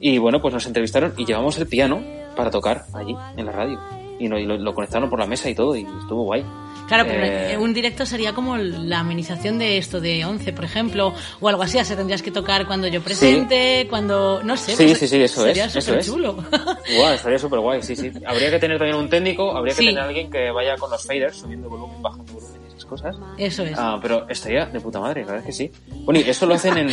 Y 0.00 0.18
bueno, 0.18 0.40
pues 0.40 0.54
nos 0.54 0.66
entrevistaron 0.66 1.14
y 1.16 1.24
llevamos 1.24 1.58
el 1.58 1.66
piano 1.66 2.00
para 2.36 2.50
tocar 2.50 2.84
allí, 2.94 3.16
en 3.36 3.46
la 3.46 3.52
radio. 3.52 3.80
Y, 4.20 4.28
lo, 4.28 4.38
lo 4.38 4.74
conectaron 4.74 5.10
por 5.10 5.18
la 5.18 5.26
mesa 5.26 5.50
y 5.50 5.54
todo, 5.54 5.76
y 5.76 5.82
estuvo 6.00 6.22
guay. 6.22 6.44
Claro, 6.88 7.04
pero 7.06 7.22
eh, 7.22 7.58
un 7.58 7.74
directo 7.74 8.06
sería 8.06 8.32
como 8.32 8.56
la 8.56 9.00
amenización 9.00 9.58
de 9.58 9.76
esto 9.76 10.00
de 10.00 10.24
11, 10.24 10.54
por 10.54 10.64
ejemplo, 10.64 11.14
o 11.38 11.48
algo 11.48 11.62
así. 11.62 11.78
O 11.78 11.84
sea, 11.84 11.96
tendrías 11.96 12.22
que 12.22 12.30
tocar 12.30 12.66
cuando 12.66 12.88
yo 12.88 13.02
presente, 13.02 13.86
cuando. 13.90 14.42
No 14.42 14.56
sé. 14.56 14.74
Sí, 14.74 14.86
pues, 14.86 14.98
sí, 14.98 15.06
sí, 15.06 15.22
eso 15.22 15.42
sería 15.42 15.66
es. 15.66 15.72
Sería 15.72 15.82
súper 15.82 16.04
chulo. 16.04 16.32
Guau, 16.96 17.12
estaría 17.12 17.38
súper 17.38 17.60
guay, 17.60 17.82
sí, 17.82 17.94
sí. 17.94 18.10
Habría 18.26 18.50
que 18.50 18.58
tener 18.58 18.78
también 18.78 18.96
un 18.96 19.10
técnico, 19.10 19.54
habría 19.54 19.74
que 19.74 19.84
tener 19.84 20.00
alguien 20.00 20.30
que 20.30 20.50
vaya 20.50 20.76
con 20.76 20.90
los 20.90 21.04
faders, 21.04 21.36
subiendo 21.36 21.68
volumen, 21.68 22.00
bajando 22.00 22.32
volumen 22.32 22.62
y 22.64 22.68
esas 22.68 22.84
cosas. 22.86 23.16
Eso 23.36 23.64
es. 23.64 23.74
Ah, 23.76 23.98
pero 24.00 24.26
estaría 24.28 24.64
de 24.64 24.80
puta 24.80 24.98
madre, 24.98 25.20
la 25.20 25.32
verdad 25.32 25.40
es 25.40 25.46
que 25.46 25.52
sí. 25.52 25.70
Bueno, 26.04 26.20
y 26.20 26.22
eso 26.22 26.46
lo 26.46 26.54
hacen 26.54 26.78
en. 26.78 26.88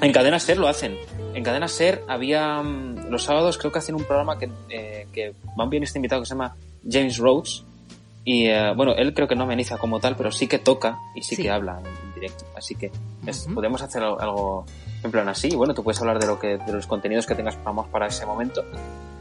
En 0.00 0.12
Cadena 0.12 0.38
Ser 0.38 0.58
lo 0.58 0.68
hacen. 0.68 0.96
En 1.34 1.42
Cadena 1.42 1.66
Ser 1.66 2.04
había. 2.06 2.62
Mm, 2.62 3.10
los 3.10 3.24
sábados 3.24 3.58
creo 3.58 3.72
que 3.72 3.80
hacen 3.80 3.96
un 3.96 4.04
programa 4.04 4.38
que, 4.38 4.48
eh, 4.68 5.08
que 5.12 5.34
va 5.58 5.66
bien 5.66 5.82
este 5.82 5.98
invitado 5.98 6.22
que 6.22 6.26
se 6.26 6.34
llama 6.34 6.54
James 6.88 7.18
Rhodes 7.18 7.64
y 8.28 8.46
eh, 8.46 8.74
bueno, 8.76 8.92
él 8.94 9.14
creo 9.14 9.26
que 9.26 9.34
no 9.34 9.44
ameniza 9.44 9.78
como 9.78 10.00
tal, 10.00 10.14
pero 10.14 10.30
sí 10.30 10.46
que 10.46 10.58
toca 10.58 10.98
y 11.14 11.22
sí, 11.22 11.34
sí. 11.34 11.42
que 11.44 11.50
habla 11.50 11.80
en 11.80 12.14
directo. 12.14 12.44
Así 12.54 12.74
que 12.74 12.92
es, 13.26 13.46
uh 13.46 13.50
-huh. 13.50 13.54
podemos 13.54 13.80
hacer 13.80 14.02
algo 14.02 14.66
en 15.02 15.10
plan 15.10 15.30
así. 15.30 15.48
Bueno, 15.56 15.72
tú 15.72 15.82
puedes 15.82 15.98
hablar 16.02 16.18
de 16.18 16.26
lo 16.26 16.38
que 16.38 16.58
de 16.58 16.72
los 16.74 16.86
contenidos 16.86 17.24
que 17.24 17.34
tengas 17.34 17.56
vamos 17.64 17.88
para 17.88 18.06
ese 18.06 18.26
momento. 18.26 18.62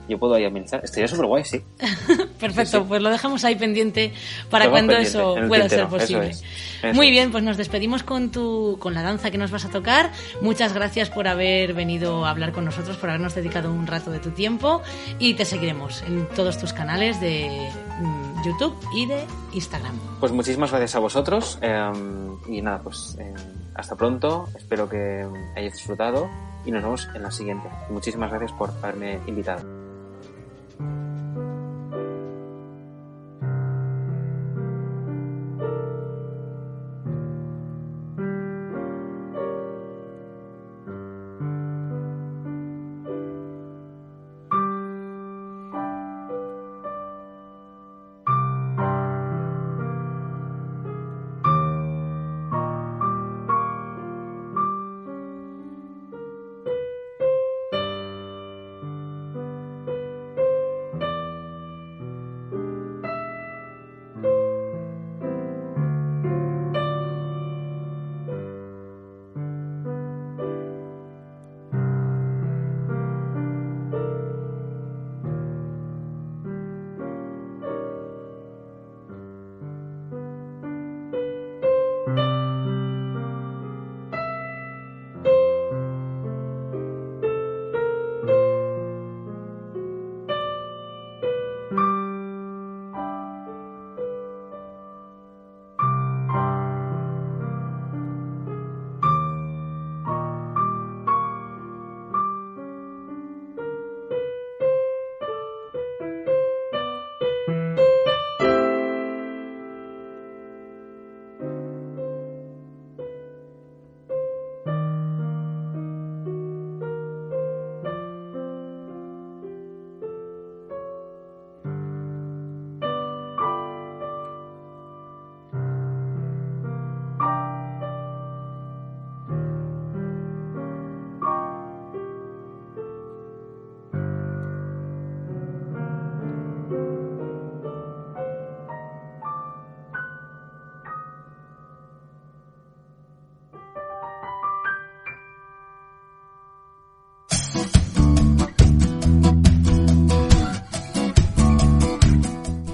Yo 0.10 0.18
puedo 0.18 0.36
ahí 0.36 0.44
amenizar. 0.44 0.82
Estaría 0.84 1.08
súper 1.08 1.26
guay, 1.26 1.46
sí. 1.46 1.62
Perfecto, 2.40 2.80
sí, 2.80 2.84
sí. 2.84 2.86
pues 2.86 3.02
lo 3.02 3.10
dejamos 3.10 3.46
ahí 3.46 3.56
pendiente 3.56 4.12
para 4.50 4.70
cuando 4.70 4.92
pendiente, 4.92 5.18
eso 5.18 5.36
pueda 5.48 5.70
tintero, 5.70 5.90
ser 5.90 6.00
posible. 6.00 6.30
Eso 6.30 6.44
es, 6.44 6.84
eso 6.84 6.94
Muy 6.94 7.10
bien, 7.10 7.32
pues 7.32 7.46
nos 7.46 7.56
despedimos 7.56 8.04
con 8.04 8.30
tu 8.30 8.78
con 8.78 8.94
la 8.94 9.04
danza 9.04 9.32
que 9.32 9.38
nos 9.38 9.52
vas 9.52 9.64
a 9.64 9.70
tocar. 9.70 10.12
Muchas 10.42 10.74
gracias 10.74 11.10
por 11.10 11.30
haber 11.30 11.74
venido 11.74 12.26
a 12.26 12.32
hablar 12.32 12.52
con 12.52 12.66
nosotros, 12.66 12.98
por 12.98 13.10
habernos 13.10 13.36
dedicado 13.36 13.72
un 13.72 13.88
rato 13.88 14.12
de 14.12 14.20
tu 14.20 14.32
tiempo 14.32 14.82
y 15.18 15.36
te 15.36 15.46
seguiremos 15.46 16.04
en 16.04 16.28
todos 16.36 16.58
tus 16.58 16.74
canales 16.74 17.22
de 17.22 17.70
mm, 18.02 18.27
YouTube 18.44 18.76
y 18.94 19.06
de 19.06 19.26
Instagram. 19.54 19.96
Pues 20.20 20.32
muchísimas 20.32 20.72
gracias 20.72 20.96
a 20.96 21.00
vosotros 21.00 21.60
eh, 21.62 21.92
y 22.48 22.62
nada, 22.62 22.80
pues 22.80 23.18
eh, 23.20 23.34
hasta 23.76 23.96
pronto. 23.96 24.48
Espero 24.56 24.90
que 24.90 25.28
hayáis 25.56 25.74
disfrutado 25.74 26.30
y 26.66 26.72
nos 26.72 26.84
vemos 26.84 27.08
en 27.14 27.24
la 27.24 27.32
siguiente. 27.32 27.70
Muchísimas 27.90 28.30
gracias 28.30 28.52
por 28.54 28.72
haberme 28.82 29.20
invitado. 29.28 29.77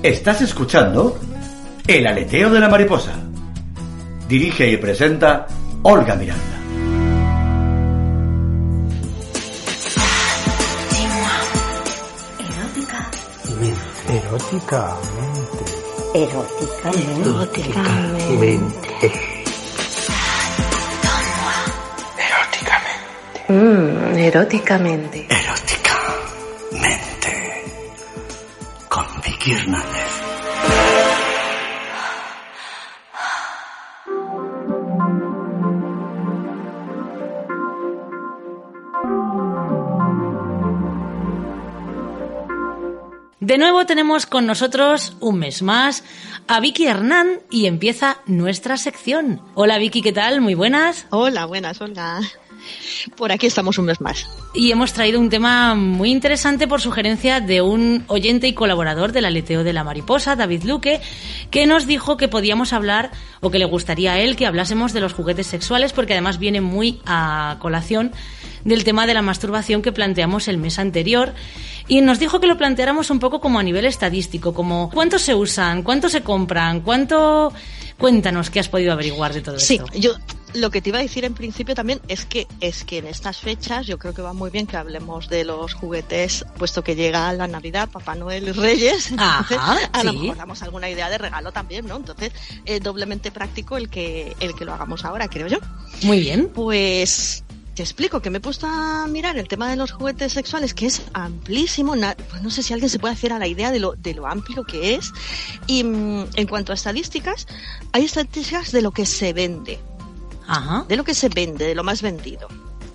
Estás 0.03 0.41
escuchando 0.41 1.17
El 1.87 2.05
aleteo 2.05 2.49
de 2.49 2.59
la 2.59 2.67
mariposa. 2.67 3.13
Dirige 4.27 4.69
y 4.69 4.75
presenta 4.75 5.47
Olga 5.83 6.15
Miranda. 6.15 6.43
Eróticamente. 14.09 14.73
Eróticamente. 14.75 15.63
Eróticamente. 16.13 17.23
Eróticamente. 17.33 18.89
Mm, 23.47 24.17
eróticamente. 24.17 24.27
Eróticamente. 24.27 25.22
Tenemos 43.85 44.25
con 44.25 44.45
nosotros 44.45 45.17
un 45.19 45.39
mes 45.39 45.61
más 45.61 46.03
a 46.47 46.59
Vicky 46.59 46.87
Hernán 46.87 47.41
y 47.49 47.65
empieza 47.65 48.17
nuestra 48.25 48.77
sección. 48.77 49.41
Hola 49.55 49.77
Vicky, 49.77 50.01
¿qué 50.01 50.13
tal? 50.13 50.39
Muy 50.39 50.55
buenas. 50.55 51.05
Hola, 51.09 51.45
buenas, 51.45 51.81
hola. 51.81 52.21
Por 53.17 53.31
aquí 53.31 53.47
estamos 53.47 53.77
un 53.77 53.85
mes 53.85 53.99
más. 54.01 54.27
Y 54.53 54.71
hemos 54.71 54.93
traído 54.93 55.19
un 55.19 55.29
tema 55.29 55.75
muy 55.75 56.11
interesante 56.11 56.67
por 56.67 56.81
sugerencia 56.81 57.39
de 57.41 57.61
un 57.61 58.03
oyente 58.07 58.47
y 58.47 58.53
colaborador 58.53 59.11
del 59.11 59.25
aleteo 59.25 59.63
de 59.63 59.73
la 59.73 59.83
mariposa, 59.83 60.35
David 60.35 60.63
Luque, 60.63 61.01
que 61.51 61.65
nos 61.65 61.85
dijo 61.87 62.17
que 62.17 62.27
podíamos 62.27 62.73
hablar 62.73 63.11
o 63.41 63.51
que 63.51 63.59
le 63.59 63.65
gustaría 63.65 64.13
a 64.13 64.19
él 64.19 64.35
que 64.35 64.45
hablásemos 64.45 64.93
de 64.93 65.01
los 65.01 65.13
juguetes 65.13 65.47
sexuales 65.47 65.93
porque 65.93 66.13
además 66.13 66.39
viene 66.39 66.61
muy 66.61 66.99
a 67.05 67.57
colación 67.59 68.11
del 68.63 68.83
tema 68.85 69.05
de 69.05 69.13
la 69.13 69.21
masturbación 69.21 69.81
que 69.81 69.91
planteamos 69.91 70.47
el 70.47 70.57
mes 70.57 70.79
anterior 70.79 71.33
y 71.89 71.99
nos 71.99 72.17
dijo 72.19 72.39
que 72.39 72.47
lo 72.47 72.57
planteáramos 72.57 73.09
un 73.09 73.19
poco 73.19 73.41
como 73.41 73.59
a 73.59 73.63
nivel 73.63 73.85
estadístico, 73.85 74.53
como 74.53 74.89
cuántos 74.89 75.21
se 75.23 75.35
usan, 75.35 75.83
cuántos 75.83 76.11
se 76.13 76.21
compran, 76.21 76.79
cuánto... 76.81 77.51
Cuéntanos 77.97 78.49
qué 78.49 78.59
has 78.59 78.69
podido 78.69 78.91
averiguar 78.91 79.33
de 79.33 79.41
todo 79.41 79.59
Sí, 79.59 79.75
esto. 79.75 79.85
yo 79.97 80.13
lo 80.53 80.69
que 80.71 80.81
te 80.81 80.89
iba 80.89 80.99
a 80.99 81.01
decir 81.01 81.25
en 81.25 81.33
principio 81.33 81.73
también 81.75 81.99
es 82.07 82.25
que 82.25 82.47
es 82.61 82.83
que 82.83 82.99
en 82.99 83.07
estas 83.07 83.37
fechas 83.37 83.87
yo 83.87 83.97
creo 83.97 84.13
que 84.13 84.21
va 84.21 84.33
muy 84.33 84.49
bien 84.51 84.67
que 84.67 84.77
hablemos 84.77 85.27
de 85.29 85.43
los 85.43 85.73
juguetes, 85.73 86.45
puesto 86.57 86.83
que 86.83 86.95
llega 86.95 87.31
la 87.33 87.47
Navidad, 87.47 87.89
Papá 87.89 88.15
Noel 88.15 88.47
y 88.49 88.51
Reyes. 88.51 89.11
Ajá, 89.17 89.39
Entonces, 89.49 89.89
a 89.93 90.03
lo 90.03 90.13
mejor 90.13 90.37
damos 90.37 90.61
alguna 90.63 90.89
idea 90.89 91.09
de 91.09 91.17
regalo 91.17 91.51
también, 91.51 91.87
¿no? 91.87 91.95
Entonces, 91.97 92.31
es 92.65 92.81
doblemente 92.81 93.31
práctico 93.31 93.77
el 93.77 93.89
que 93.89 94.35
el 94.39 94.55
que 94.55 94.65
lo 94.65 94.73
hagamos 94.73 95.05
ahora, 95.05 95.27
creo 95.27 95.47
yo. 95.47 95.57
Muy 96.03 96.19
bien. 96.19 96.49
Pues 96.53 97.43
te 97.75 97.81
explico 97.81 98.21
que 98.21 98.29
me 98.29 98.37
he 98.37 98.41
puesto 98.41 98.67
a 98.67 99.07
mirar 99.07 99.35
el 99.39 99.47
tema 99.47 99.67
de 99.67 99.75
los 99.75 99.91
juguetes 99.93 100.33
sexuales, 100.33 100.75
que 100.75 100.85
es 100.85 101.01
amplísimo. 101.13 101.95
na- 101.95 102.15
pues 102.29 102.43
no 102.43 102.51
sé 102.51 102.61
si 102.61 102.71
alguien 102.73 102.89
se 102.89 102.99
puede 102.99 103.15
hacer 103.15 103.33
a 103.33 103.39
la 103.39 103.47
idea 103.47 103.71
de 103.71 103.79
lo, 103.79 103.93
de 103.93 104.13
lo 104.13 104.27
amplio 104.27 104.63
que 104.63 104.93
es. 104.93 105.11
Y 105.65 105.83
mm, 105.83 106.25
en 106.35 106.47
cuanto 106.47 106.71
a 106.71 106.75
estadísticas, 106.75 107.47
hay 107.91 108.05
estadísticas 108.05 108.71
de 108.71 108.83
lo 108.83 108.91
que 108.91 109.07
se 109.07 109.33
vende, 109.33 109.79
De 110.87 110.95
lo 110.95 111.03
que 111.03 111.13
se 111.13 111.29
vende, 111.29 111.65
de 111.65 111.75
lo 111.75 111.83
más 111.83 112.01
vendido. 112.01 112.47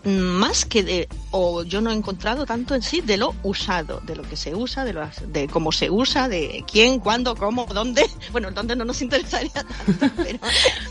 Más 0.04 0.64
que 0.64 0.82
de, 0.82 1.08
o 1.32 1.64
yo 1.64 1.80
no 1.80 1.90
he 1.90 1.94
encontrado 1.94 2.46
tanto 2.46 2.74
en 2.74 2.82
sí 2.82 3.00
de 3.00 3.16
lo 3.16 3.34
usado, 3.42 4.00
de 4.06 4.16
lo 4.16 4.22
que 4.22 4.36
se 4.36 4.54
usa, 4.54 4.84
de, 4.84 4.92
lo, 4.92 5.02
de 5.26 5.48
cómo 5.48 5.72
se 5.72 5.90
usa, 5.90 6.28
de 6.28 6.64
quién, 6.70 7.00
cuándo, 7.00 7.34
cómo, 7.34 7.66
dónde. 7.66 8.08
Bueno, 8.32 8.48
el 8.48 8.54
dónde 8.54 8.76
no 8.76 8.84
nos 8.84 9.02
interesaría 9.02 9.50
tanto, 9.50 10.14
pero 10.16 10.38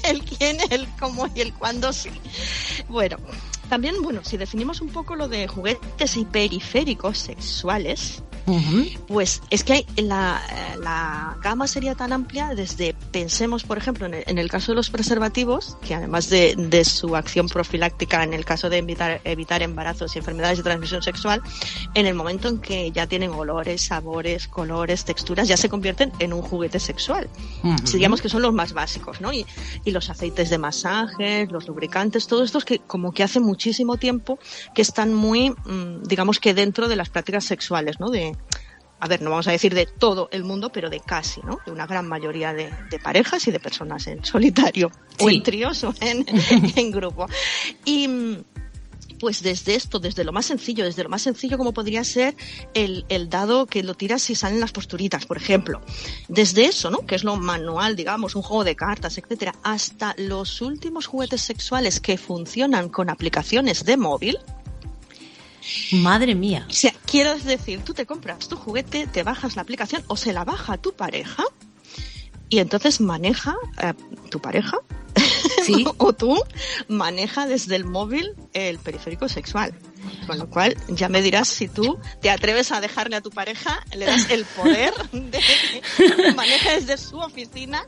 el 0.03 0.23
quién, 0.23 0.57
el 0.69 0.87
cómo 0.99 1.27
y 1.33 1.41
el 1.41 1.53
cuándo 1.53 1.93
sí. 1.93 2.09
Bueno, 2.89 3.17
también, 3.69 4.01
bueno, 4.01 4.21
si 4.23 4.37
definimos 4.37 4.81
un 4.81 4.89
poco 4.89 5.15
lo 5.15 5.27
de 5.27 5.47
juguetes 5.47 6.17
y 6.17 6.25
periféricos 6.25 7.17
sexuales, 7.17 8.23
Pues 9.07 9.41
es 9.49 9.63
que 9.63 9.73
hay 9.73 9.85
la, 9.97 10.41
eh, 10.49 10.77
la 10.81 11.37
gama 11.43 11.67
sería 11.67 11.95
tan 11.95 12.13
amplia 12.13 12.55
desde, 12.55 12.95
pensemos 13.11 13.63
por 13.63 13.77
ejemplo 13.77 14.05
en 14.05 14.13
el, 14.13 14.23
en 14.25 14.37
el 14.37 14.49
caso 14.49 14.71
de 14.71 14.77
los 14.77 14.89
preservativos, 14.89 15.77
que 15.85 15.93
además 15.95 16.29
de, 16.29 16.55
de 16.55 16.85
su 16.85 17.15
acción 17.15 17.49
profiláctica 17.49 18.23
en 18.23 18.33
el 18.33 18.45
caso 18.45 18.69
de 18.69 18.77
evitar, 18.77 19.19
evitar 19.25 19.61
embarazos 19.63 20.15
y 20.15 20.19
enfermedades 20.19 20.59
de 20.59 20.63
transmisión 20.63 21.01
sexual, 21.03 21.41
en 21.93 22.05
el 22.05 22.13
momento 22.15 22.47
en 22.47 22.59
que 22.59 22.91
ya 22.91 23.05
tienen 23.05 23.31
olores, 23.31 23.81
sabores, 23.81 24.47
colores, 24.47 25.03
texturas, 25.03 25.47
ya 25.49 25.57
se 25.57 25.67
convierten 25.67 26.13
en 26.19 26.31
un 26.31 26.41
juguete 26.41 26.79
sexual. 26.79 27.29
Si 27.83 27.97
digamos 27.97 28.21
que 28.21 28.29
son 28.29 28.41
los 28.41 28.53
más 28.53 28.71
básicos, 28.71 29.19
¿no? 29.19 29.33
Y, 29.33 29.45
y 29.83 29.91
los 29.91 30.09
aceites 30.09 30.49
de 30.49 30.57
masaje, 30.57 31.47
los 31.47 31.67
lubricantes, 31.67 32.27
todos 32.27 32.45
estos 32.45 32.63
que 32.63 32.79
como 32.79 33.11
que 33.11 33.23
hace 33.23 33.41
muchísimo 33.41 33.97
tiempo 33.97 34.39
que 34.73 34.81
están 34.81 35.13
muy, 35.13 35.49
mm, 35.49 36.03
digamos 36.03 36.39
que 36.39 36.53
dentro 36.53 36.87
de 36.87 36.95
las 36.95 37.09
prácticas 37.09 37.43
sexuales, 37.43 37.99
¿no? 37.99 38.09
De, 38.09 38.36
a 38.99 39.07
ver, 39.07 39.21
no 39.21 39.29
vamos 39.29 39.47
a 39.47 39.51
decir 39.51 39.75
de 39.75 39.85
todo 39.85 40.27
el 40.31 40.43
mundo, 40.43 40.71
pero 40.71 40.89
de 40.89 40.99
casi, 40.99 41.41
¿no? 41.41 41.59
De 41.65 41.71
una 41.71 41.85
gran 41.85 42.07
mayoría 42.07 42.53
de, 42.53 42.71
de 42.89 42.99
parejas 42.99 43.47
y 43.47 43.51
de 43.51 43.59
personas 43.59 44.07
en 44.07 44.25
solitario, 44.25 44.91
o 45.19 45.29
en 45.29 45.43
tríos 45.43 45.83
o 45.83 45.93
en, 46.01 46.25
en 46.75 46.91
grupo. 46.91 47.27
Y, 47.85 48.43
pues 49.19 49.41
desde 49.41 49.75
esto, 49.75 49.99
desde 49.99 50.23
lo 50.23 50.31
más 50.31 50.45
sencillo, 50.45 50.85
desde 50.85 51.03
lo 51.03 51.09
más 51.09 51.21
sencillo 51.21 51.57
como 51.57 51.73
podría 51.73 52.03
ser 52.03 52.35
el, 52.73 53.05
el 53.09 53.29
dado 53.29 53.65
que 53.65 53.83
lo 53.83 53.95
tiras 53.95 54.21
si 54.21 54.35
salen 54.35 54.59
las 54.59 54.71
posturitas, 54.71 55.25
por 55.25 55.37
ejemplo. 55.37 55.81
Desde 56.27 56.65
eso, 56.65 56.89
¿no? 56.89 57.05
Que 57.05 57.15
es 57.15 57.23
lo 57.23 57.35
manual, 57.35 57.95
digamos, 57.95 58.35
un 58.35 58.41
juego 58.41 58.63
de 58.63 58.75
cartas, 58.75 59.17
etcétera, 59.17 59.55
hasta 59.63 60.15
los 60.17 60.61
últimos 60.61 61.05
juguetes 61.07 61.41
sexuales 61.41 61.99
que 61.99 62.17
funcionan 62.17 62.89
con 62.89 63.09
aplicaciones 63.09 63.85
de 63.85 63.97
móvil. 63.97 64.37
Madre 65.91 66.35
mía. 66.35 66.65
O 66.69 66.73
sea, 66.73 66.93
quiero 67.05 67.37
decir, 67.37 67.83
tú 67.83 67.93
te 67.93 68.05
compras 68.05 68.47
tu 68.47 68.55
juguete, 68.55 69.07
te 69.07 69.23
bajas 69.23 69.55
la 69.55 69.61
aplicación 69.61 70.03
o 70.07 70.15
se 70.17 70.33
la 70.33 70.43
baja 70.43 70.77
tu 70.77 70.93
pareja 70.93 71.43
y 72.49 72.59
entonces 72.59 73.01
maneja 73.01 73.55
eh, 73.81 73.93
tu 74.29 74.39
pareja 74.39 74.77
Sí. 75.65 75.85
o 75.97 76.13
tú 76.13 76.41
maneja 76.87 77.45
desde 77.47 77.75
el 77.75 77.83
móvil 77.83 78.35
el 78.53 78.79
periférico 78.79 79.27
sexual. 79.27 79.73
Con 80.25 80.39
lo 80.39 80.49
cual 80.49 80.77
ya 80.87 81.09
me 81.09 81.21
dirás 81.21 81.49
si 81.49 81.67
tú 81.67 81.99
te 82.21 82.29
atreves 82.29 82.71
a 82.71 82.79
dejarle 82.79 83.17
a 83.17 83.21
tu 83.21 83.31
pareja, 83.31 83.83
le 83.95 84.05
das 84.05 84.29
el 84.29 84.45
poder 84.45 84.93
de 85.11 85.39
que 85.97 86.33
maneje 86.33 86.79
desde 86.79 86.97
su 86.97 87.17
oficina. 87.17 87.83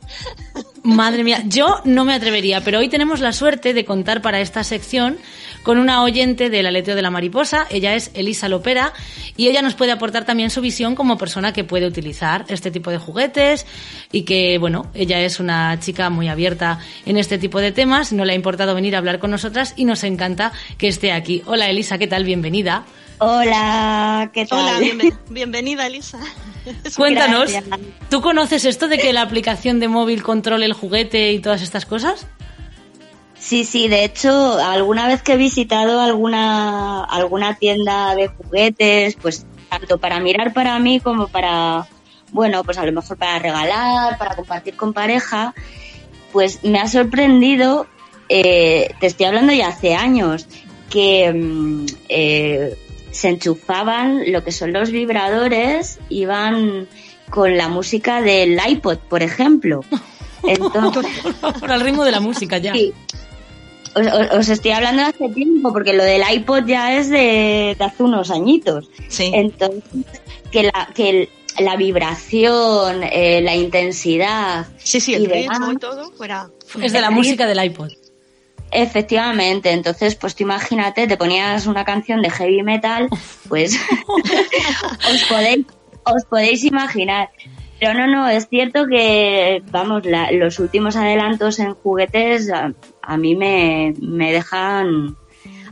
Madre 0.82 1.24
mía, 1.24 1.42
yo 1.46 1.80
no 1.84 2.06
me 2.06 2.14
atrevería, 2.14 2.62
pero 2.62 2.78
hoy 2.78 2.88
tenemos 2.88 3.20
la 3.20 3.32
suerte 3.34 3.74
de 3.74 3.84
contar 3.84 4.22
para 4.22 4.40
esta 4.40 4.64
sección 4.64 5.18
con 5.62 5.76
una 5.76 6.02
oyente 6.02 6.48
del 6.48 6.64
aleteo 6.64 6.96
de 6.96 7.02
la 7.02 7.10
mariposa. 7.10 7.66
Ella 7.68 7.94
es 7.94 8.10
Elisa 8.14 8.48
Lopera 8.48 8.94
y 9.36 9.48
ella 9.48 9.60
nos 9.60 9.74
puede 9.74 9.92
aportar 9.92 10.24
también 10.24 10.48
su 10.48 10.62
visión 10.62 10.94
como 10.94 11.18
persona 11.18 11.52
que 11.52 11.64
puede 11.64 11.86
utilizar 11.86 12.46
este 12.48 12.70
tipo 12.70 12.90
de 12.90 12.96
juguetes 12.96 13.66
y 14.10 14.22
que, 14.22 14.56
bueno, 14.56 14.86
ella 14.94 15.20
es 15.20 15.38
una 15.38 15.78
chica 15.80 16.08
muy 16.08 16.28
abierta 16.28 16.78
en 17.04 17.18
este 17.18 17.36
tipo 17.36 17.60
de 17.60 17.72
temas. 17.72 18.12
No 18.14 18.24
le 18.24 18.32
ha 18.32 18.36
importado 18.36 18.74
venir 18.74 18.94
a 18.94 18.98
hablar 18.98 19.18
con 19.18 19.30
nosotras 19.30 19.74
y 19.76 19.84
nos 19.84 20.02
encanta 20.02 20.52
que 20.78 20.88
esté 20.88 21.12
aquí. 21.12 21.42
Hola 21.44 21.68
Elisa, 21.68 21.98
¿qué 21.98 22.06
tal? 22.06 22.24
Bienvenida. 22.24 22.84
Hola, 23.18 24.30
¿qué 24.32 24.46
tal? 24.46 24.60
Hola, 24.60 24.80
bienven- 24.80 25.18
bienvenida 25.28 25.86
Elisa. 25.86 26.18
Cuéntanos, 26.96 27.50
Gracias. 27.52 27.80
¿tú 28.08 28.20
conoces 28.20 28.64
esto 28.64 28.88
de 28.88 28.98
que 28.98 29.12
la 29.12 29.22
aplicación 29.22 29.80
de 29.80 29.88
móvil 29.88 30.22
controle 30.22 30.66
el 30.66 30.72
juguete 30.72 31.32
y 31.32 31.40
todas 31.40 31.62
estas 31.62 31.86
cosas? 31.86 32.26
Sí, 33.40 33.64
sí, 33.64 33.88
de 33.88 34.04
hecho, 34.04 34.58
alguna 34.58 35.08
vez 35.08 35.22
que 35.22 35.32
he 35.32 35.36
visitado 35.38 36.00
alguna, 36.00 37.02
alguna 37.04 37.54
tienda 37.54 38.14
de 38.14 38.28
juguetes, 38.28 39.16
pues 39.20 39.46
tanto 39.70 39.98
para 39.98 40.20
mirar 40.20 40.52
para 40.52 40.78
mí 40.78 41.00
como 41.00 41.28
para, 41.28 41.86
bueno, 42.32 42.62
pues 42.64 42.76
a 42.76 42.84
lo 42.84 42.92
mejor 42.92 43.16
para 43.16 43.38
regalar, 43.38 44.18
para 44.18 44.36
compartir 44.36 44.76
con 44.76 44.92
pareja, 44.92 45.54
pues 46.32 46.62
me 46.64 46.80
ha 46.80 46.86
sorprendido, 46.86 47.86
eh, 48.28 48.94
te 49.00 49.06
estoy 49.06 49.26
hablando 49.26 49.54
ya 49.54 49.68
hace 49.68 49.94
años, 49.94 50.46
que 50.90 51.32
mm, 51.32 51.86
eh, 52.10 52.76
se 53.10 53.28
enchufaban 53.28 54.30
lo 54.32 54.44
que 54.44 54.52
son 54.52 54.72
los 54.72 54.90
vibradores, 54.90 55.98
iban 56.08 56.86
con 57.30 57.56
la 57.56 57.68
música 57.68 58.20
del 58.22 58.58
iPod, 58.66 58.98
por 58.98 59.22
ejemplo. 59.22 59.84
Entonces, 60.42 61.06
Por 61.60 61.70
el 61.70 61.80
ritmo 61.82 62.04
de 62.04 62.12
la 62.12 62.20
música 62.20 62.58
ya. 62.58 62.72
Sí. 62.72 62.92
Os, 63.94 64.06
os- 64.06 64.30
os 64.38 64.48
estoy 64.48 64.70
hablando 64.70 65.02
de 65.02 65.08
hace 65.08 65.28
tiempo, 65.30 65.72
porque 65.72 65.92
lo 65.92 66.04
del 66.04 66.22
iPod 66.32 66.64
ya 66.66 66.96
es 66.96 67.08
de, 67.10 67.74
de 67.78 67.84
hace 67.84 68.02
unos 68.02 68.30
añitos. 68.30 68.88
Sí. 69.08 69.30
Entonces, 69.34 69.82
que 70.50 70.62
la, 70.64 70.88
que 70.94 71.10
el- 71.10 71.28
la 71.58 71.76
vibración, 71.76 73.02
eh, 73.02 73.40
la 73.42 73.54
intensidad, 73.56 74.66
Sí, 74.78 75.00
sí, 75.00 75.12
y 75.12 75.14
el 75.16 75.26
demás. 75.28 75.58
ritmo 75.58 75.72
y 75.72 75.76
todo 75.76 76.10
fuera. 76.12 76.48
Es 76.80 76.92
de 76.92 77.00
la 77.00 77.10
música 77.10 77.46
del 77.46 77.62
iPod. 77.64 77.90
Efectivamente, 78.72 79.70
entonces, 79.72 80.14
pues 80.16 80.34
tú 80.34 80.44
imagínate, 80.44 81.06
te 81.06 81.16
ponías 81.16 81.66
una 81.66 81.84
canción 81.84 82.22
de 82.22 82.30
heavy 82.30 82.62
metal, 82.62 83.08
pues 83.48 83.78
os 85.10 85.22
podéis, 85.24 85.66
os 86.04 86.24
podéis 86.24 86.64
imaginar. 86.64 87.30
Pero 87.78 87.94
no, 87.94 88.06
no, 88.06 88.28
es 88.28 88.46
cierto 88.48 88.86
que, 88.86 89.62
vamos, 89.70 90.04
la- 90.04 90.30
los 90.32 90.58
últimos 90.58 90.96
adelantos 90.96 91.58
en 91.58 91.74
juguetes 91.74 92.50
a, 92.52 92.72
a 93.02 93.16
mí 93.16 93.34
me, 93.34 93.94
me 94.00 94.32
dejan 94.32 95.16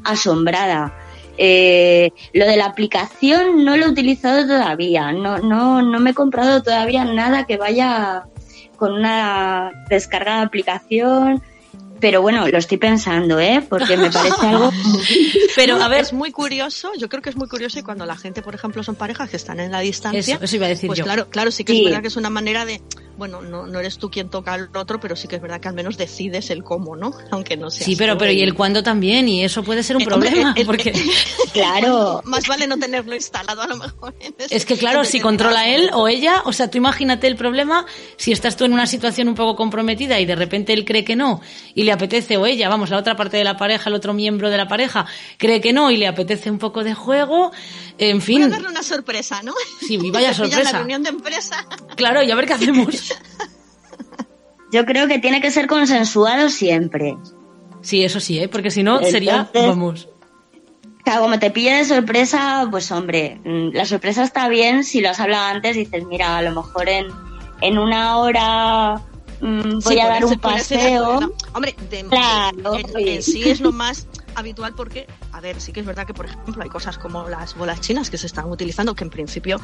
asombrada. 0.05 0.95
Eh, 1.37 2.11
lo 2.33 2.47
de 2.47 2.57
la 2.57 2.65
aplicación 2.67 3.65
no 3.65 3.77
lo 3.77 3.87
he 3.87 3.89
utilizado 3.89 4.45
todavía, 4.47 5.13
no, 5.13 5.39
no, 5.39 5.83
no 5.83 6.01
me 6.01 6.11
he 6.11 6.15
comprado 6.15 6.63
todavía 6.65 7.05
nada 7.05 7.47
que 7.47 7.57
vaya 7.57 8.25
con 8.77 8.93
una 8.93 9.71
descarga 9.89 10.39
de 10.39 10.43
aplicación, 10.47 11.41
pero 12.01 12.23
bueno, 12.23 12.47
lo 12.49 12.59
estoy 12.59 12.79
pensando, 12.79 13.39
¿eh? 13.41 13.65
Porque 13.69 13.97
me 13.97 14.11
parece 14.11 14.47
algo... 14.47 14.71
Pero 15.57 15.77
a 15.83 15.89
ver, 15.89 16.01
es 16.03 16.13
muy 16.13 16.31
curioso, 16.33 16.91
yo 16.99 17.09
creo 17.09 17.23
que 17.23 17.31
es 17.31 17.37
muy 17.37 17.49
curioso 17.49 17.79
y 17.79 17.83
cuando 17.83 18.07
la 18.07 18.17
gente, 18.17 18.43
por 18.43 18.55
ejemplo, 18.55 18.83
son 18.83 18.95
parejas 18.95 19.29
que 19.31 19.37
están 19.37 19.59
en 19.61 19.73
la 19.73 19.81
distancia, 19.81 20.35
Eso- 20.37 20.45
eso 20.45 20.57
iba 20.57 20.67
a 20.67 20.69
decir 20.69 20.87
pues 20.87 20.99
yo. 20.99 21.05
claro, 21.05 21.29
claro, 21.31 21.51
sí 21.51 21.65
que 21.65 21.73
Sí. 21.73 21.79
es 21.81 21.85
verdad 21.87 22.03
que 22.03 22.09
es 22.09 22.17
una 22.17 22.31
manera 22.31 22.65
de, 22.65 22.81
bueno, 23.19 23.43
no, 23.43 23.67
no 23.67 23.81
eres 23.81 23.99
tú 23.99 24.11
quien 24.11 24.31
toca 24.31 24.55
al 24.55 24.71
otro, 24.75 24.99
pero 25.01 25.17
sí 25.17 25.29
que 25.29 25.37
es 25.37 25.43
verdad 25.43 25.61
que 25.61 25.69
al 25.69 25.75
menos 25.75 25.99
decides 25.99 26.49
el 26.51 26.63
cómo, 26.65 26.97
¿no? 26.97 27.13
Aunque 27.33 27.57
no 27.57 27.69
sea 27.71 27.85
sí, 27.85 27.97
pero, 27.97 28.17
pero 28.17 28.33
y 28.33 28.41
el 28.43 28.55
cuándo 28.55 28.83
también, 28.83 29.29
y 29.29 29.45
eso 29.45 29.63
puede 29.63 29.83
ser 29.83 29.97
un 29.97 30.03
Eh, 30.03 30.07
problema, 30.07 30.53
el- 30.57 30.61
el- 30.63 30.67
porque 30.67 30.93
Claro, 31.53 32.23
Más 32.25 32.47
vale 32.47 32.67
no 32.67 32.79
tenerlo 32.79 33.15
instalado 33.15 33.63
a 33.63 33.67
lo 33.67 33.77
mejor. 33.77 34.15
es 34.51 34.65
que 34.65 34.77
claro, 34.77 35.05
si 35.05 35.21
controla 35.21 35.69
él 35.69 35.91
o 35.93 36.07
ella, 36.09 36.43
o 36.45 36.53
sea, 36.53 36.71
tú 36.71 36.79
imagínate 36.79 37.27
el 37.27 37.37
problema, 37.37 37.85
si 38.17 38.33
estás 38.33 38.57
tú 38.57 38.65
en 38.65 38.73
una 38.73 38.87
situación 38.87 39.29
un 39.29 39.35
poco 39.35 39.57
comprometida 39.57 40.21
y 40.21 40.27
de 40.27 40.37
repente 40.37 40.73
él 40.73 40.85
cree 40.85 41.05
que 41.05 41.17
no 41.17 41.41
y 41.75 41.83
le 41.85 41.93
apetece, 41.93 42.37
o 42.37 42.47
ella, 42.47 42.69
vamos, 42.69 42.91
la 42.91 42.99
otra 42.99 43.17
parte 43.17 43.37
de 43.37 43.45
la 43.45 43.57
pareja, 43.57 43.89
el 43.91 43.95
otro 43.97 44.15
miembro 44.15 44.51
de 44.51 44.57
la 44.57 44.69
pareja, 44.69 45.07
cree 45.39 45.61
que 45.61 45.73
no 45.73 45.91
y 45.91 45.97
le 45.97 46.07
apetece 46.07 46.51
un 46.51 46.59
poco 46.59 46.85
de 46.85 46.95
juego, 46.95 47.51
en 47.99 48.19
Voy 48.19 48.27
fin, 48.27 48.43
a 48.45 48.49
darle 48.49 48.69
una 48.69 48.83
sorpresa, 48.83 49.43
¿no? 49.43 49.53
Sí, 49.81 49.99
vaya 50.13 50.33
sorpresa. 50.35 50.63
la 50.73 50.79
reunión 50.79 51.03
de 51.03 51.11
empresa. 51.11 51.67
claro, 51.97 52.23
y 52.23 52.31
a 52.31 52.35
ver 52.35 52.47
qué 52.47 52.53
hacemos. 52.55 53.13
yo 54.73 54.85
creo 54.85 55.09
que 55.09 55.19
tiene 55.19 55.41
que 55.41 55.51
ser 55.51 55.67
consensuado 55.67 56.49
siempre. 56.51 57.17
Sí, 57.81 58.03
eso 58.05 58.21
sí, 58.21 58.39
¿eh? 58.39 58.49
porque 58.49 58.71
si 58.71 58.83
no 58.83 59.01
sería, 59.03 59.49
vamos, 59.55 60.09
Claro, 61.05 61.23
como 61.23 61.39
te 61.39 61.51
pilla 61.51 61.77
de 61.79 61.85
sorpresa, 61.87 62.67
pues 62.71 62.91
hombre, 62.93 63.41
mm, 63.45 63.71
la 63.73 63.87
sorpresa 63.87 64.25
está 64.25 64.47
bien 64.49 64.85
si 64.85 65.01
lo 65.01 65.09
has 65.09 65.21
hablado 65.21 65.45
antes, 65.55 65.75
dices, 65.77 66.05
mira, 66.07 66.37
a 66.37 66.43
lo 66.43 66.51
mejor 66.55 66.87
en, 66.89 67.07
en 67.63 67.79
una 67.79 68.19
hora 68.19 68.97
mm, 69.41 69.79
voy 69.79 69.95
Sí, 69.95 70.01
a 70.01 70.07
dar 70.09 70.25
un 70.27 70.39
paseo. 70.39 71.33
Hombre, 71.55 71.75
de- 71.89 72.05
Claro, 72.05 72.75
en, 72.75 72.87
sí. 72.89 73.09
en 73.09 73.23
sí 73.23 73.49
es 73.49 73.61
lo 73.61 73.73
más 73.73 74.07
habitual 74.35 74.75
porque, 74.75 75.07
a 75.39 75.41
ver, 75.41 75.61
sí 75.61 75.73
que 75.73 75.79
es 75.79 75.87
verdad 75.87 76.05
que, 76.05 76.13
por 76.15 76.27
ejemplo, 76.27 76.61
hay 76.65 76.69
cosas 76.69 76.99
como 76.99 77.29
las 77.29 77.55
bolas 77.55 77.81
chinas 77.81 78.11
que 78.11 78.19
se 78.19 78.27
están 78.27 78.51
utilizando, 78.51 78.95
que 78.97 79.05
en 79.05 79.11
principio 79.11 79.61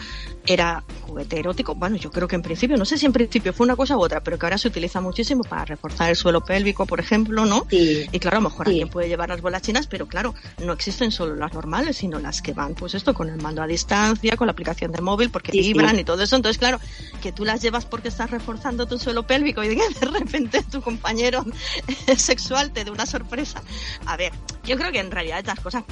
era 0.46 0.84
juguete 1.02 1.40
erótico. 1.40 1.74
Bueno, 1.74 1.96
yo 1.96 2.12
creo 2.12 2.28
que 2.28 2.37
en 2.37 2.42
principio, 2.42 2.76
no 2.76 2.84
sé 2.84 2.96
si 2.96 3.06
en 3.06 3.12
principio 3.12 3.52
fue 3.52 3.64
una 3.66 3.74
cosa 3.74 3.96
u 3.96 4.00
otra, 4.00 4.20
pero 4.22 4.38
que 4.38 4.46
ahora 4.46 4.56
se 4.56 4.68
utiliza 4.68 5.00
muchísimo 5.00 5.42
para 5.42 5.64
reforzar 5.64 6.10
el 6.10 6.16
suelo 6.16 6.44
pélvico, 6.44 6.87
por 6.87 7.00
ejemplo, 7.00 7.44
¿no? 7.44 7.66
Sí. 7.68 8.06
Y 8.12 8.18
claro, 8.20 8.37
a 8.37 8.40
lo 8.40 8.50
mejor 8.50 8.66
Sí. 8.66 8.70
alguien 8.70 8.88
puede 8.88 9.08
llevar 9.08 9.28
las 9.30 9.40
bolas 9.40 9.62
chinas, 9.62 9.88
pero 9.88 10.06
claro, 10.06 10.32
no 10.64 10.72
existen 10.72 11.10
solo 11.10 11.34
las 11.34 11.52
normales, 11.52 11.96
sino 11.96 12.20
las 12.20 12.40
que 12.40 12.52
van, 12.52 12.74
pues 12.74 12.94
esto, 12.94 13.12
con 13.12 13.28
el 13.28 13.42
mando 13.42 13.60
a 13.60 13.66
distancia, 13.66 14.37
con 14.37 14.46
la 14.46 14.52
aplicación 14.52 14.92
de 14.92 15.00
móvil, 15.00 15.30
porque 15.30 15.50
Sí, 15.50 15.58
vibran 15.60 15.98
y 15.98 16.04
todo 16.04 16.22
eso. 16.22 16.37
Entonces, 16.37 16.58
claro, 16.58 16.78
que 17.20 17.32
tú 17.32 17.44
las 17.44 17.60
llevas 17.62 17.84
porque 17.84 18.08
estás 18.08 18.30
reforzando 18.30 18.87
tu 18.87 18.96
suelo 18.98 19.26
pélvico 19.26 19.64
y 19.64 19.68
de 19.74 20.06
repente 20.06 20.62
tu 20.70 20.80
compañero 20.80 21.44
sexual 22.16 22.70
te 22.70 22.84
dé 22.84 22.92
una 22.92 23.06
sorpresa. 23.06 23.60
A 24.06 24.16
ver, 24.16 24.32
yo 24.64 24.76
creo 24.76 24.92
que 24.92 25.00
en 25.00 25.10
realidad 25.10 25.38
estas 25.40 25.60
cosas 25.64 25.83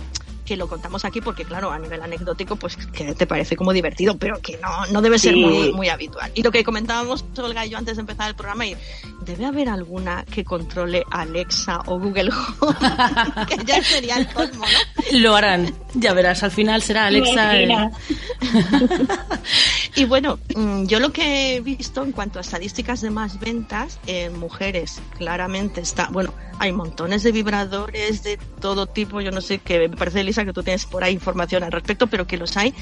que 0.45 0.57
lo 0.57 0.69
contamos 0.69 1.05
aquí 1.05 1.21
porque 1.21 1.45
claro 1.45 1.71
a 1.71 1.79
nivel 1.79 2.03
anecdótico 2.03 2.57
pues 2.57 2.77
que 2.77 3.15
te 3.15 3.27
parece 3.27 3.57
como 3.57 3.73
divertido 3.73 4.17
pero 4.17 4.41
que 4.41 4.59
no 4.59 4.87
no 4.93 5.03
debe 5.03 5.19
ser 5.19 5.35
Sí. 5.35 5.41
muy 5.45 5.73
muy 5.73 5.89
habitual 5.89 6.31
y 6.35 6.43
lo 6.43 6.51
que 6.51 6.65
comentábamos 6.65 7.25
Olga 7.39 7.65
y 7.67 7.71
yo 7.71 7.79
antes 7.79 7.97
de 7.97 8.01
empezar 8.01 8.29
el 8.29 8.35
programa 8.35 8.67
y 8.67 8.77
debe 9.25 9.47
haber 9.47 9.69
alguna 9.69 10.25
que 10.25 10.45
controle 10.45 11.05
Alexa 11.11 11.81
o 11.87 11.99
Google 11.99 12.31
Home 12.61 12.77
que 13.49 13.65
ya 13.65 13.83
sería 13.83 14.17
el 14.17 14.27
colmo 14.33 14.65
¿no? 14.65 15.19
lo 15.19 15.37
harán. 15.37 15.75
Ya 15.95 16.15
verás, 16.15 16.43
al 16.43 16.51
final 16.51 16.83
será 16.83 17.07
Alexa. 17.07 17.57
el- 17.59 17.71
Y 19.95 20.05
bueno, 20.05 20.39
mm, 20.55 20.85
yo 20.87 21.01
lo 21.01 21.13
que 21.13 21.57
he 21.57 21.61
visto 21.61 22.03
en 22.03 22.13
cuanto 22.13 22.39
a 22.39 22.43
estadísticas 22.43 23.01
de 23.03 23.11
más 23.11 23.39
ventas 23.39 23.99
en 24.07 24.39
mujeres, 24.39 25.01
claramente 25.19 25.81
está, 25.83 26.09
bueno, 26.11 26.33
hay 26.59 26.73
montones 26.73 27.23
de 27.23 27.33
vibradores 27.33 28.23
de 28.23 28.39
todo 28.61 28.87
tipo, 28.87 29.21
yo 29.21 29.31
no 29.31 29.41
sé, 29.41 29.59
que 29.59 29.89
me 29.89 29.97
parece, 29.97 30.21
Elisa, 30.33 30.45
que 30.45 30.53
tú 30.53 30.63
tienes 30.63 30.87
por 30.87 31.05
ahí 31.05 31.13
información 31.13 31.63
al 31.63 31.73
respecto, 31.73 32.07
pero 32.07 32.27
que 32.27 32.37
los 32.37 32.57
hay. 32.57 32.75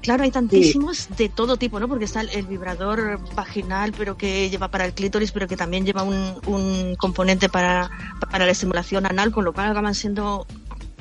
Claro, 0.00 0.22
hay 0.22 0.30
tantísimos 0.30 1.08
de 1.16 1.28
todo 1.28 1.56
tipo, 1.56 1.80
¿no? 1.80 1.88
Porque 1.88 2.04
está 2.04 2.20
el, 2.20 2.30
el 2.30 2.46
vibrador 2.46 3.18
vaginal, 3.34 3.92
pero 3.98 4.16
que 4.16 4.48
lleva 4.48 4.68
para 4.68 4.84
el 4.84 4.94
clítoris, 4.94 5.32
pero 5.32 5.48
que 5.48 5.56
también 5.56 5.84
lleva 5.84 6.04
un, 6.04 6.34
un 6.46 6.94
componente 6.96 7.48
para, 7.48 7.90
para 8.30 8.46
la 8.46 8.52
estimulación 8.52 9.06
anal, 9.06 9.32
con 9.32 9.44
lo 9.44 9.52
cual 9.52 9.72
acaban 9.72 9.96
siendo 9.96 10.46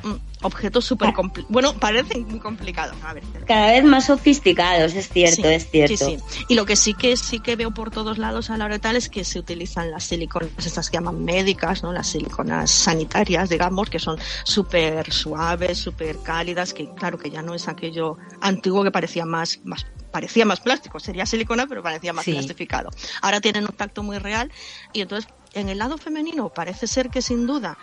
mm, 0.03 0.36
objetos 0.41 0.85
súper 0.85 1.13
complicados. 1.13 1.51
Bueno, 1.51 1.73
parecen 1.73 2.27
muy 2.27 2.39
complicados. 2.39 2.95
A 3.03 3.13
ver, 3.13 3.23
cada 3.45 3.71
vez 3.71 3.83
más 3.83 4.05
sofisticados, 4.05 4.93
es 4.93 5.09
cierto, 5.09 5.43
Sí, 5.43 5.47
es 5.47 5.69
cierto. 5.69 6.05
Sí, 6.05 6.17
sí. 6.29 6.45
Y 6.49 6.55
lo 6.55 6.65
que 6.65 6.75
sí 6.75 6.93
que 6.93 7.17
sí 7.17 7.39
que 7.39 7.55
veo 7.55 7.71
por 7.71 7.91
todos 7.91 8.17
lados 8.17 8.49
a 8.49 8.57
la 8.57 8.65
hora 8.65 8.75
de 8.75 8.79
tal 8.79 8.95
es 8.95 9.09
que 9.09 9.23
se 9.23 9.39
utilizan 9.39 9.91
las 9.91 10.03
siliconas, 10.03 10.65
estas 10.65 10.89
que 10.89 10.97
llaman 10.97 11.23
médicas, 11.23 11.83
¿no? 11.83 11.91
Las 11.91 12.07
siliconas 12.07 12.69
sanitarias, 12.69 13.49
digamos, 13.49 13.89
que 13.89 13.99
son 13.99 14.19
súper 14.43 15.11
suaves, 15.11 15.77
súper 15.77 16.19
cálidas, 16.19 16.73
que 16.73 16.89
claro 16.93 17.17
que 17.17 17.29
ya 17.29 17.41
no 17.41 17.53
es 17.53 17.67
aquello 17.67 18.17
antiguo 18.41 18.83
que 18.83 18.91
parecía 18.91 19.25
más, 19.25 19.59
más 19.63 19.85
parecía 20.11 20.45
más 20.45 20.61
plástico, 20.61 20.99
sería 20.99 21.25
silicona, 21.25 21.67
pero 21.67 21.83
parecía 21.83 22.13
más 22.13 22.25
plastificado. 22.25 22.89
Ahora 23.21 23.41
tienen 23.41 23.65
un 23.65 23.75
tacto 23.75 24.03
muy 24.03 24.17
real 24.17 24.51
y 24.93 25.01
entonces 25.01 25.29
en 25.53 25.69
el 25.69 25.77
lado 25.77 25.97
femenino 25.97 26.49
parece 26.49 26.87
ser 26.87 27.09
que 27.09 27.21
sin 27.21 27.47
duda 27.47 27.77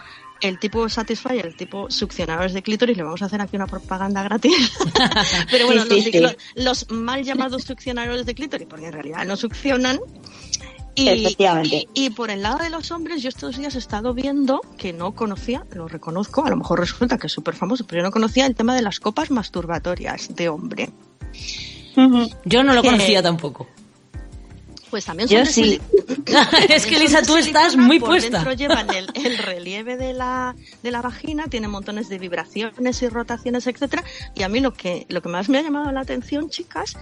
el 0.49 0.59
tipo 0.59 0.89
Satisfyer, 0.89 1.47
el 1.47 1.57
tipo 1.57 1.91
succionadores 1.91 2.53
de 2.53 2.63
clítoris, 2.63 2.97
le 2.97 3.03
vamos 3.03 3.23
a 3.23 3.27
hacer 3.27 3.41
aquí 3.41 3.57
una 3.57 3.67
propaganda 3.67 4.23
gratis. 4.23 4.73
Pero 5.51 5.67
bueno, 5.67 5.83
Sí, 5.85 5.89
los, 5.91 6.05
sí, 6.05 6.11
sí. 6.13 6.21
los- 6.21 6.37
los 6.55 6.91
mal 6.91 7.25
llamados 7.25 7.65
succionadores 7.65 8.27
de 8.27 8.35
clítoris, 8.35 8.67
porque 8.69 8.87
en 8.87 8.93
realidad 8.93 9.25
no 9.27 9.37
succionan. 9.37 9.99
Y, 10.97 11.09
Efectivamente. 11.09 11.89
y, 11.95 12.05
y 12.07 12.11
por 12.11 12.31
el 12.31 12.43
lado 12.43 12.59
de 12.59 12.71
los 12.71 12.93
hombres, 12.93 13.21
yo 13.23 13.29
estos 13.29 13.57
días 13.57 13.75
he 13.75 13.79
estado 13.79 14.15
viendo 14.15 14.61
que 14.79 14.93
no 14.93 15.13
conocía, 15.13 15.65
lo 15.73 15.89
reconozco, 15.89 16.45
a 16.45 16.51
lo 16.51 16.57
mejor 16.57 16.79
resulta 16.79 17.19
que 17.19 17.27
es 17.27 17.33
súper 17.33 17.57
famoso, 17.57 17.85
pero 17.85 18.01
yo 18.01 18.05
no 18.05 18.13
conocía 18.13 18.47
el 18.47 18.55
tema 18.55 18.77
de 18.77 18.83
las 18.83 19.01
copas 19.01 19.31
masturbatorias 19.33 20.33
de 20.37 20.49
hombre. 20.49 20.91
Yo 22.45 22.63
no 22.63 22.75
lo 22.75 22.83
conocía 22.83 23.23
tampoco. 23.23 23.67
Pues 24.95 25.07
también 25.07 25.29
Yo 25.29 25.39
son 25.39 25.47
de 25.47 25.51
sí. 25.51 25.81
es 26.69 26.87
que 26.87 26.99
Lisa, 27.01 27.21
tú 27.23 27.37
estás 27.37 27.77
muy 27.77 27.99
por 27.99 28.11
puesta. 28.11 28.45
Dentro 28.45 28.53
llevan 28.53 28.89
el, 28.95 29.11
el 29.15 29.39
relieve 29.39 29.97
de 29.97 30.13
la, 30.13 30.55
de 30.85 30.91
la 30.93 31.03
vagina, 31.03 31.49
tiene 31.49 31.67
montones 31.67 32.09
de 32.09 32.17
vibraciones 32.21 33.03
y 33.03 33.09
rotaciones, 33.09 33.67
etcétera. 33.67 34.05
Y 34.37 34.45
a 34.45 34.49
mí 34.49 34.61
lo 34.61 34.73
que, 34.73 35.05
lo 35.09 35.21
que 35.21 35.29
más 35.29 35.49
me 35.49 35.59
ha 35.59 35.63
llamado 35.63 35.91
la 35.91 35.99
atención, 35.99 36.49
chicas, 36.49 36.97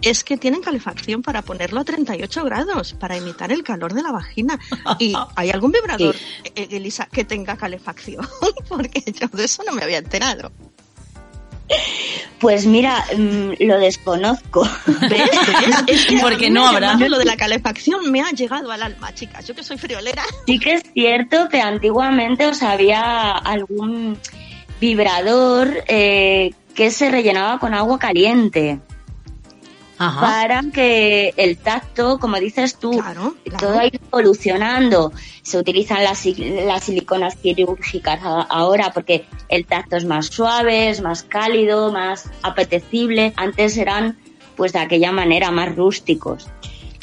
es 0.00 0.24
que 0.24 0.38
tienen 0.38 0.62
calefacción 0.62 1.20
para 1.20 1.42
ponerlo 1.42 1.80
a 1.80 1.84
38 1.84 2.44
grados, 2.44 2.94
para 2.94 3.18
imitar 3.18 3.52
el 3.52 3.62
calor 3.62 3.92
de 3.92 4.02
la 4.02 4.12
vagina. 4.12 4.58
¿Y 4.98 5.12
hay 5.36 5.50
algún 5.50 5.72
vibrador, 5.72 6.16
eh, 6.54 6.68
Elisa, 6.70 7.10
que 7.12 7.24
tenga 7.24 7.58
calefacción? 7.58 8.26
Porque 8.70 9.04
yo 9.12 9.28
de 9.28 9.44
eso 9.44 9.62
no 9.66 9.74
me 9.74 9.82
había 9.82 9.98
enterado. 9.98 10.50
Pues 12.38 12.66
mira, 12.66 13.04
mm, 13.16 13.52
lo 13.60 13.78
desconozco. 13.78 14.68
¿Ves? 15.08 15.30
Es 15.86 16.06
que 16.06 16.18
a 16.18 16.20
Porque 16.22 16.50
no 16.50 16.66
habrá. 16.66 16.94
Lo 16.96 17.18
de 17.18 17.24
la 17.24 17.36
calefacción 17.36 18.10
me 18.10 18.20
ha 18.20 18.30
llegado 18.30 18.70
al 18.70 18.82
alma, 18.82 19.14
chicas. 19.14 19.46
Yo 19.46 19.54
que 19.54 19.62
soy 19.62 19.78
friolera. 19.78 20.22
Sí 20.46 20.58
que 20.58 20.74
es 20.74 20.82
cierto 20.92 21.48
que 21.48 21.60
antiguamente 21.60 22.46
os 22.46 22.62
había 22.62 23.30
algún 23.30 24.18
vibrador 24.80 25.84
eh, 25.88 26.52
que 26.74 26.90
se 26.90 27.10
rellenaba 27.10 27.58
con 27.58 27.72
agua 27.72 27.98
caliente 27.98 28.80
Ajá. 29.98 30.20
para 30.20 30.62
que 30.72 31.32
el 31.36 31.56
tacto, 31.56 32.18
como 32.18 32.36
dices 32.38 32.76
tú, 32.76 32.92
Claro, 32.92 33.36
claro. 33.44 33.58
todo 33.66 33.78
ha 33.78 33.86
ido 33.86 34.00
evolucionando. 34.08 35.12
Se 35.42 35.58
utilizan 35.58 36.02
las, 36.02 36.24
las 36.26 36.84
siliconas 36.84 37.36
quirúrgicas 37.36 38.20
ahora 38.22 38.92
porque 38.92 39.26
el 39.48 39.66
tacto 39.66 39.96
es 39.96 40.04
más 40.04 40.26
suave, 40.26 40.88
es 40.90 41.00
más 41.00 41.22
cálido, 41.22 41.92
más 41.92 42.30
apetecible. 42.42 43.32
Antes 43.36 43.76
eran 43.76 44.18
pues 44.56 44.72
de 44.72 44.78
aquella 44.80 45.12
manera 45.12 45.50
más 45.50 45.74
rústicos. 45.74 46.48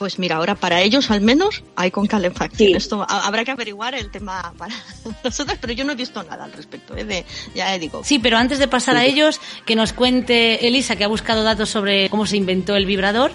Pues 0.01 0.17
mira, 0.17 0.37
ahora 0.37 0.55
para 0.55 0.81
ellos 0.81 1.11
al 1.11 1.21
menos 1.21 1.63
hay 1.75 1.91
con 1.91 2.07
calefacción. 2.07 2.69
Sí. 2.69 2.73
Esto 2.75 3.05
ha- 3.07 3.27
habrá 3.27 3.45
que 3.45 3.51
averiguar 3.51 3.93
el 3.93 4.09
tema 4.09 4.51
para 4.57 4.73
nosotros, 5.23 5.59
pero 5.61 5.73
yo 5.73 5.83
no 5.85 5.91
he 5.91 5.95
visto 5.95 6.23
nada 6.23 6.45
al 6.45 6.53
respecto. 6.53 6.97
¿eh? 6.97 7.05
De, 7.05 7.23
ya 7.53 7.77
digo. 7.77 8.01
Sí, 8.03 8.17
pero 8.17 8.37
antes 8.37 8.57
de 8.57 8.67
pasar 8.67 8.95
a 8.97 9.05
ellos, 9.05 9.39
que 9.63 9.75
nos 9.75 9.93
cuente 9.93 10.65
Elisa, 10.65 10.95
que 10.95 11.03
ha 11.03 11.07
buscado 11.07 11.43
datos 11.43 11.69
sobre 11.69 12.09
cómo 12.09 12.25
se 12.25 12.35
inventó 12.35 12.75
el 12.75 12.87
vibrador, 12.87 13.31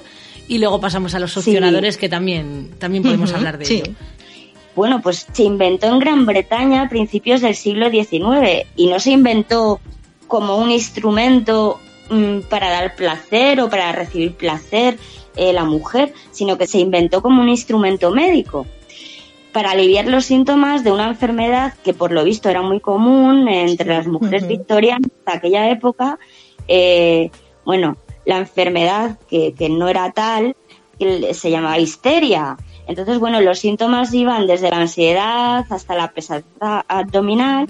y 0.48 0.58
luego 0.58 0.80
pasamos 0.80 1.14
a 1.14 1.20
los 1.20 1.30
succionadores, 1.30 1.96
que 1.98 2.08
también, 2.08 2.74
también 2.80 3.04
podemos 3.04 3.32
hablar 3.32 3.58
de 3.58 3.64
sí. 3.64 3.74
ello. 3.84 3.92
Bueno, 4.74 5.00
pues 5.00 5.24
se 5.32 5.44
inventó 5.44 5.86
en 5.86 6.00
Gran 6.00 6.26
Bretaña 6.26 6.82
a 6.82 6.88
principios 6.88 7.42
del 7.42 7.54
siglo 7.54 7.90
XIX 7.90 8.66
y 8.74 8.88
no 8.88 8.98
se 8.98 9.12
inventó 9.12 9.80
como 10.26 10.56
un 10.56 10.72
instrumento 10.72 11.78
mm, 12.10 12.40
para 12.50 12.70
dar 12.70 12.96
placer 12.96 13.60
o 13.60 13.70
para 13.70 13.92
recibir 13.92 14.32
placer, 14.34 14.98
eh, 15.37 15.53
la 15.53 15.64
mujer, 15.64 16.12
sino 16.32 16.59
que 16.59 16.66
se 16.66 16.78
inventó 16.78 17.22
como 17.22 17.43
un 17.43 17.49
instrumento 17.49 18.11
médico 18.11 18.66
para 19.53 19.70
aliviar 19.70 20.07
los 20.07 20.26
síntomas 20.26 20.84
de 20.84 20.93
una 20.93 21.09
enfermedad 21.09 21.72
que 21.82 21.95
por 21.95 22.12
lo 22.12 22.24
visto 22.24 22.51
era 22.51 22.61
muy 22.61 22.78
común 22.78 23.49
entre 23.49 23.89
las 23.89 24.07
mujeres 24.07 24.47
victorianas 24.47 25.11
de 25.24 25.32
aquella 25.32 25.70
época. 25.70 26.18
Eh, 26.68 27.30
bueno, 27.64 27.97
la 28.26 28.37
enfermedad 28.37 29.18
que, 29.30 29.55
que 29.55 29.70
no 29.70 29.89
era 29.89 30.12
tal, 30.12 30.55
que 30.99 31.32
se 31.32 31.51
llamaba 31.51 31.78
histeria. 31.78 32.59
Entonces, 32.87 33.18
bueno, 33.18 33.41
los 33.41 33.59
síntomas 33.59 34.12
iban 34.12 34.47
desde 34.47 34.70
la 34.70 34.76
ansiedad 34.76 35.64
hasta 35.70 35.95
la 35.95 36.12
pesadez 36.12 36.45
abdominal 36.61 37.66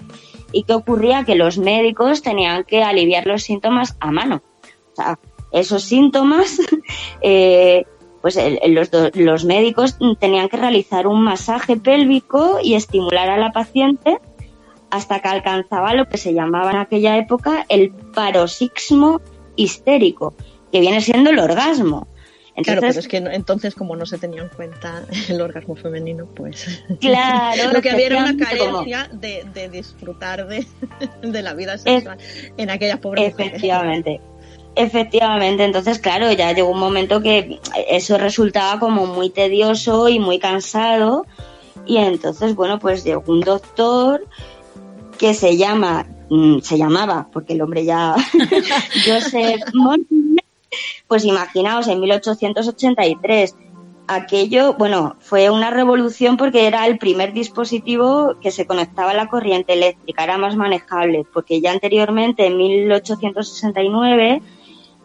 y 0.52 0.64
que 0.64 0.74
ocurría 0.74 1.24
que 1.24 1.34
los 1.34 1.58
médicos 1.58 2.22
tenían 2.22 2.64
que 2.64 2.82
aliviar 2.82 3.26
los 3.26 3.42
síntomas 3.42 3.96
a 4.00 4.10
mano. 4.10 4.42
O 4.92 4.96
sea, 4.96 5.18
esos 5.60 5.84
síntomas, 5.84 6.58
eh, 7.20 7.84
pues 8.22 8.38
los, 8.68 8.90
los 9.14 9.44
médicos 9.44 9.98
tenían 10.18 10.48
que 10.48 10.56
realizar 10.56 11.06
un 11.06 11.22
masaje 11.22 11.76
pélvico 11.76 12.58
y 12.62 12.74
estimular 12.74 13.28
a 13.28 13.38
la 13.38 13.52
paciente 13.52 14.18
hasta 14.90 15.20
que 15.20 15.28
alcanzaba 15.28 15.94
lo 15.94 16.08
que 16.08 16.18
se 16.18 16.34
llamaba 16.34 16.70
en 16.70 16.78
aquella 16.78 17.16
época 17.16 17.66
el 17.68 17.90
paroxismo 17.90 19.20
histérico, 19.56 20.34
que 20.72 20.80
viene 20.80 21.00
siendo 21.00 21.30
el 21.30 21.38
orgasmo. 21.38 22.06
claro, 22.62 22.80
pero 22.80 22.98
es 22.98 23.08
que 23.08 23.18
entonces 23.18 23.74
como 23.74 23.96
no 23.96 24.06
se 24.06 24.18
tenía 24.18 24.42
en 24.42 24.48
cuenta 24.48 25.02
el 25.28 25.40
orgasmo 25.40 25.76
femenino, 25.76 26.26
pues 26.26 26.82
claro, 27.00 27.72
lo 27.72 27.82
que 27.82 27.90
había 27.90 28.06
era 28.06 28.18
una 28.18 28.36
carencia 28.36 29.08
de, 29.12 29.68
disfrutar 29.70 30.46
de, 30.46 30.66
la 31.42 31.54
vida 31.54 31.78
sexual 31.78 32.18
en 32.56 32.70
aquellas 32.70 32.98
pobres 32.98 33.28
Efectivamente. 33.28 34.20
Efectivamente, 34.76 35.64
entonces 35.64 35.98
claro, 35.98 36.30
ya 36.32 36.52
llegó 36.52 36.70
un 36.70 36.78
momento 36.78 37.22
que 37.22 37.60
eso 37.88 38.18
resultaba 38.18 38.78
como 38.78 39.06
muy 39.06 39.30
tedioso 39.30 40.08
y 40.10 40.18
muy 40.18 40.38
cansado. 40.38 41.24
Y 41.86 41.96
entonces 41.96 42.54
bueno, 42.54 42.78
pues 42.78 43.02
llegó 43.02 43.22
un 43.26 43.40
doctor 43.40 44.26
que 45.18 45.32
se 45.32 45.56
llama, 45.56 46.06
mm, 46.28 46.58
se 46.60 46.76
llamaba, 46.76 47.28
porque 47.32 47.54
el 47.54 47.62
hombre 47.62 47.86
ya, 47.86 48.14
Joseph 49.06 49.62
pues 51.06 51.24
imaginaos, 51.24 51.88
en 51.88 52.00
1883, 52.00 53.54
aquello, 54.08 54.74
bueno, 54.74 55.16
fue 55.20 55.50
una 55.50 55.70
revolución 55.70 56.36
porque 56.36 56.66
era 56.66 56.86
el 56.86 56.98
primer 56.98 57.32
dispositivo 57.32 58.34
que 58.42 58.50
se 58.50 58.66
conectaba 58.66 59.12
a 59.12 59.14
la 59.14 59.28
corriente 59.28 59.72
eléctrica, 59.72 60.24
era 60.24 60.36
más 60.36 60.56
manejable, 60.56 61.24
porque 61.32 61.60
ya 61.60 61.72
anteriormente, 61.72 62.46
en 62.46 62.56
1869, 62.56 64.42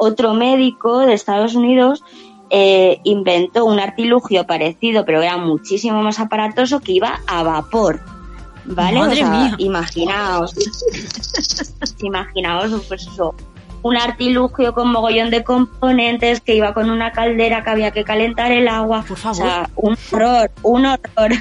otro 0.03 0.33
médico 0.33 0.99
de 0.99 1.13
Estados 1.13 1.53
Unidos 1.53 2.03
eh, 2.49 2.99
inventó 3.03 3.65
un 3.65 3.79
artilugio 3.79 4.47
parecido, 4.47 5.05
pero 5.05 5.21
era 5.21 5.37
muchísimo 5.37 6.01
más 6.01 6.19
aparatoso, 6.19 6.79
que 6.79 6.93
iba 6.93 7.21
a 7.27 7.43
vapor. 7.43 8.01
¿Vale? 8.65 8.97
Madre 8.97 9.23
mía. 9.23 9.55
Imaginaos. 9.59 10.55
imaginaos, 12.01 12.71
pues 12.87 13.03
eso, 13.07 13.35
un 13.83 13.95
artilugio 13.95 14.73
con 14.73 14.91
mogollón 14.91 15.29
de 15.29 15.43
componentes 15.43 16.41
que 16.41 16.55
iba 16.55 16.73
con 16.73 16.89
una 16.89 17.11
caldera 17.11 17.63
que 17.63 17.69
había 17.69 17.91
que 17.91 18.03
calentar 18.03 18.51
el 18.51 18.67
agua. 18.67 19.05
Por 19.07 19.17
favor. 19.17 19.45
O 19.45 19.45
sea, 19.45 19.69
un 19.75 19.95
horror, 20.11 20.51
un 20.63 20.85
horror. 20.87 21.31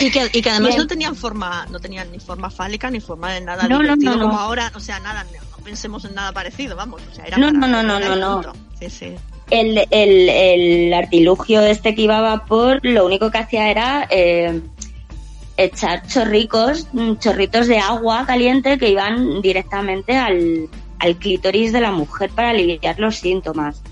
Y 0.00 0.10
que, 0.12 0.30
y 0.32 0.40
que 0.40 0.50
además 0.50 0.76
no 0.76 0.86
tenían 0.86 1.16
forma, 1.16 1.66
no 1.70 1.80
tenían 1.80 2.12
ni 2.12 2.20
forma 2.20 2.48
fálica 2.48 2.90
ni 2.90 3.00
forma 3.00 3.32
de 3.32 3.40
nada 3.40 3.64
No, 3.64 3.78
no, 3.78 3.82
divertido 3.82 4.12
no, 4.12 4.18
no. 4.18 4.24
como 4.26 4.38
ahora, 4.38 4.70
o 4.76 4.80
sea, 4.80 5.00
nada, 5.00 5.24
pensemos 5.64 6.04
en 6.04 6.14
nada 6.14 6.32
parecido, 6.32 6.76
vamos, 6.76 7.02
o 7.10 7.14
sea, 7.14 7.24
era 7.24 7.36
No, 7.36 7.50
no, 7.50 7.66
no, 7.66 7.82
no, 7.82 7.98
no, 8.00 8.16
no. 8.16 8.52
Sí, 8.78 8.90
sí. 8.90 9.14
El, 9.50 9.78
el, 9.90 10.28
el 10.28 10.94
artilugio 10.94 11.62
este 11.62 11.94
que 11.94 12.02
iba 12.02 12.18
a 12.18 12.36
vapor, 12.36 12.80
lo 12.82 13.06
único 13.06 13.30
que 13.30 13.38
hacía 13.38 13.70
era 13.70 14.06
eh, 14.10 14.60
echar 15.56 16.06
chorricos, 16.06 16.86
mm, 16.92 17.14
chorritos 17.16 17.66
de 17.66 17.78
agua 17.78 18.24
caliente 18.26 18.78
que 18.78 18.90
iban 18.90 19.42
directamente 19.42 20.16
al, 20.16 20.68
al 20.98 21.16
clítoris 21.16 21.72
de 21.72 21.80
la 21.80 21.90
mujer 21.90 22.30
para 22.30 22.50
aliviar 22.50 22.98
los 22.98 23.16
síntomas. 23.16 23.82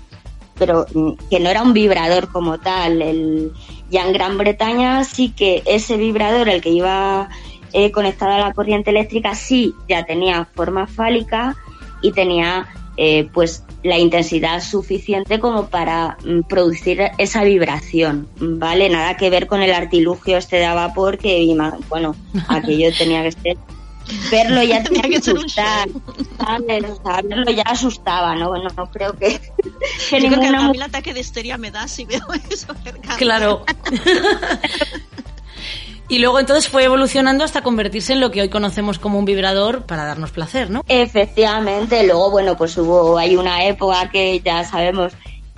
Pero 0.55 0.85
mm, 0.93 1.13
que 1.29 1.39
no 1.39 1.49
era 1.49 1.61
un 1.61 1.73
vibrador 1.73 2.31
como 2.31 2.59
tal. 2.59 3.01
El, 3.01 3.51
ya 3.89 4.05
en 4.05 4.13
Gran 4.13 4.37
Bretaña 4.37 5.03
sí 5.03 5.29
que 5.29 5.61
ese 5.65 5.97
vibrador, 5.97 6.49
el 6.49 6.61
que 6.61 6.69
iba 6.69 7.29
eh, 7.73 7.91
conectado 7.91 8.31
a 8.31 8.39
la 8.39 8.53
corriente 8.53 8.89
eléctrica, 8.89 9.35
sí 9.35 9.73
ya 9.87 10.05
tenía 10.05 10.45
forma 10.45 10.87
fálica 10.87 11.55
y 12.01 12.11
tenía 12.11 12.67
eh, 12.99 13.29
pues 13.31 13.63
la 13.83 13.99
intensidad 13.99 14.59
suficiente 14.59 15.39
como 15.39 15.67
para 15.69 16.17
mm, 16.25 16.41
producir 16.49 16.99
esa 17.19 17.43
vibración, 17.43 18.27
¿vale? 18.39 18.89
Nada 18.89 19.15
que 19.17 19.29
ver 19.29 19.45
con 19.45 19.61
el 19.61 19.71
artilugio 19.71 20.37
este 20.37 20.57
de 20.57 20.65
a 20.65 20.73
vapor 20.73 21.19
que, 21.19 21.55
bueno, 21.89 22.15
aquello 22.47 22.89
tenía 22.97 23.23
que 23.23 23.31
ser... 23.33 23.57
Verlo 24.31 24.63
ya 24.63 24.81
tenía 24.81 25.01
que 25.03 25.17
asustar, 25.17 25.89
¿sabes? 26.37 26.85
O 26.89 27.03
sea, 27.03 27.21
verlo 27.21 27.51
ya 27.51 27.63
asustaba, 27.63 28.35
¿no? 28.35 28.49
Bueno, 28.49 28.69
no 28.75 28.89
creo 28.89 29.13
que, 29.13 29.37
que 30.09 30.21
Yo 30.21 30.29
creo 30.29 30.29
que 30.29 30.29
ninguna 30.29 30.59
a 30.59 30.61
mí 30.61 30.67
mujer 30.67 30.75
el 30.77 30.81
ataque 30.83 31.13
de 31.13 31.19
histeria 31.19 31.57
me 31.57 31.71
da 31.71 31.87
si 31.89 32.05
veo 32.05 32.25
eso 32.49 32.73
cerca. 32.83 33.17
Claro. 33.17 33.63
Y 36.09 36.19
luego 36.19 36.39
entonces 36.39 36.69
fue 36.69 36.83
evolucionando 36.85 37.43
hasta 37.43 37.61
convertirse 37.61 38.13
en 38.13 38.19
lo 38.21 38.31
que 38.31 38.41
hoy 38.41 38.49
conocemos 38.49 38.99
como 38.99 39.19
un 39.19 39.25
vibrador 39.25 39.83
para 39.85 40.05
darnos 40.05 40.31
placer, 40.31 40.69
¿no? 40.69 40.83
Efectivamente, 40.87 42.03
luego, 42.05 42.31
bueno, 42.31 42.55
pues 42.55 42.77
hubo, 42.77 43.17
hay 43.17 43.35
una 43.35 43.65
época 43.65 44.09
que 44.09 44.39
ya 44.39 44.63
sabemos 44.63 45.13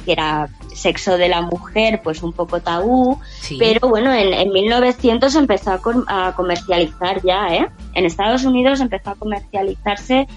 que 0.05 0.13
era 0.13 0.47
sexo 0.73 1.17
de 1.17 1.27
la 1.27 1.41
mujer, 1.41 2.01
pues 2.03 2.23
un 2.23 2.31
poco 2.33 2.61
tabú, 2.61 3.19
Sí. 3.41 3.57
pero 3.59 3.89
bueno, 3.89 4.13
en, 4.13 4.33
en 4.33 4.49
1900 4.51 5.35
empezó 5.35 5.71
a, 5.73 5.77
com- 5.79 6.05
a 6.07 6.33
comercializar 6.35 7.21
ya, 7.23 7.47
¿eh? 7.53 7.67
En 7.93 8.05
Estados 8.05 8.43
Unidos 8.45 8.79
empezó 8.79 9.11
a 9.11 9.15
comercializarse 9.15 10.27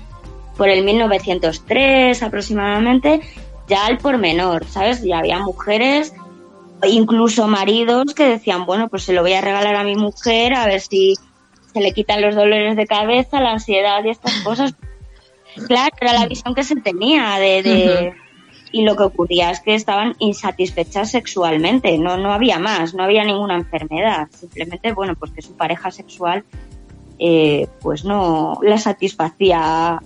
por 0.57 0.69
el 0.69 0.85
1903 0.85 2.23
aproximadamente, 2.23 3.21
ya 3.69 3.87
al 3.87 3.99
por 3.99 4.19
menor, 4.19 4.67
¿sabes? 4.67 5.03
Ya 5.03 5.19
había 5.21 5.39
mujeres, 5.39 6.13
incluso 6.89 7.47
maridos 7.49 8.15
que 8.15 8.25
decían, 8.25 8.67
bueno, 8.67 8.89
pues 8.89 9.03
se 9.05 9.13
lo 9.13 9.23
voy 9.23 9.33
a 9.35 9.41
regalar 9.41 9.77
a 9.77 9.85
mi 9.85 9.95
mujer 9.95 10.55
a 10.55 10.67
ver 10.67 10.81
si 10.81 11.15
se 11.73 11.81
le 11.81 11.93
quitan 11.93 12.21
los 12.21 12.35
dolores 12.35 12.77
de 12.77 12.87
cabeza, 12.87 13.41
la 13.41 13.53
ansiedad 13.53 14.05
y 14.05 14.11
estas 14.11 14.35
cosas. 14.43 14.75
Claro, 15.69 15.95
era 16.01 16.13
la 16.15 16.27
visión 16.27 16.55
que 16.55 16.65
se 16.65 16.77
tenía 16.77 17.37
de, 17.39 17.63
de- 17.63 18.15
y 18.73 18.85
lo 18.85 18.97
que 18.97 19.03
ocurría 19.03 19.51
es 19.51 19.61
que 19.61 19.75
estaban 19.75 20.17
insatisfechas 20.19 21.11
sexualmente, 21.11 21.99
no, 21.99 22.17
no 22.17 22.33
había 22.33 22.59
más, 22.59 22.95
no 22.95 23.03
había 23.05 23.23
ninguna 23.23 23.55
enfermedad, 23.57 24.29
simplemente, 24.31 24.93
bueno, 24.93 25.15
pues 25.15 25.31
que 25.33 25.43
su 25.43 25.55
pareja 25.57 25.91
sexual 25.91 26.45
eh, 27.19 27.69
pues 27.83 28.05
no 28.05 28.59
la 28.63 28.79
satisfacía. 28.79 30.01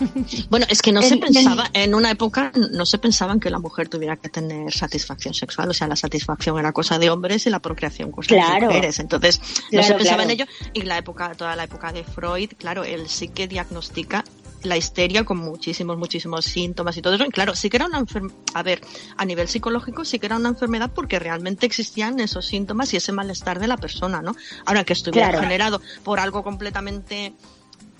Bueno, 0.50 0.66
es 0.68 0.82
que 0.82 0.92
no 0.92 1.02
se 1.02 1.14
En- 1.14 1.20
pensaba, 1.20 1.70
en 1.72 1.94
una 1.94 2.10
época 2.10 2.52
no 2.72 2.86
se 2.86 2.98
pensaba 2.98 3.32
en 3.32 3.40
que 3.40 3.50
la 3.50 3.58
mujer 3.58 3.88
tuviera 3.88 4.16
que 4.16 4.28
tener 4.28 4.72
satisfacción 4.72 5.34
sexual, 5.34 5.70
o 5.70 5.74
sea, 5.74 5.88
la 5.88 5.96
satisfacción 5.96 6.58
era 6.58 6.72
cosa 6.72 6.98
de 6.98 7.10
hombres 7.10 7.46
y 7.46 7.50
la 7.50 7.60
procreación 7.60 8.10
cosa 8.10 8.28
Claro. 8.28 8.60
de 8.60 8.66
mujeres. 8.66 8.98
Entonces, 8.98 9.40
no 9.40 9.68
Claro, 9.70 9.86
se 9.86 9.94
pensaba 9.94 10.16
claro. 10.16 10.22
en 10.22 10.30
ello. 10.30 10.44
Y 10.72 10.82
la 10.82 10.98
época, 10.98 11.34
toda 11.34 11.56
la 11.56 11.64
época 11.64 11.92
de 11.92 12.04
Freud, 12.04 12.50
claro, 12.58 12.84
él 12.84 13.08
sí 13.08 13.28
que 13.28 13.48
diagnostica 13.48 14.24
la 14.62 14.76
histeria 14.76 15.22
con 15.24 15.36
muchísimos, 15.38 15.96
muchísimos 15.96 16.44
síntomas 16.44 16.96
y 16.96 17.02
todo 17.02 17.14
eso. 17.14 17.24
Y 17.24 17.30
claro, 17.30 17.54
sí 17.54 17.68
que 17.70 17.76
era 17.76 17.86
una 17.86 17.98
enfermedad, 17.98 18.34
a 18.54 18.62
ver, 18.64 18.80
a 19.16 19.24
nivel 19.24 19.46
psicológico 19.48 20.04
sí 20.04 20.18
que 20.18 20.26
era 20.26 20.36
una 20.36 20.48
enfermedad 20.48 20.90
porque 20.92 21.18
realmente 21.20 21.66
existían 21.66 22.18
esos 22.20 22.46
síntomas 22.46 22.92
y 22.92 22.96
ese 22.96 23.12
malestar 23.12 23.60
de 23.60 23.68
la 23.68 23.76
persona, 23.76 24.22
¿no? 24.22 24.34
Ahora 24.64 24.82
que 24.84 24.92
estuviera 24.94 25.28
Claro. 25.28 25.42
generado 25.44 25.80
por 26.02 26.18
algo 26.18 26.42
completamente 26.42 27.32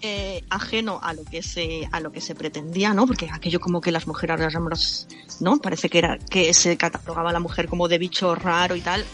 eh, 0.03 0.45
ajeno 0.51 1.01
a 1.03 1.13
lo 1.15 1.25
que 1.25 1.43
se 1.43 1.89
a 1.91 2.01
lo 2.01 2.13
que 2.13 2.21
se 2.21 2.35
pretendía, 2.35 2.93
¿no? 2.95 3.07
Porque 3.07 3.29
aquello 3.33 3.61
como 3.61 3.81
que 3.81 3.93
las 3.93 4.07
mujeres 4.07 4.41
éramos, 4.41 5.07
¿no? 5.41 5.59
Parece 5.59 5.89
que 5.89 5.99
era 5.99 6.19
que 6.19 6.53
se 6.55 6.77
catalogaba 6.77 7.31
a 7.31 7.33
la 7.33 7.41
mujer 7.41 7.69
como 7.69 7.89
de 7.89 7.99
bicho 7.99 8.35
raro 8.35 8.77
y 8.77 8.81
tal. 8.81 9.05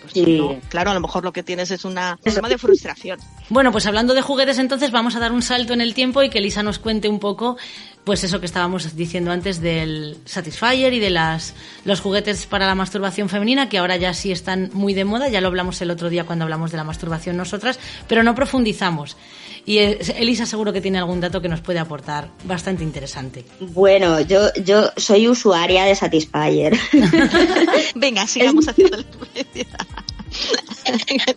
Pues 0.00 0.12
Sí. 0.12 0.38
no. 0.38 0.60
Claro, 0.68 0.90
a 0.90 0.94
lo 0.94 1.00
mejor 1.00 1.24
lo 1.24 1.32
que 1.32 1.42
tienes 1.42 1.70
es 1.70 1.84
una 1.84 2.18
forma 2.22 2.48
de 2.48 2.58
frustración. 2.58 3.18
Bueno, 3.48 3.72
pues 3.72 3.86
hablando 3.86 4.14
de 4.14 4.22
juguetes, 4.22 4.58
entonces 4.58 4.90
vamos 4.90 5.16
a 5.16 5.20
dar 5.20 5.32
un 5.32 5.42
salto 5.42 5.72
en 5.72 5.80
el 5.80 5.94
tiempo 5.94 6.22
y 6.22 6.30
que 6.30 6.40
Lisa 6.40 6.62
nos 6.62 6.78
cuente 6.78 7.08
un 7.08 7.18
poco, 7.18 7.56
pues 8.06 8.22
eso 8.22 8.38
que 8.38 8.46
estábamos 8.46 8.94
diciendo 8.94 9.32
antes 9.32 9.60
del 9.60 10.16
Satisfyer 10.26 10.92
y 10.94 11.00
de 11.00 11.10
las 11.10 11.54
los 11.84 12.00
juguetes 12.00 12.46
para 12.46 12.64
la 12.64 12.76
masturbación 12.76 13.28
femenina, 13.28 13.68
que 13.68 13.78
ahora 13.78 13.96
ya 13.96 14.14
sí 14.14 14.30
están 14.30 14.70
muy 14.72 14.94
de 14.94 15.04
moda, 15.04 15.28
ya 15.28 15.40
lo 15.40 15.48
hablamos 15.48 15.82
el 15.82 15.90
otro 15.90 16.08
día 16.08 16.22
cuando 16.22 16.44
hablamos 16.44 16.70
de 16.70 16.76
la 16.76 16.84
masturbación 16.84 17.36
nosotras, 17.36 17.80
pero 18.06 18.22
no 18.22 18.36
profundizamos. 18.36 19.16
Y 19.64 19.78
Elisa 19.78 20.46
seguro 20.46 20.72
que 20.72 20.80
tiene 20.80 20.98
algún 20.98 21.20
dato 21.20 21.42
que 21.42 21.48
nos 21.48 21.60
puede 21.60 21.80
aportar 21.80 22.28
bastante 22.44 22.84
interesante. 22.84 23.44
Bueno, 23.58 24.20
yo, 24.20 24.52
yo 24.64 24.92
soy 24.96 25.26
usuaria 25.26 25.82
de 25.86 25.96
Satisfyer. 25.96 26.78
Venga, 27.96 28.24
sigamos 28.28 28.68
haciendo 28.68 28.98
la 28.98 29.02
publicidad. 29.02 29.86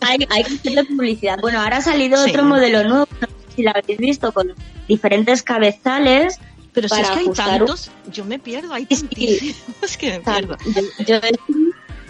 hay, 0.02 0.18
hay 0.30 0.44
que 0.44 0.54
hacerle 0.54 0.84
publicidad. 0.84 1.38
Bueno, 1.40 1.60
ahora 1.60 1.78
ha 1.78 1.82
salido 1.82 2.22
Sí. 2.24 2.30
otro 2.30 2.44
modelo 2.44 2.84
nuevo, 2.84 3.08
no 3.20 3.26
sé 3.26 3.34
si 3.56 3.62
lo 3.64 3.70
habéis 3.70 3.98
visto, 3.98 4.30
con 4.30 4.54
diferentes 4.86 5.42
cabezales 5.42 6.38
Pero 6.72 6.88
si 6.88 7.00
es 7.00 7.10
que 7.10 7.18
hay 7.18 7.26
un- 7.26 7.34
tantos, 7.34 7.90
yo 8.12 8.24
me 8.24 8.38
pierdo, 8.38 8.72
hay 8.74 8.86
tantísimos 8.86 9.96
que 9.98 10.10
me 10.12 10.20
pierdo. 10.20 10.56
Yo, 11.06 11.20
yo- 11.20 11.20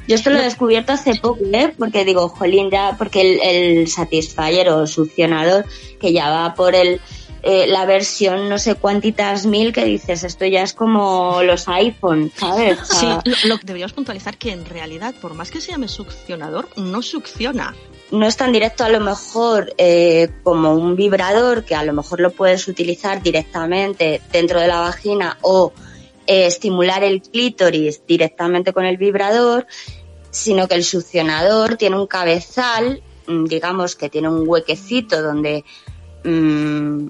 yo 0.09 0.15
esto 0.17 0.31
lo 0.31 0.39
he 0.41 0.43
descubierto 0.43 0.93
hace 0.93 1.15
poco, 1.15 1.39
¿eh? 1.53 1.73
Porque 1.79 2.05
digo, 2.05 2.29
jolín, 2.29 2.71
ya, 2.71 2.97
porque 2.99 3.21
el, 3.21 3.41
el 3.43 3.89
Satisfyer 3.89 4.69
o 4.71 4.87
succionador, 4.87 5.65
que 6.01 6.13
ya 6.13 6.31
va 6.31 6.55
por 6.55 6.75
el 6.75 7.01
eh, 7.43 7.67
la 7.69 7.87
versión 7.87 8.51
no 8.51 8.59
sé 8.59 8.75
cuántitas 8.75 9.47
mil 9.47 9.73
que 9.73 9.87
dices, 9.87 10.25
esto 10.25 10.45
ya 10.45 10.63
es 10.63 10.75
como 10.75 11.43
los 11.43 11.69
iPhone, 11.69 12.31
¿sabes? 12.37 12.79
O 12.83 12.85
Sí, 12.85 13.07
lo, 13.07 13.21
lo- 13.55 13.61
deberíamos 13.63 13.95
puntualizar 13.95 14.37
que 14.37 14.51
en 14.53 14.67
realidad, 14.67 15.15
por 15.23 15.33
más 15.33 15.51
que 15.51 15.61
se 15.63 15.71
llame 15.71 15.89
succionador, 15.89 16.69
no 16.77 17.01
succiona. 17.01 17.75
No 18.11 18.27
es 18.27 18.37
tan 18.37 18.53
directo 18.53 18.85
a 18.85 18.89
lo 18.89 19.01
mejor 19.01 19.73
eh, 19.79 20.31
como 20.43 20.75
un 20.75 20.97
vibrador, 20.97 21.65
que 21.65 21.75
a 21.75 21.85
lo 21.85 21.93
mejor 21.93 22.21
lo 22.21 22.31
puedes 22.31 22.67
utilizar 22.69 23.23
directamente 23.23 24.21
dentro 24.33 24.61
de 24.61 24.69
la 24.69 24.81
vagina 24.81 25.39
o 25.43 25.73
eh, 26.27 26.47
estimular 26.47 27.05
el 27.05 27.23
clítoris 27.23 28.05
directamente 28.07 28.73
con 28.73 28.85
el 28.85 28.97
vibrador, 28.97 29.67
sino 30.31 30.69
que 30.69 30.75
el 30.75 30.85
succionador 30.85 31.77
tiene 31.77 31.97
un 31.99 32.07
cabezal, 32.07 33.03
mm, 33.27 33.45
digamos 33.45 33.97
que 33.97 34.09
tiene 34.09 34.29
un 34.29 34.49
huequecito 34.49 35.23
donde 35.23 35.65
mm, 36.25 37.07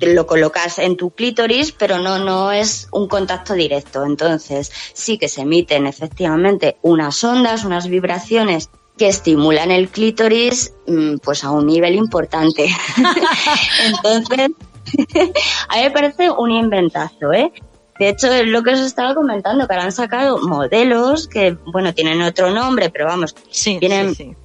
lo 0.00 0.26
colocas 0.26 0.78
en 0.78 0.96
tu 0.96 1.10
clítoris, 1.10 1.72
pero 1.72 1.98
no, 1.98 2.18
no 2.18 2.50
es 2.50 2.88
un 2.90 3.06
contacto 3.08 3.54
directo. 3.54 4.04
Entonces, 4.04 4.72
sí 4.92 5.18
que 5.18 5.28
se 5.28 5.42
emiten 5.42 5.86
efectivamente 5.86 6.76
unas 6.82 7.22
ondas, 7.22 7.64
unas 7.64 7.88
vibraciones 7.88 8.70
que 8.96 9.08
estimulan 9.08 9.70
el 9.70 9.88
clítoris 9.88 10.72
mm, 10.86 11.16
pues 11.22 11.42
a 11.44 11.50
un 11.50 11.66
nivel 11.66 11.94
importante. 11.96 12.68
Entonces, 13.86 14.50
a 15.68 15.76
mí 15.76 15.82
me 15.82 15.90
parece 15.90 16.30
un 16.30 16.50
inventazo, 16.50 17.32
¿eh? 17.32 17.52
De 17.98 18.08
hecho, 18.08 18.26
es 18.32 18.46
lo 18.46 18.62
que 18.62 18.70
os 18.70 18.80
estaba 18.80 19.14
comentando, 19.14 19.66
que 19.66 19.72
ahora 19.72 19.84
han 19.86 19.92
sacado 19.92 20.38
modelos 20.42 21.28
que, 21.28 21.56
bueno, 21.72 21.94
tienen 21.94 22.22
otro 22.22 22.50
nombre, 22.50 22.90
pero 22.90 23.06
vamos, 23.06 23.34
Sí, 23.50 23.78
Vienen- 23.80 24.14
sí, 24.14 24.24
sí. 24.30 24.36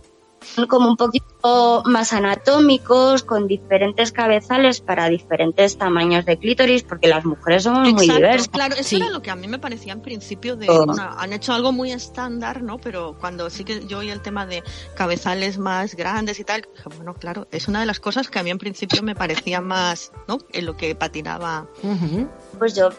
Son 0.41 0.67
como 0.67 0.89
un 0.89 0.97
poquito 0.97 1.83
más 1.85 2.11
anatómicos, 2.13 3.23
con 3.23 3.47
diferentes 3.47 4.11
cabezales 4.11 4.81
para 4.81 5.07
diferentes 5.09 5.77
tamaños 5.77 6.25
de 6.25 6.37
clítoris, 6.37 6.83
porque 6.83 7.07
las 7.07 7.23
mujeres 7.25 7.63
somos 7.63 7.91
muy 7.93 8.07
diversas. 8.07 8.47
claro, 8.49 8.75
eso 8.75 8.83
Sí. 8.89 8.95
era 8.97 9.09
lo 9.09 9.21
que 9.21 9.31
a 9.31 9.35
mí 9.35 9.47
me 9.47 9.59
parecía 9.59 9.93
en 9.93 10.01
principio 10.01 10.55
de, 10.55 10.67
Oh. 10.69 10.85
bueno, 10.85 11.09
han 11.17 11.33
hecho 11.33 11.53
algo 11.53 11.71
muy 11.71 11.91
estándar, 11.91 12.61
¿no? 12.63 12.77
Pero 12.77 13.15
cuando 13.19 13.49
sí 13.49 13.63
que 13.63 13.85
yo 13.85 13.99
oí 13.99 14.09
el 14.09 14.21
tema 14.21 14.45
de 14.45 14.63
cabezales 14.95 15.57
más 15.57 15.95
grandes 15.95 16.39
y 16.39 16.43
tal, 16.43 16.61
dije, 16.75 16.89
bueno, 16.97 17.13
claro, 17.13 17.47
es 17.51 17.67
una 17.67 17.79
de 17.79 17.85
las 17.85 17.99
cosas 17.99 18.29
que 18.29 18.39
a 18.39 18.43
mí 18.43 18.49
en 18.49 18.57
principio 18.57 19.01
me 19.03 19.15
parecía 19.15 19.61
más, 19.61 20.11
¿no? 20.27 20.39
En 20.51 20.65
lo 20.65 20.75
que 20.75 20.95
patinaba. 20.95 21.67
Pues 22.57 22.75
yo, 22.75 22.89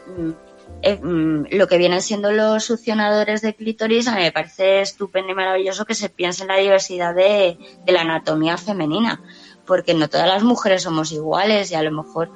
eh, 0.82 0.96
mm, 1.02 1.46
lo 1.50 1.68
que 1.68 1.78
vienen 1.78 2.02
siendo 2.02 2.32
los 2.32 2.64
succionadores 2.64 3.42
de 3.42 3.54
clítoris, 3.54 4.08
a 4.08 4.14
mí 4.16 4.22
me 4.22 4.32
parece 4.32 4.80
estupendo 4.80 5.32
y 5.32 5.34
maravilloso 5.34 5.84
que 5.84 5.94
se 5.94 6.08
piense 6.08 6.42
en 6.42 6.48
la 6.48 6.56
diversidad 6.56 7.14
de, 7.14 7.58
de 7.84 7.92
la 7.92 8.00
anatomía 8.02 8.56
femenina, 8.56 9.20
porque 9.66 9.94
no 9.94 10.08
todas 10.08 10.28
las 10.28 10.42
mujeres 10.42 10.82
somos 10.82 11.12
iguales 11.12 11.70
y 11.70 11.74
a 11.74 11.82
lo 11.82 11.90
mejor, 11.92 12.30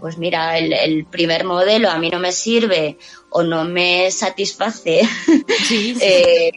pues 0.00 0.18
mira, 0.18 0.58
el, 0.58 0.72
el 0.72 1.06
primer 1.06 1.44
modelo 1.44 1.90
a 1.90 1.98
mí 1.98 2.10
no 2.10 2.18
me 2.18 2.32
sirve 2.32 2.98
o 3.30 3.42
no 3.42 3.64
me 3.64 4.10
satisface 4.10 5.00
Sí, 5.64 5.94
sí. 5.94 6.00
eh, 6.02 6.52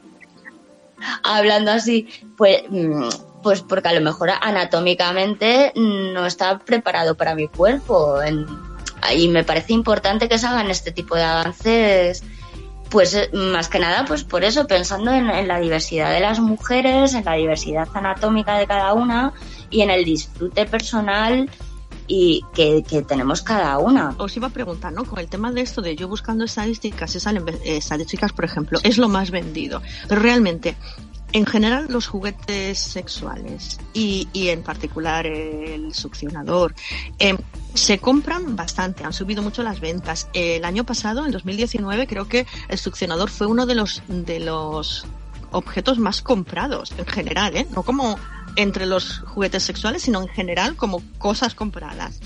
hablando 1.23 1.71
así, 1.71 2.07
pues, 2.35 2.63
mm, 2.69 3.07
pues 3.43 3.61
porque 3.61 3.87
a 3.89 3.93
lo 3.93 4.01
mejor 4.01 4.31
anatómicamente 4.41 5.71
no 5.75 6.25
está 6.25 6.59
preparado 6.59 7.15
para 7.15 7.35
mi 7.35 7.47
cuerpo. 7.47 8.21
En- 8.21 8.45
y 9.15 9.27
me 9.27 9.43
parece 9.43 9.73
importante 9.73 10.27
que 10.27 10.37
se 10.37 10.47
hagan 10.47 10.69
este 10.69 10.91
tipo 10.91 11.15
de 11.15 11.23
avances, 11.23 12.23
pues 12.89 13.13
eh, 13.13 13.29
más 13.33 13.69
que 13.69 13.79
nada, 13.79 14.05
pues 14.05 14.23
por 14.23 14.43
eso, 14.43 14.67
pensando 14.67 15.11
en, 15.11 15.47
la 15.47 15.59
diversidad 15.59 16.11
de 16.11 16.19
las 16.19 16.39
mujeres, 16.39 17.13
en 17.13 17.25
la 17.25 17.33
diversidad 17.33 17.87
anatómica 17.93 18.57
de 18.57 18.67
cada 18.67 18.93
una 18.93 19.33
y 19.69 19.81
en 19.81 19.89
el 19.89 20.05
disfrute 20.05 20.65
personal 20.65 21.49
y 22.07 22.43
que, 22.53 22.83
que 22.87 23.01
tenemos 23.01 23.41
cada 23.41 23.77
una. 23.79 24.15
Os 24.17 24.35
iba 24.37 24.47
a 24.47 24.51
preguntar, 24.51 24.93
¿no? 24.93 25.03
Con 25.03 25.19
el 25.19 25.27
tema 25.27 25.51
de 25.51 25.61
esto 25.61 25.81
de 25.81 25.95
yo 25.95 26.07
buscando 26.07 26.45
estadísticas, 26.45 27.11
salen 27.11 27.47
eh, 27.49 27.77
estadísticas, 27.77 28.31
por 28.31 28.45
ejemplo, 28.45 28.79
es 28.83 28.97
lo 28.97 29.09
más 29.09 29.31
vendido. 29.31 29.81
Pero 30.07 30.21
realmente, 30.21 30.75
en 31.33 31.45
general, 31.45 31.87
los 31.89 32.07
juguetes 32.07 32.79
sexuales 32.79 33.79
y, 33.93 34.27
y 34.33 34.49
en 34.49 34.63
particular 34.63 35.25
el 35.25 35.93
succionador 35.93 36.73
eh, 37.19 37.37
se 37.73 37.99
compran 37.99 38.55
bastante, 38.55 39.03
han 39.03 39.13
subido 39.13 39.43
mucho 39.43 39.61
las 39.61 39.79
ventas. 39.79 40.29
El 40.33 40.63
año 40.65 40.85
pasado, 40.85 41.25
en 41.25 41.31
2019, 41.31 42.07
creo 42.07 42.27
que 42.27 42.47
el 42.69 42.77
succionador 42.77 43.29
fue 43.29 43.47
uno 43.47 43.65
de 43.65 43.75
los 43.75 44.01
de 44.07 44.39
los 44.39 45.05
objetos 45.51 45.97
más 45.99 46.21
comprados 46.21 46.93
en 46.97 47.05
general, 47.05 47.55
¿eh? 47.55 47.67
No 47.73 47.83
como 47.83 48.17
entre 48.57 48.85
los 48.85 49.19
juguetes 49.19 49.63
sexuales, 49.63 50.01
sino 50.01 50.21
en 50.21 50.27
general 50.27 50.75
como 50.75 51.01
cosas 51.17 51.55
compradas. 51.55 52.19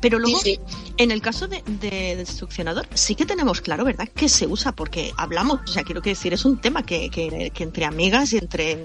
Pero 0.00 0.18
luego, 0.18 0.38
Sí, 0.38 0.58
en 0.96 1.10
el 1.10 1.20
caso 1.20 1.46
de, 1.48 1.62
de- 1.66 2.16
del 2.16 2.26
succionador, 2.26 2.86
sí 2.94 3.14
que 3.14 3.26
tenemos 3.26 3.60
claro, 3.60 3.84
¿verdad?, 3.84 4.08
que 4.08 4.28
se 4.30 4.46
usa 4.46 4.72
porque 4.72 5.12
hablamos, 5.18 5.60
o 5.68 5.70
sea, 5.72 5.82
quiero 5.82 6.00
que 6.00 6.10
decir, 6.10 6.32
es 6.32 6.44
un 6.44 6.60
tema 6.60 6.82
que, 6.84 7.10
que, 7.10 7.50
que 7.52 7.62
entre 7.64 7.84
amigas 7.84 8.32
y 8.32 8.38
entre 8.38 8.84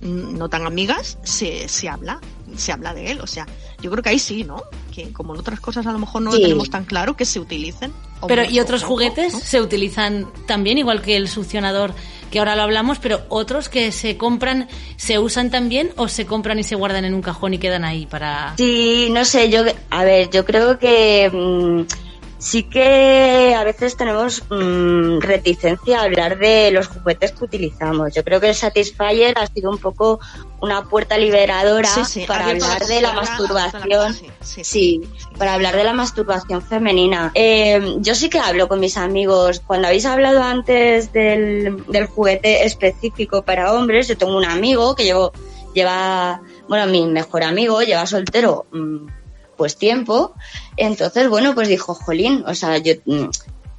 no 0.00 0.48
tan 0.48 0.64
amigas 0.64 1.18
se, 1.24 1.68
se 1.68 1.88
habla, 1.88 2.20
se 2.56 2.70
habla 2.72 2.94
de 2.94 3.10
él, 3.10 3.20
o 3.20 3.26
sea, 3.26 3.46
yo 3.82 3.90
creo 3.90 4.02
que 4.02 4.10
ahí 4.10 4.18
sí, 4.20 4.44
¿no? 4.44 4.62
Que 4.94 5.12
como 5.12 5.34
en 5.34 5.40
otras 5.40 5.58
cosas 5.60 5.86
a 5.86 5.92
lo 5.92 5.98
mejor 5.98 6.22
no 6.22 6.30
Sí. 6.30 6.38
lo 6.38 6.42
tenemos 6.44 6.70
tan 6.70 6.84
claro 6.84 7.16
que 7.16 7.24
se 7.24 7.40
utilicen. 7.40 7.92
Pero 8.28 8.44
y 8.44 8.60
otros 8.60 8.82
poco, 8.82 8.94
juguetes 8.94 9.32
¿no? 9.32 9.40
se 9.40 9.60
utilizan 9.60 10.26
también, 10.46 10.78
igual 10.78 11.02
que 11.02 11.16
el 11.16 11.28
succionador 11.28 11.92
que 12.30 12.38
ahora 12.38 12.56
lo 12.56 12.62
hablamos, 12.62 12.98
pero 12.98 13.22
otros 13.28 13.68
que 13.68 13.92
se 13.92 14.16
compran, 14.16 14.68
se 14.96 15.18
usan 15.18 15.50
también 15.50 15.90
o 15.96 16.08
se 16.08 16.26
compran 16.26 16.58
y 16.58 16.64
se 16.64 16.74
guardan 16.74 17.04
en 17.04 17.14
un 17.14 17.22
cajón 17.22 17.54
y 17.54 17.58
quedan 17.58 17.84
ahí 17.84 18.06
para... 18.06 18.54
Sí, 18.56 19.08
no 19.10 19.24
sé, 19.24 19.50
yo, 19.50 19.62
a 19.90 20.04
ver, 20.04 20.30
yo 20.30 20.44
creo 20.44 20.78
que 20.78 21.30
mm, 21.32 22.07
sí 22.38 22.62
que 22.62 23.54
a 23.54 23.64
veces 23.64 23.96
tenemos 23.96 24.44
mm, 24.48 25.18
reticencia 25.20 26.00
a 26.00 26.04
hablar 26.04 26.38
de 26.38 26.70
los 26.70 26.86
juguetes 26.86 27.32
que 27.32 27.44
utilizamos. 27.44 28.14
Yo 28.14 28.24
creo 28.24 28.40
que 28.40 28.48
el 28.48 28.54
Satisfyer 28.54 29.36
ha 29.36 29.46
sido 29.48 29.70
un 29.70 29.78
poco 29.78 30.20
una 30.60 30.84
puerta 30.84 31.18
liberadora 31.18 31.88
Sí, 31.88 32.04
sí, 32.04 32.24
para 32.26 32.50
hablar 32.50 32.80
la 32.80 32.86
de 32.86 33.00
la 33.00 33.12
masturbación. 33.12 34.16
Sí, 34.40 35.02
para 35.36 35.54
hablar 35.54 35.76
de 35.76 35.84
la 35.84 35.92
masturbación 35.92 36.62
femenina. 36.62 37.32
Eh, 37.34 37.96
yo 37.98 38.14
sí 38.14 38.28
que 38.28 38.38
hablo 38.38 38.68
con 38.68 38.80
mis 38.80 38.96
amigos. 38.96 39.60
Cuando 39.66 39.88
habéis 39.88 40.06
hablado 40.06 40.42
antes 40.42 41.12
del, 41.12 41.84
del 41.86 42.06
juguete 42.06 42.64
específico 42.64 43.42
para 43.42 43.72
hombres, 43.72 44.08
yo 44.08 44.16
tengo 44.16 44.36
un 44.36 44.44
amigo 44.44 44.94
que 44.94 45.04
llevo, 45.04 45.32
lleva, 45.74 46.40
bueno, 46.68 46.86
mi 46.86 47.06
mejor 47.06 47.42
amigo 47.42 47.82
lleva 47.82 48.06
soltero 48.06 48.66
mm, 48.72 49.17
pues 49.58 49.76
tiempo. 49.76 50.32
Entonces, 50.78 51.28
bueno, 51.28 51.54
pues 51.54 51.68
dijo, 51.68 51.94
jolín, 51.94 52.42
o 52.46 52.54
sea, 52.54 52.78
yo, 52.78 52.94
mm, 53.04 53.28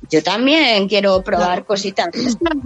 yo 0.09 0.23
también 0.23 0.87
quiero 0.87 1.21
probar 1.21 1.65
cositas, 1.65 2.09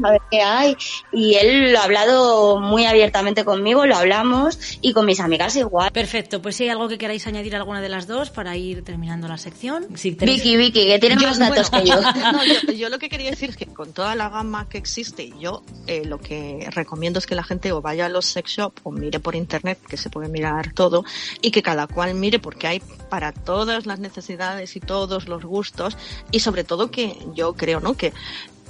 a 0.03 0.11
ver 0.11 0.21
qué 0.31 0.41
hay. 0.41 0.75
Y 1.11 1.35
él 1.35 1.71
lo 1.73 1.79
ha 1.79 1.83
hablado 1.83 2.59
muy 2.59 2.85
abiertamente 2.85 3.43
conmigo, 3.45 3.85
lo 3.85 3.95
hablamos, 3.95 4.57
y 4.81 4.93
con 4.93 5.05
mis 5.05 5.19
amigas 5.19 5.55
igual. 5.55 5.91
Perfecto, 5.91 6.41
pues 6.41 6.55
si 6.55 6.63
hay 6.63 6.69
algo 6.69 6.87
que 6.87 6.97
queráis 6.97 7.27
añadir 7.27 7.55
alguna 7.55 7.81
de 7.81 7.89
las 7.89 8.07
dos 8.07 8.29
para 8.29 8.55
ir 8.55 8.83
terminando 8.83 9.27
la 9.27 9.37
sección. 9.37 9.87
Si 9.95 10.15
tenéis- 10.15 10.37
Vicky, 10.43 10.57
Vicky, 10.57 10.85
que 10.87 10.99
tiene 10.99 11.15
Yo, 11.19 11.27
más 11.27 11.39
datos 11.39 11.69
bueno, 11.69 11.83
que 11.83 11.89
yo. 11.91 12.01
no, 12.31 12.45
yo, 12.45 12.71
yo 12.73 12.89
lo 12.89 12.99
que 12.99 13.09
quería 13.09 13.29
decir 13.29 13.49
es 13.49 13.57
que 13.57 13.65
con 13.67 13.93
toda 13.93 14.15
la 14.15 14.29
gama 14.29 14.67
que 14.69 14.77
existe, 14.77 15.31
yo 15.39 15.63
eh, 15.87 16.05
lo 16.05 16.19
que 16.19 16.67
recomiendo 16.71 17.19
es 17.19 17.25
que 17.27 17.35
la 17.35 17.43
gente 17.43 17.71
o 17.71 17.81
vaya 17.81 18.05
a 18.05 18.09
los 18.09 18.25
sex 18.25 18.51
shop 18.51 18.73
o 18.83 18.91
mire 18.91 19.19
por 19.19 19.35
internet, 19.35 19.79
que 19.87 19.97
se 19.97 20.09
puede 20.09 20.29
mirar 20.29 20.73
todo, 20.73 21.03
y 21.41 21.51
que 21.51 21.61
cada 21.61 21.87
cual 21.87 22.13
mire 22.15 22.39
porque 22.39 22.67
hay 22.67 22.81
para 23.09 23.31
todas 23.31 23.85
las 23.85 23.99
necesidades 23.99 24.75
y 24.75 24.79
todos 24.79 25.27
los 25.27 25.43
gustos, 25.43 25.97
y 26.31 26.39
sobre 26.39 26.63
todo 26.63 26.89
que 26.89 27.15
yo 27.33 27.53
creo, 27.53 27.79
¿no? 27.79 27.95
Que 27.95 28.13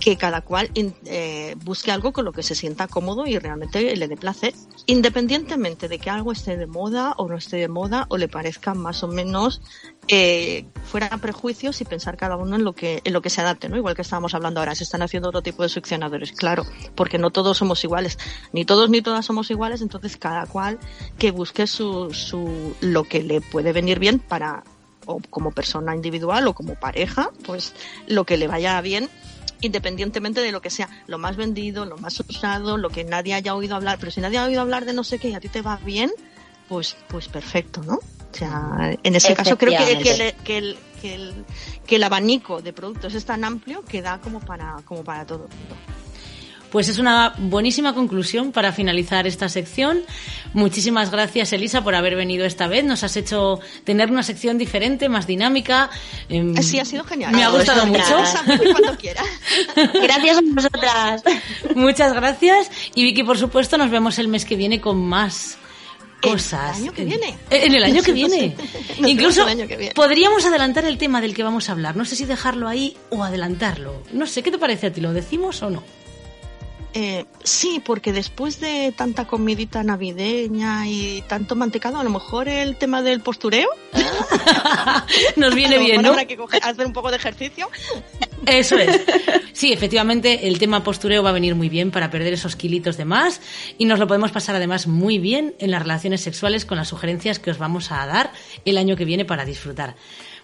que 0.04 0.18
cada 0.18 0.42
cual 0.42 0.70
eh, 0.76 1.56
busque 1.64 1.92
algo 1.92 2.12
con 2.12 2.26
lo 2.26 2.34
que 2.34 2.44
se 2.44 2.56
sienta 2.56 2.88
cómodo 2.88 3.26
y 3.26 3.40
realmente 3.40 3.96
le 3.96 4.08
dé 4.10 4.18
placer, 4.18 4.54
independientemente 4.86 5.88
de 5.88 5.98
que 5.98 6.10
algo 6.10 6.34
esté 6.34 6.58
de 6.58 6.68
moda 6.68 7.14
o 7.18 7.30
no 7.30 7.38
esté 7.38 7.56
de 7.56 7.70
moda 7.70 8.06
o 8.10 8.18
le 8.18 8.28
parezca 8.28 8.74
más 8.74 9.02
o 9.04 9.08
menos 9.08 9.62
eh, 10.10 10.66
fuera 10.84 11.18
prejuicios 11.20 11.80
y 11.80 11.86
pensar 11.86 12.18
cada 12.18 12.36
uno 12.36 12.58
en 12.58 12.66
lo 12.66 12.74
que 12.74 13.02
en 13.06 13.14
lo 13.14 13.22
que 13.22 13.30
se 13.30 13.40
adapte, 13.40 13.70
¿no? 13.70 13.78
Igual 13.78 13.96
que 13.96 14.02
estábamos 14.02 14.34
hablando 14.34 14.60
ahora, 14.60 14.76
se 14.76 14.84
están 14.84 15.02
haciendo 15.04 15.30
otro 15.30 15.42
tipo 15.42 15.64
de 15.64 15.70
succionadores, 15.70 16.34
claro, 16.34 16.66
porque 16.96 17.18
no 17.18 17.32
todos 17.32 17.58
somos 17.58 17.82
iguales, 17.86 18.20
ni 18.52 18.66
todos 18.66 18.90
ni 18.90 19.02
todas 19.02 19.26
somos 19.26 19.50
iguales, 19.52 19.82
entonces 19.82 20.18
cada 20.18 20.46
cual 20.48 20.80
que 21.18 21.32
busque 21.32 21.66
su, 21.66 22.14
su 22.14 22.76
lo 22.82 23.06
que 23.06 23.24
le 23.24 23.40
puede 23.40 23.72
venir 23.72 24.00
bien 24.00 24.20
para 24.20 24.66
o 25.06 25.20
como 25.30 25.52
persona 25.52 25.96
individual 25.96 26.48
o 26.48 26.54
como 26.54 26.76
pareja, 26.76 27.30
pues 27.46 27.74
lo 28.08 28.26
que 28.26 28.38
le 28.38 28.48
vaya 28.48 28.80
bien 28.82 29.10
independientemente 29.62 30.42
de 30.42 30.52
lo 30.52 30.62
que 30.62 30.70
sea, 30.70 30.90
lo 31.08 31.18
más 31.18 31.38
vendido, 31.38 31.86
lo 31.86 31.98
más 31.98 32.20
usado, 32.20 32.78
lo 32.78 32.90
que 32.90 33.06
nadie 33.06 33.34
haya 33.34 33.56
oído 33.56 33.78
hablar, 33.78 33.98
pero 33.98 34.12
si 34.12 34.20
nadie 34.20 34.38
ha 34.38 34.44
oído 34.44 34.60
hablar 34.60 34.84
de 34.84 34.92
no 34.92 35.06
sé 35.06 35.20
qué 35.20 35.30
y 35.30 35.36
a 35.36 35.40
ti 35.40 35.48
te 35.48 35.62
va 35.62 35.78
bien, 35.78 36.12
pues, 36.68 36.98
pues 37.08 37.30
perfecto, 37.30 37.82
¿no? 37.84 37.94
O 37.96 38.02
sea, 38.36 38.94
en 39.04 39.16
ese 39.16 39.30
caso 39.38 39.58
creo 39.58 39.72
que, 39.86 39.94
que, 40.44 40.58
el- 40.58 40.78
que 41.02 41.16
el, 41.16 41.46
que 41.88 41.96
el 41.96 42.04
abanico 42.04 42.62
de 42.62 42.74
productos 42.74 43.14
es 43.14 43.24
tan 43.24 43.46
amplio 43.46 43.86
que 43.86 44.02
da 44.02 44.20
como 44.20 44.42
para, 44.42 44.78
como 44.84 45.04
para 45.06 45.26
todo 45.26 45.46
el 45.50 45.58
mundo. 45.58 45.76
Pues 46.74 46.90
es 46.90 46.98
una 46.98 47.36
buenísima 47.38 47.94
conclusión 47.94 48.52
para 48.52 48.72
finalizar 48.72 49.28
esta 49.28 49.48
sección. 49.48 50.02
Muchísimas 50.54 51.12
gracias, 51.12 51.54
Elisa, 51.54 51.84
por 51.84 51.94
haber 51.94 52.16
venido 52.16 52.46
esta 52.48 52.66
vez. 52.68 52.84
Nos 52.84 53.04
has 53.04 53.16
hecho 53.16 53.60
tener 53.84 54.10
una 54.10 54.24
sección 54.24 54.58
diferente, 54.58 55.08
más 55.08 55.28
dinámica. 55.28 55.92
Em, 56.30 56.56
Sí, 56.64 56.80
ha 56.80 56.86
sido 56.86 57.04
genial. 57.04 57.32
Me 57.36 57.44
ha 57.44 57.50
gustado 57.50 57.86
mucho. 57.86 58.16
Cuando 58.72 58.98
quieras. 58.98 59.24
Gracias 59.94 60.38
a 60.38 60.42
vosotras. 60.44 61.24
Muchas 61.76 62.12
gracias. 62.14 62.72
Y 62.96 63.04
Vicky, 63.04 63.22
por 63.22 63.38
supuesto, 63.38 63.78
nos 63.78 63.92
vemos 63.92 64.18
el 64.18 64.28
mes 64.28 64.44
que 64.44 64.56
viene 64.56 64.82
con 64.82 64.98
más 65.00 65.60
cosas. 66.24 66.78
El 66.78 66.86
año 66.86 66.94
que 66.94 67.06
viene. 67.06 67.30
Eh, 67.52 67.66
En 67.66 67.76
el 67.76 67.84
año 67.84 68.02
que 68.02 68.14
viene. 68.14 68.56
Incluso 68.98 69.42
vemos 69.46 69.54
el 69.54 69.60
año 69.60 69.68
que 69.68 69.78
viene. 69.78 69.94
podríamos 69.94 70.44
adelantar 70.44 70.86
el 70.86 70.98
tema 70.98 71.22
del 71.22 71.36
que 71.36 71.44
vamos 71.44 71.70
a 71.70 71.74
hablar. 71.74 71.96
No 71.96 72.04
sé 72.04 72.16
si 72.16 72.26
dejarlo 72.26 72.68
ahí 72.68 72.98
o 73.12 73.24
adelantarlo. 73.24 74.02
No 74.12 74.26
sé, 74.26 74.42
¿qué 74.42 74.50
te 74.50 74.58
parece 74.58 74.88
a 74.88 74.92
ti? 74.92 75.02
¿Lo 75.02 75.14
decimos 75.14 75.62
o 75.62 75.70
no? 75.70 75.84
Eh, 76.96 77.26
sí, 77.44 77.82
porque 77.84 78.14
después 78.14 78.60
de 78.60 78.94
tanta 78.96 79.26
comidita 79.26 79.84
navideña 79.84 80.88
y 80.88 81.24
tanto 81.28 81.56
mantecado, 81.56 82.00
a 82.00 82.04
lo 82.04 82.10
mejor 82.12 82.48
el 82.48 82.76
tema 82.78 83.02
del 83.02 83.22
postureo. 83.22 83.68
Nos 85.36 85.56
viene 85.56 85.78
bien, 85.80 86.02
¿no? 86.02 86.10
Habrá 86.10 86.26
que 86.26 86.38
coger- 86.38 86.62
hacer 86.64 86.86
un 86.86 86.94
poco 86.94 87.10
de 87.10 87.18
ejercicio. 87.18 87.70
Eso 88.46 88.78
es. 88.78 89.02
Sí, 89.54 89.72
efectivamente, 89.72 90.48
el 90.48 90.58
tema 90.58 90.84
postureo 90.84 91.22
va 91.22 91.30
a 91.30 91.34
venir 91.34 91.54
muy 91.54 91.70
bien 91.70 91.92
para 91.92 92.10
perder 92.10 92.34
esos 92.34 92.56
kilitos 92.56 92.98
de 92.98 93.06
más 93.06 93.40
y 93.78 93.86
nos 93.86 94.00
lo 94.00 94.08
podemos 94.08 94.32
pasar 94.32 94.56
además 94.56 94.88
muy 94.88 95.20
bien 95.20 95.54
en 95.60 95.70
las 95.70 95.84
relaciones 95.84 96.22
sexuales 96.22 96.66
con 96.66 96.76
las 96.80 96.88
sugerencias 96.88 97.38
que 97.38 97.52
os 97.52 97.60
vamos 97.60 97.92
a 97.92 98.04
dar 98.08 98.34
el 98.66 98.80
año 98.80 98.96
que 98.96 99.06
viene 99.06 99.26
para 99.26 99.46
disfrutar. 99.46 99.96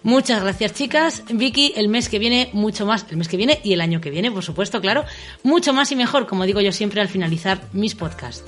Muchas 0.02 0.42
gracias, 0.42 0.72
chicas. 0.74 1.22
Vicky, 1.28 1.74
el 1.76 1.88
mes 1.88 2.08
que 2.08 2.18
viene, 2.18 2.48
mucho 2.52 2.86
más. 2.86 3.04
El 3.10 3.16
mes 3.18 3.28
que 3.28 3.36
viene 3.36 3.60
y 3.62 3.74
el 3.74 3.80
año 3.80 4.00
que 4.00 4.10
viene, 4.10 4.30
por 4.30 4.42
supuesto, 4.42 4.80
claro. 4.80 5.04
Mucho 5.42 5.72
más 5.74 5.92
y 5.92 5.96
mejor, 5.96 6.26
como 6.26 6.44
digo 6.46 6.60
yo 6.60 6.72
siempre 6.72 7.00
al 7.00 7.08
finalizar 7.08 7.60
mis 7.72 7.94
podcasts. 7.94 8.44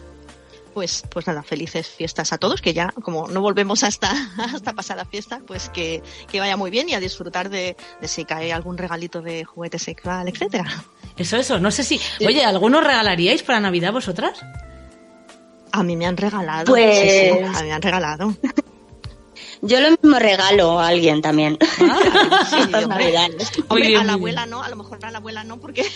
Pues, 0.72 1.02
pues 1.10 1.26
nada, 1.26 1.42
felices 1.42 1.86
fiestas 1.86 2.32
a 2.32 2.38
todos, 2.38 2.62
que 2.62 2.72
ya 2.72 2.88
como 3.02 3.28
no 3.28 3.42
volvemos 3.42 3.84
hasta, 3.84 4.10
hasta 4.54 4.72
pasada 4.72 5.04
fiesta, 5.04 5.42
pues 5.46 5.68
que, 5.68 6.02
que 6.30 6.40
vaya 6.40 6.56
muy 6.56 6.70
bien 6.70 6.88
y 6.88 6.94
a 6.94 7.00
disfrutar 7.00 7.50
de, 7.50 7.76
de 8.00 8.08
si 8.08 8.24
cae 8.24 8.54
algún 8.54 8.78
regalito 8.78 9.20
de 9.20 9.44
juguete 9.44 9.78
sexual, 9.78 10.28
etcétera. 10.28 10.82
Eso, 11.18 11.36
eso. 11.36 11.58
No 11.60 11.70
sé 11.70 11.84
si. 11.84 12.00
Oye, 12.26 12.42
¿algunos 12.46 12.82
regalaríais 12.82 13.42
para 13.42 13.60
Navidad 13.60 13.92
vosotras? 13.92 14.40
A 15.72 15.82
mí 15.82 15.94
me 15.96 16.06
han 16.06 16.16
regalado. 16.16 16.64
Pues- 16.72 16.98
sí, 16.98 17.08
sí, 17.10 17.28
a 17.44 17.60
mí 17.60 17.68
me 17.68 17.72
han 17.72 17.82
regalado. 17.82 18.34
Yo 19.64 19.80
lo 19.80 19.90
mismo 19.92 20.18
regalo 20.18 20.80
a 20.80 20.88
alguien 20.88 21.22
también. 21.22 21.56
Sí, 21.60 21.84
Estas 22.60 22.84
hombre. 22.84 23.96
a 23.96 24.02
la 24.04 24.12
abuela 24.14 24.44
no, 24.44 24.60
a 24.60 24.68
lo 24.68 24.74
mejor 24.74 24.98
a 25.04 25.10
la 25.12 25.18
abuela 25.18 25.44
no, 25.44 25.60
porque 25.60 25.86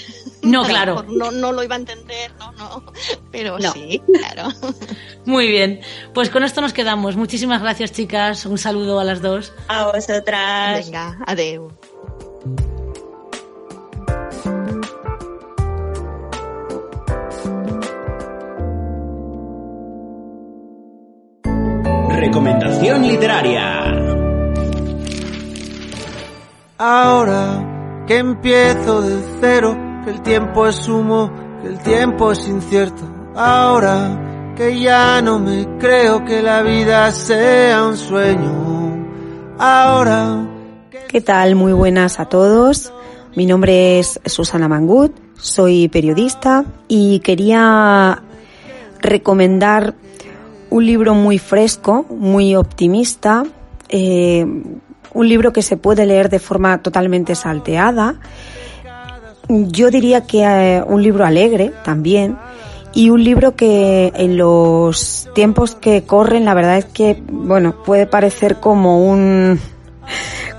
No, 0.42 0.60
a 0.62 0.62
lo 0.62 0.68
claro. 0.68 0.94
mejor 1.02 1.12
no, 1.12 1.30
no 1.32 1.50
lo 1.52 1.64
iba 1.64 1.74
a 1.74 1.78
entender, 1.78 2.30
no, 2.38 2.52
no. 2.52 2.84
Pero 3.32 3.58
No. 3.58 3.72
sí, 3.72 4.00
claro. 4.14 4.50
Muy 5.26 5.48
bien. 5.48 5.80
Pues 6.14 6.30
con 6.30 6.44
esto 6.44 6.60
nos 6.60 6.72
quedamos. 6.72 7.16
Muchísimas 7.16 7.60
gracias, 7.60 7.90
chicas. 7.92 8.46
Un 8.46 8.56
saludo 8.58 9.00
a 9.00 9.04
las 9.04 9.20
dos. 9.20 9.52
A 9.66 9.86
vosotras. 9.86 10.86
Venga, 10.86 11.18
adeu. 11.26 11.72
Recomendación 22.26 23.06
literaria. 23.06 23.84
Ahora 26.76 28.04
que 28.04 28.18
empiezo 28.18 29.00
de 29.00 29.22
cero, 29.40 29.78
que 30.04 30.10
el 30.10 30.22
tiempo 30.22 30.66
es 30.66 30.88
humo, 30.88 31.30
que 31.62 31.68
el 31.68 31.78
tiempo 31.78 32.32
es 32.32 32.48
incierto. 32.48 33.04
Ahora 33.36 34.54
que 34.56 34.80
ya 34.80 35.22
no 35.22 35.38
me 35.38 35.78
creo 35.78 36.24
que 36.24 36.42
la 36.42 36.62
vida 36.62 37.12
sea 37.12 37.84
un 37.84 37.96
sueño. 37.96 39.06
Ahora 39.60 40.48
¿Qué 41.06 41.20
tal? 41.20 41.54
Muy 41.54 41.74
buenas 41.74 42.18
a 42.18 42.24
todos. 42.24 42.92
Mi 43.36 43.46
nombre 43.46 44.00
es 44.00 44.18
Susana 44.26 44.66
Mangut, 44.66 45.14
soy 45.38 45.86
periodista 45.86 46.64
y 46.88 47.20
quería 47.20 48.20
recomendar 49.00 49.94
un 50.70 50.86
libro 50.86 51.14
muy 51.14 51.38
fresco, 51.38 52.06
muy 52.10 52.56
optimista, 52.56 53.44
eh, 53.88 54.46
un 55.12 55.28
libro 55.28 55.52
que 55.52 55.62
se 55.62 55.76
puede 55.76 56.06
leer 56.06 56.28
de 56.28 56.38
forma 56.38 56.82
totalmente 56.82 57.34
salteada. 57.34 58.16
Yo 59.48 59.90
diría 59.90 60.26
que 60.26 60.42
eh, 60.42 60.82
un 60.86 61.02
libro 61.02 61.24
alegre 61.24 61.72
también 61.84 62.36
y 62.92 63.10
un 63.10 63.22
libro 63.22 63.54
que 63.54 64.12
en 64.16 64.36
los 64.36 65.28
tiempos 65.34 65.74
que 65.74 66.04
corren 66.04 66.44
la 66.44 66.54
verdad 66.54 66.78
es 66.78 66.86
que, 66.86 67.22
bueno, 67.30 67.82
puede 67.84 68.06
parecer 68.06 68.56
como 68.56 69.06
un 69.06 69.60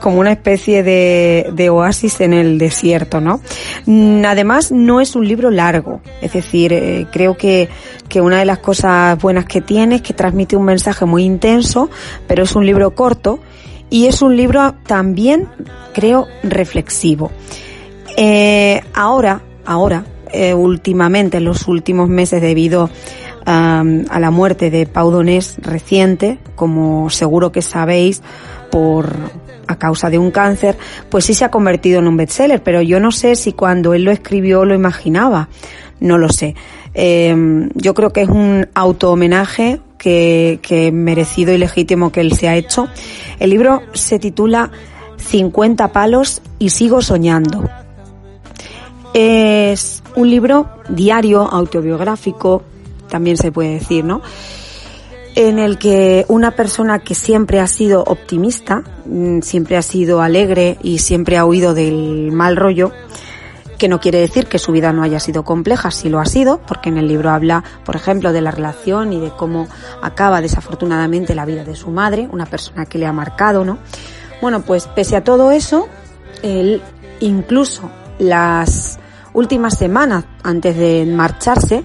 como 0.01 0.19
una 0.19 0.31
especie 0.31 0.83
de, 0.83 1.69
oasis 1.69 2.21
en 2.21 2.33
el 2.33 2.57
desierto, 2.57 3.19
¿no? 3.19 3.41
Mm, 3.85 4.25
Además, 4.25 4.71
no 4.71 5.01
es 5.01 5.15
un 5.15 5.27
libro 5.27 5.51
largo, 5.51 6.01
es 6.21 6.33
decir, 6.33 6.73
eh, 6.73 7.07
creo 7.11 7.35
que, 7.35 7.69
que 8.07 8.21
una 8.21 8.39
de 8.39 8.45
las 8.45 8.59
cosas 8.59 9.19
buenas 9.19 9.45
que 9.45 9.61
tiene 9.61 9.95
es 9.95 10.01
que 10.01 10.13
transmite 10.13 10.55
un 10.55 10.65
mensaje 10.65 11.05
muy 11.05 11.23
intenso, 11.23 11.89
pero 12.27 12.43
es 12.43 12.55
un 12.55 12.65
libro 12.65 12.95
corto 12.95 13.39
y 13.89 14.05
es 14.05 14.21
un 14.21 14.35
libro 14.35 14.75
también, 14.85 15.47
creo, 15.93 16.27
reflexivo. 16.43 17.31
Eh, 18.17 18.81
ahora, 18.93 19.41
ahora, 19.65 20.05
eh, 20.31 20.53
últimamente, 20.53 21.37
en 21.37 21.45
los 21.45 21.67
últimos 21.67 22.09
meses, 22.09 22.41
debido 22.41 22.89
a 23.49 24.19
la 24.19 24.29
muerte 24.29 24.69
de 24.69 24.85
Pau 24.85 25.09
Donés 25.09 25.55
reciente, 25.61 26.37
como 26.55 27.09
seguro 27.09 27.53
que 27.53 27.61
sabéis, 27.61 28.21
por 28.71 29.15
a 29.67 29.77
causa 29.77 30.09
de 30.09 30.17
un 30.17 30.31
cáncer, 30.31 30.77
pues 31.09 31.25
sí 31.25 31.33
se 31.33 31.45
ha 31.45 31.51
convertido 31.51 31.99
en 31.99 32.07
un 32.07 32.17
bestseller, 32.17 32.63
pero 32.63 32.81
yo 32.81 32.99
no 32.99 33.11
sé 33.11 33.35
si 33.35 33.53
cuando 33.53 33.93
él 33.93 34.03
lo 34.03 34.11
escribió 34.11 34.65
lo 34.65 34.73
imaginaba, 34.73 35.49
no 35.99 36.17
lo 36.17 36.29
sé. 36.29 36.55
Eh, 36.93 37.69
yo 37.75 37.93
creo 37.93 38.11
que 38.11 38.21
es 38.21 38.29
un 38.29 38.67
auto 38.73 39.11
homenaje 39.11 39.81
que, 39.97 40.59
que 40.61 40.91
merecido 40.91 41.53
y 41.53 41.57
legítimo 41.57 42.11
que 42.11 42.21
él 42.21 42.33
se 42.33 42.47
ha 42.47 42.55
hecho. 42.55 42.87
El 43.39 43.49
libro 43.49 43.81
se 43.93 44.19
titula 44.19 44.71
50 45.17 45.91
palos 45.91 46.41
y 46.59 46.69
sigo 46.69 47.01
soñando. 47.01 47.69
Es 49.13 50.03
un 50.15 50.29
libro 50.29 50.69
diario, 50.89 51.41
autobiográfico, 51.41 52.63
también 53.09 53.37
se 53.37 53.51
puede 53.51 53.73
decir, 53.73 54.05
¿no? 54.05 54.21
En 55.39 55.59
el 55.59 55.77
que 55.77 56.25
una 56.29 56.49
persona 56.49 56.97
que 56.97 57.13
siempre 57.13 57.59
ha 57.59 57.67
sido 57.67 58.01
optimista, 58.01 58.81
mm, 59.05 59.41
siempre 59.41 59.77
ha 59.77 59.83
sido 59.83 60.23
alegre 60.23 60.79
y 60.81 60.97
siempre 60.97 61.37
ha 61.37 61.45
huido 61.45 61.75
del 61.75 62.31
mal 62.31 62.55
rollo, 62.57 62.91
que 63.77 63.87
no 63.87 63.99
quiere 63.99 64.19
decir 64.19 64.47
que 64.47 64.57
su 64.57 64.71
vida 64.71 64.91
no 64.93 65.03
haya 65.03 65.19
sido 65.19 65.43
compleja, 65.43 65.91
sí 65.91 66.09
lo 66.09 66.19
ha 66.19 66.25
sido, 66.25 66.59
porque 66.65 66.89
en 66.89 66.97
el 66.97 67.07
libro 67.07 67.29
habla, 67.29 67.63
por 67.85 67.95
ejemplo, 67.95 68.33
de 68.33 68.41
la 68.41 68.49
relación 68.49 69.13
y 69.13 69.19
de 69.19 69.29
cómo 69.29 69.67
acaba 70.01 70.41
desafortunadamente 70.41 71.35
la 71.35 71.45
vida 71.45 71.63
de 71.63 71.75
su 71.75 71.91
madre, 71.91 72.27
una 72.31 72.47
persona 72.47 72.87
que 72.87 72.97
le 72.97 73.05
ha 73.05 73.13
marcado, 73.13 73.63
¿no? 73.63 73.77
Bueno, 74.41 74.63
pues 74.63 74.87
pese 74.87 75.17
a 75.17 75.23
todo 75.23 75.51
eso, 75.51 75.87
él 76.41 76.81
incluso 77.19 77.91
las 78.17 78.97
últimas 79.33 79.77
semanas 79.77 80.25
antes 80.41 80.75
de 80.75 81.05
marcharse, 81.05 81.83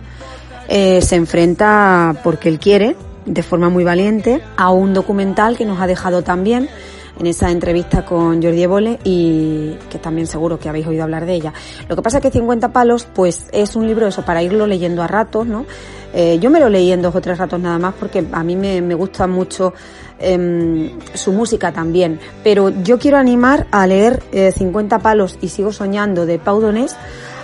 eh, 0.69 1.03
se 1.03 1.17
enfrenta, 1.17 2.19
porque 2.25 2.49
él 2.49 2.59
quiere, 2.59 2.97
de 3.27 3.43
forma 3.43 3.69
muy 3.69 3.85
valiente, 3.85 4.43
a 4.57 4.71
un 4.71 4.95
documental 4.95 5.57
que 5.57 5.65
nos 5.65 5.81
ha 5.81 5.87
dejado 5.87 6.23
también 6.23 6.69
en 7.19 7.27
esa 7.27 7.51
entrevista 7.51 8.05
con 8.05 8.43
Jordi 8.43 8.63
Evole 8.63 8.99
y 9.05 9.77
que 9.91 9.99
también 9.99 10.27
seguro 10.27 10.59
que 10.59 10.69
habéis 10.69 10.87
oído 10.87 11.03
hablar 11.03 11.27
de 11.27 11.35
ella. 11.35 11.53
Lo 11.89 11.97
que 11.97 12.03
pasa 12.03 12.19
es 12.19 12.23
que 12.23 12.31
50 12.31 12.73
palos, 12.73 13.07
pues 13.13 13.47
es 13.53 13.77
un 13.77 13.87
libro 13.87 14.07
eso 14.07 14.25
para 14.25 14.43
irlo 14.43 14.67
leyendo 14.67 15.03
a 15.03 15.07
ratos, 15.07 15.47
¿no? 15.47 15.67
Eh, 16.15 16.39
yo 16.41 16.51
me 16.51 16.61
lo 16.61 16.69
leí 16.69 16.93
en 16.93 17.01
dos 17.01 17.15
o 17.15 17.21
tres 17.21 17.39
ratos 17.39 17.59
nada 17.59 17.79
más 17.79 17.95
porque 17.99 18.25
a 18.33 18.45
mí 18.45 18.55
me, 18.55 18.95
gusta 18.95 19.27
mucho 19.27 19.73
em, 20.19 20.91
su 21.15 21.33
música 21.33 21.73
también. 21.73 22.19
Pero 22.43 22.71
yo 22.83 22.99
quiero 22.99 23.19
animar 23.19 23.67
a 23.71 23.87
leer 23.87 24.23
eh, 24.33 24.53
50 24.53 24.99
palos 24.99 25.39
y 25.41 25.49
sigo 25.49 25.73
soñando 25.73 26.27
de 26.27 26.39
Pau 26.39 26.61
Donés 26.61 26.97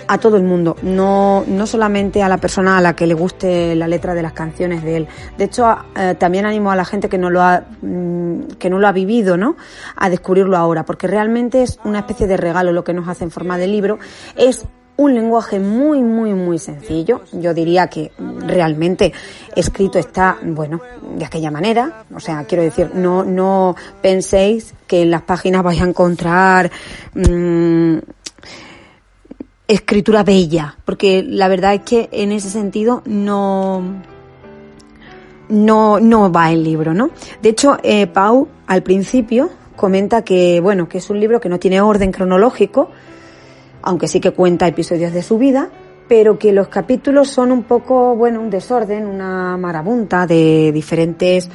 a 0.09 0.17
todo 0.17 0.37
el 0.37 0.43
mundo, 0.43 0.75
no, 0.81 1.43
no 1.45 1.67
solamente 1.67 2.23
a 2.23 2.27
la 2.27 2.39
persona 2.39 2.79
a 2.79 2.81
la 2.81 2.95
que 2.95 3.05
le 3.05 3.13
guste 3.13 3.75
la 3.75 3.87
letra 3.87 4.15
de 4.15 4.23
las 4.23 4.33
canciones 4.33 4.83
de 4.83 4.97
él. 4.97 5.07
De 5.37 5.43
hecho, 5.43 5.67
eh, 5.95 6.15
también 6.17 6.47
animo 6.47 6.71
a 6.71 6.75
la 6.75 6.83
gente 6.83 7.09
que 7.09 7.19
no 7.19 7.29
lo 7.29 7.43
ha, 7.43 7.63
mm, 7.83 8.55
que 8.57 8.71
no 8.71 8.79
lo 8.79 8.87
ha 8.87 8.91
vivido, 8.91 9.37
¿no? 9.37 9.55
A 9.95 10.09
descubrirlo 10.09 10.57
ahora, 10.57 10.83
porque 10.83 11.05
realmente 11.05 11.61
es 11.61 11.79
una 11.83 11.99
especie 11.99 12.25
de 12.25 12.37
regalo 12.37 12.71
lo 12.71 12.83
que 12.83 12.91
nos 12.91 13.07
hace 13.07 13.23
en 13.23 13.29
forma 13.29 13.59
de 13.59 13.67
libro. 13.67 13.99
Es 14.35 14.65
un 14.99 15.13
lenguaje 15.13 15.59
muy, 15.59 16.01
muy, 16.01 16.33
muy 16.33 16.57
sencillo. 16.59 17.21
Yo 17.31 17.53
diría 17.53 17.87
que 17.87 18.11
realmente 18.45 19.13
escrito 19.55 19.97
está, 19.97 20.37
bueno, 20.43 20.81
de 21.15 21.23
aquella 21.23 21.51
manera. 21.51 22.03
O 22.13 22.19
sea, 22.19 22.43
quiero 22.43 22.63
decir, 22.63 22.91
no, 22.95 23.23
no 23.23 23.75
penséis 24.01 24.73
que 24.87 25.03
en 25.03 25.11
las 25.11 25.21
páginas 25.21 25.63
vais 25.63 25.81
a 25.81 25.85
encontrar 25.85 26.69
mmm, 27.13 27.99
escritura 29.69 30.23
bella, 30.23 30.75
porque 30.83 31.23
la 31.23 31.47
verdad 31.47 31.75
es 31.75 31.81
que 31.81 32.09
en 32.11 32.31
ese 32.31 32.49
sentido 32.49 33.03
no, 33.05 33.83
no, 35.47 35.99
no 35.99 36.31
va 36.31 36.51
el 36.51 36.63
libro, 36.63 36.95
¿no? 36.95 37.11
De 37.43 37.49
hecho, 37.49 37.77
eh, 37.83 38.07
Pau 38.07 38.47
al 38.65 38.81
principio 38.81 39.51
comenta 39.75 40.23
que, 40.23 40.59
bueno, 40.59 40.89
que 40.89 40.97
es 40.97 41.09
un 41.11 41.19
libro 41.19 41.39
que 41.39 41.49
no 41.49 41.59
tiene 41.59 41.81
orden 41.81 42.11
cronológico, 42.11 42.89
aunque 43.83 44.07
sí 44.07 44.19
que 44.19 44.31
cuenta 44.31 44.67
episodios 44.67 45.13
de 45.13 45.21
su 45.21 45.37
vida, 45.37 45.69
pero 46.07 46.39
que 46.39 46.51
los 46.51 46.67
capítulos 46.69 47.29
son 47.29 47.51
un 47.51 47.61
poco, 47.61 48.15
bueno, 48.15 48.41
un 48.41 48.49
desorden, 48.49 49.05
una 49.05 49.55
marabunta 49.55 50.25
de 50.25 50.71
diferentes 50.73 51.47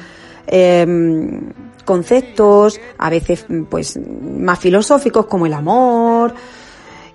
eh, 0.47 1.41
conceptos, 1.83 2.79
a 2.97 3.09
veces 3.09 3.45
pues 3.69 3.99
más 3.99 4.57
filosóficos 4.57 5.25
como 5.25 5.45
el 5.45 5.53
amor, 5.53 6.33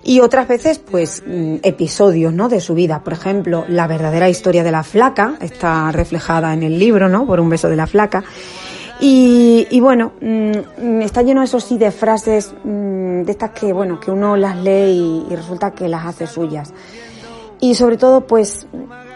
y 0.03 0.19
otras 0.19 0.47
veces 0.47 0.79
pues 0.79 1.23
mm, 1.25 1.57
episodios 1.63 2.33
¿no? 2.33 2.49
de 2.49 2.59
su 2.61 2.73
vida. 2.73 3.03
Por 3.03 3.13
ejemplo, 3.13 3.65
la 3.67 3.87
verdadera 3.87 4.29
historia 4.29 4.63
de 4.63 4.71
la 4.71 4.83
flaca 4.83 5.35
está 5.41 5.91
reflejada 5.91 6.53
en 6.53 6.63
el 6.63 6.79
libro, 6.79 7.09
¿no? 7.09 7.25
Por 7.25 7.39
un 7.39 7.49
beso 7.49 7.69
de 7.69 7.75
la 7.75 7.87
flaca. 7.87 8.23
Y, 8.99 9.67
y 9.69 9.79
bueno, 9.79 10.13
mm, 10.21 11.01
está 11.01 11.21
lleno 11.21 11.43
eso 11.43 11.59
sí 11.59 11.77
de 11.77 11.91
frases 11.91 12.53
mm, 12.63 13.23
de 13.23 13.31
estas 13.31 13.51
que 13.51 13.73
bueno 13.73 13.99
que 13.99 14.11
uno 14.11 14.35
las 14.37 14.57
lee 14.57 15.25
y, 15.27 15.33
y 15.33 15.35
resulta 15.35 15.71
que 15.71 15.87
las 15.87 16.05
hace 16.05 16.27
suyas. 16.27 16.73
Y 17.59 17.75
sobre 17.75 17.97
todo 17.97 18.25
pues 18.25 18.67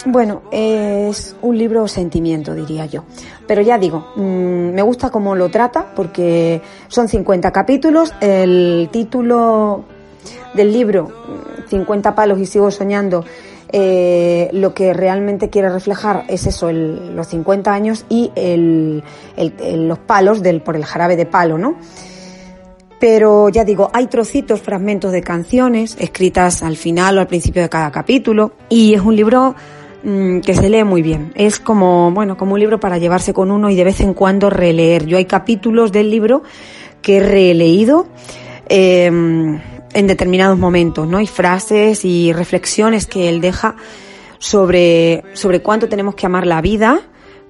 bueno, 0.06 0.44
es 0.52 1.36
un 1.42 1.58
libro 1.58 1.88
sentimiento, 1.88 2.54
diría 2.54 2.86
yo. 2.86 3.06
Pero 3.48 3.64
ya 3.64 3.80
digo, 3.80 4.14
me 4.16 4.82
gusta 4.84 5.10
cómo 5.10 5.36
lo 5.36 5.50
trata 5.50 5.94
porque 5.96 6.62
son 6.88 7.08
50 7.08 7.52
capítulos. 7.52 8.14
El 8.22 8.90
título 8.92 9.86
del 10.54 10.72
libro 10.72 11.12
50 11.68 12.16
palos 12.16 12.40
y 12.40 12.46
sigo 12.46 12.72
soñando, 12.72 13.26
eh, 13.72 14.50
lo 14.54 14.74
que 14.74 14.94
realmente 14.94 15.50
quiere 15.50 15.70
reflejar 15.70 16.24
es 16.28 16.46
eso, 16.46 16.72
los 16.72 17.28
50 17.28 17.74
años 17.74 18.06
y 18.10 18.32
el, 18.36 19.04
los 19.60 20.00
palos 20.00 20.42
del, 20.42 20.62
por 20.62 20.76
el 20.76 20.86
jarabe 20.86 21.16
de 21.16 21.26
palo, 21.26 21.58
¿no? 21.58 21.76
Pero 23.00 23.50
ya 23.50 23.66
digo, 23.66 23.90
hay 23.92 24.08
trocitos, 24.08 24.62
fragmentos 24.62 25.12
de 25.12 25.22
canciones 25.22 25.98
escritas 26.00 26.64
al 26.64 26.78
final 26.78 27.18
o 27.18 27.22
al 27.22 27.28
principio 27.28 27.62
de 27.62 27.70
cada 27.70 27.92
capítulo 27.92 28.54
y 28.70 28.94
es 28.94 29.02
un 29.02 29.16
libro 29.16 29.56
mm, 30.04 30.40
que 30.40 30.56
se 30.56 30.70
lee 30.70 30.84
muy 30.86 31.02
bien. 31.02 31.34
Es 31.36 31.60
como, 31.60 32.12
bueno, 32.12 32.38
como 32.38 32.54
un 32.54 32.60
libro 32.62 32.80
para 32.80 32.98
llevarse 32.98 33.34
con 33.34 33.52
uno 33.52 33.70
y 33.70 33.76
de 33.76 33.84
vez 33.84 34.00
en 34.00 34.14
cuando 34.14 34.50
releer. 34.50 35.06
Yo 35.06 35.18
hay 35.18 35.26
capítulos 35.26 35.92
del 35.92 36.10
libro 36.10 36.44
que 37.02 37.18
he 37.18 37.20
releído. 37.20 38.08
Eh, 38.70 39.60
en 39.96 40.08
determinados 40.08 40.60
momentos, 40.60 41.08
¿no? 41.08 41.20
Y 41.20 41.28
frases 41.28 42.06
y 42.06 42.34
reflexiones 42.34 43.08
que 43.08 43.30
él 43.30 43.42
deja 43.42 43.76
sobre, 44.38 45.24
sobre 45.34 45.62
cuánto 45.62 45.90
tenemos 45.90 46.16
que 46.16 46.26
amar 46.26 46.46
la 46.46 46.62
vida, 46.62 47.00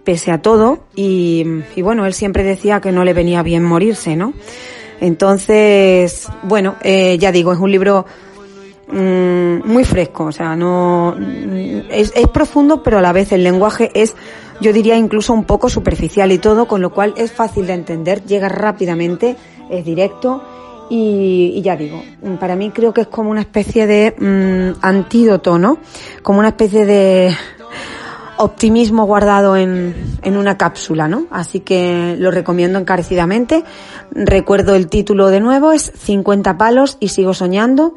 pese 0.03 0.31
a 0.31 0.41
todo, 0.41 0.85
y, 0.95 1.43
y 1.75 1.81
bueno, 1.81 2.05
él 2.05 2.13
siempre 2.13 2.43
decía 2.43 2.79
que 2.79 2.91
no 2.91 3.03
le 3.03 3.13
venía 3.13 3.41
bien 3.41 3.63
morirse, 3.63 4.15
¿no? 4.15 4.33
Entonces, 5.01 6.27
bueno, 6.43 6.75
eh, 6.81 7.17
ya 7.17 7.31
digo, 7.31 7.51
es 7.51 7.59
un 7.59 7.71
libro 7.71 8.05
mmm, 8.87 9.65
muy 9.65 9.83
fresco, 9.83 10.25
o 10.25 10.31
sea, 10.31 10.55
no 10.55 11.15
es, 11.89 12.13
es 12.15 12.27
profundo, 12.27 12.83
pero 12.83 12.99
a 12.99 13.01
la 13.01 13.11
vez 13.11 13.31
el 13.31 13.43
lenguaje 13.43 13.89
es, 13.95 14.15
yo 14.61 14.71
diría, 14.71 14.95
incluso 14.95 15.33
un 15.33 15.45
poco 15.45 15.67
superficial 15.67 16.31
y 16.31 16.37
todo, 16.37 16.67
con 16.67 16.81
lo 16.81 16.91
cual 16.91 17.15
es 17.17 17.31
fácil 17.31 17.65
de 17.65 17.73
entender, 17.73 18.23
llega 18.23 18.47
rápidamente, 18.47 19.35
es 19.69 19.83
directo 19.83 20.43
y, 20.89 21.53
y, 21.55 21.61
ya 21.61 21.75
digo, 21.75 22.03
para 22.39 22.55
mí 22.55 22.71
creo 22.71 22.93
que 22.93 23.01
es 23.01 23.07
como 23.07 23.29
una 23.31 23.41
especie 23.41 23.87
de 23.87 24.15
mmm, 24.17 24.79
antídoto, 24.81 25.57
¿no? 25.57 25.79
Como 26.21 26.39
una 26.39 26.49
especie 26.49 26.85
de 26.85 27.35
optimismo 28.37 29.05
guardado 29.05 29.55
en, 29.55 30.17
en 30.21 30.37
una 30.37 30.57
cápsula, 30.57 31.07
¿no? 31.07 31.27
Así 31.31 31.61
que 31.61 32.15
lo 32.17 32.31
recomiendo 32.31 32.79
encarecidamente. 32.79 33.63
Recuerdo 34.11 34.75
el 34.75 34.87
título 34.87 35.27
de 35.27 35.39
nuevo, 35.39 35.71
es 35.71 35.91
50 35.97 36.57
palos 36.57 36.97
y 36.99 37.09
sigo 37.09 37.33
soñando. 37.33 37.95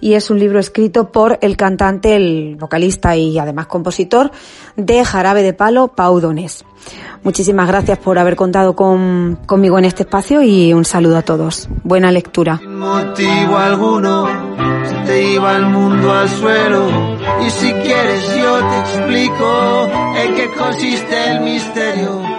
Y 0.00 0.14
es 0.14 0.30
un 0.30 0.38
libro 0.38 0.58
escrito 0.58 1.10
por 1.10 1.38
el 1.42 1.56
cantante, 1.56 2.16
el 2.16 2.56
vocalista 2.56 3.16
y 3.16 3.38
además 3.38 3.66
compositor 3.66 4.30
de 4.76 5.04
Jarabe 5.04 5.42
de 5.42 5.52
Palo, 5.52 5.88
Pau. 5.88 6.18
Muchísimas 7.22 7.68
gracias 7.68 7.98
por 7.98 8.18
haber 8.18 8.36
contado 8.36 8.74
con, 8.74 9.38
conmigo 9.46 9.78
en 9.78 9.84
este 9.84 10.02
espacio 10.02 10.42
y 10.42 10.72
un 10.72 10.84
saludo 10.84 11.18
a 11.18 11.22
todos. 11.22 11.68
Buena 11.84 12.10
lectura. 12.10 12.60
Mundo 15.66 16.12
al 16.12 16.28
suelo. 16.28 16.86
Y 17.46 17.50
si 17.50 17.72
quieres 17.72 18.36
yo 18.36 18.58
te 18.58 18.78
explico 18.80 19.88
en 20.16 20.34
qué 20.34 20.50
consiste 20.56 21.30
el 21.30 21.40
misterio. 21.40 22.37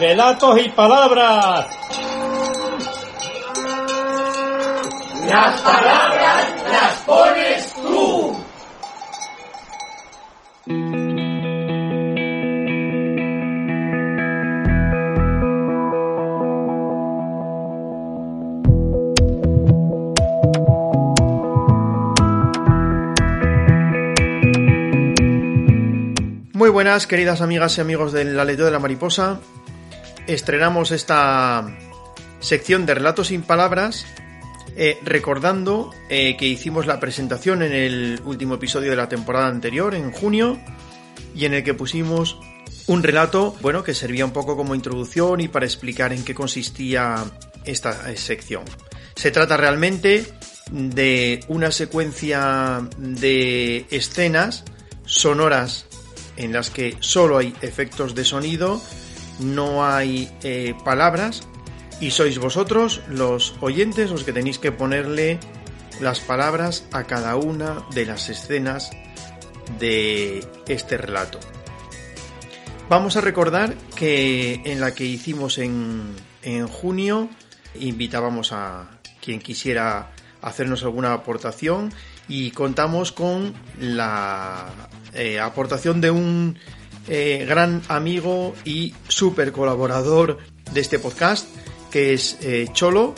Relatos 0.00 0.58
y 0.64 0.68
palabras. 0.70 1.66
Las 5.28 5.60
palabras 5.60 6.46
las 6.72 6.92
pones 7.04 7.74
tú. 7.74 8.36
Muy 26.54 26.70
buenas, 26.70 27.06
queridas 27.06 27.42
amigas 27.42 27.76
y 27.76 27.82
amigos 27.82 28.12
del 28.12 28.40
Aleteo 28.40 28.64
de 28.64 28.70
la 28.70 28.78
Mariposa. 28.78 29.40
Estrenamos 30.26 30.90
esta 30.90 31.76
sección 32.40 32.86
de 32.86 32.94
relatos 32.94 33.28
sin 33.28 33.42
palabras 33.42 34.06
eh, 34.76 34.98
recordando 35.02 35.92
eh, 36.08 36.36
que 36.36 36.46
hicimos 36.46 36.86
la 36.86 37.00
presentación 37.00 37.62
en 37.62 37.72
el 37.72 38.20
último 38.24 38.54
episodio 38.54 38.90
de 38.90 38.96
la 38.96 39.08
temporada 39.08 39.48
anterior, 39.48 39.94
en 39.94 40.12
junio, 40.12 40.60
y 41.34 41.44
en 41.44 41.54
el 41.54 41.64
que 41.64 41.74
pusimos 41.74 42.38
un 42.86 43.02
relato, 43.02 43.54
bueno, 43.60 43.82
que 43.82 43.94
servía 43.94 44.24
un 44.24 44.32
poco 44.32 44.56
como 44.56 44.74
introducción 44.74 45.40
y 45.40 45.48
para 45.48 45.66
explicar 45.66 46.12
en 46.12 46.24
qué 46.24 46.34
consistía 46.34 47.24
esta 47.64 48.16
sección. 48.16 48.64
Se 49.16 49.30
trata 49.30 49.56
realmente 49.56 50.24
de 50.70 51.44
una 51.48 51.72
secuencia 51.72 52.88
de 52.96 53.86
escenas 53.90 54.64
sonoras 55.04 55.86
en 56.36 56.52
las 56.52 56.70
que 56.70 56.96
solo 57.00 57.38
hay 57.38 57.54
efectos 57.60 58.14
de 58.14 58.24
sonido, 58.24 58.80
no 59.40 59.86
hay 59.86 60.30
eh, 60.42 60.74
palabras 60.84 61.46
y 62.00 62.10
sois 62.10 62.38
vosotros, 62.38 63.02
los 63.08 63.54
oyentes, 63.60 64.10
los 64.10 64.24
que 64.24 64.32
tenéis 64.32 64.58
que 64.58 64.72
ponerle 64.72 65.38
las 66.00 66.20
palabras 66.20 66.84
a 66.92 67.04
cada 67.04 67.36
una 67.36 67.84
de 67.92 68.06
las 68.06 68.28
escenas 68.28 68.90
de 69.78 70.44
este 70.66 70.96
relato. 70.96 71.38
Vamos 72.88 73.16
a 73.16 73.20
recordar 73.20 73.74
que 73.94 74.62
en 74.64 74.80
la 74.80 74.94
que 74.94 75.04
hicimos 75.04 75.58
en, 75.58 76.14
en 76.42 76.66
junio 76.66 77.28
invitábamos 77.78 78.52
a 78.52 78.98
quien 79.20 79.40
quisiera 79.40 80.10
hacernos 80.42 80.82
alguna 80.82 81.12
aportación 81.12 81.92
y 82.28 82.50
contamos 82.52 83.12
con 83.12 83.54
la 83.78 84.88
eh, 85.14 85.38
aportación 85.38 86.00
de 86.00 86.10
un 86.10 86.58
eh, 87.10 87.44
gran 87.44 87.82
amigo 87.88 88.54
y 88.64 88.94
super 89.08 89.50
colaborador 89.50 90.38
de 90.72 90.80
este 90.80 91.00
podcast 91.00 91.46
que 91.90 92.12
es 92.12 92.38
eh, 92.40 92.68
Cholo, 92.72 93.14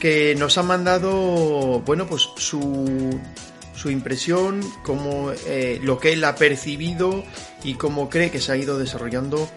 que 0.00 0.34
nos 0.34 0.58
ha 0.58 0.64
mandado, 0.64 1.80
bueno, 1.86 2.06
pues 2.08 2.28
su, 2.36 3.20
su 3.76 3.90
impresión, 3.90 4.60
como 4.82 5.30
eh, 5.46 5.78
lo 5.82 5.98
que 5.98 6.12
él 6.12 6.24
ha 6.24 6.34
percibido 6.34 7.22
y 7.62 7.74
cómo 7.74 8.10
cree 8.10 8.30
que 8.32 8.40
se 8.40 8.50
ha 8.50 8.56
ido 8.56 8.78
desarrollando 8.78 9.48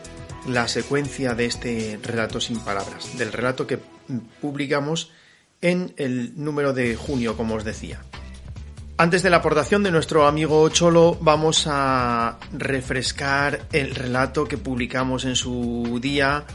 la 0.48 0.68
secuencia 0.68 1.34
de 1.34 1.46
este 1.46 2.00
relato 2.04 2.40
sin 2.40 2.60
palabras, 2.60 3.18
del 3.18 3.32
relato 3.32 3.66
que 3.66 3.80
publicamos 4.40 5.12
en 5.62 5.94
el 5.98 6.34
número 6.36 6.74
de 6.74 6.96
junio, 6.96 7.36
como 7.36 7.56
os 7.56 7.64
decía. 7.64 8.02
Antes 8.96 9.24
de 9.24 9.32
la 9.32 9.38
aportación 9.38 9.82
de 9.82 9.90
nuestro 9.90 10.28
amigo 10.28 10.70
Cholo, 10.70 11.18
vamos 11.20 11.66
a 11.68 12.38
refrescar 12.52 13.62
el 13.72 13.96
relato 13.96 14.46
que 14.46 14.58
publicamos 14.58 15.26
en 15.26 15.36
su 15.36 16.00
día 16.00 16.46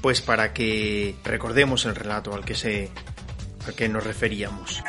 pues 0.00 0.22
para 0.22 0.52
que 0.54 1.16
recordemos 1.24 1.84
el 1.84 1.94
relato 1.94 2.34
al 2.34 2.44
que 2.44 2.54
se 2.54 2.90
al 3.66 3.74
que 3.74 3.88
nos 3.88 4.04
referíamos. 4.04 4.82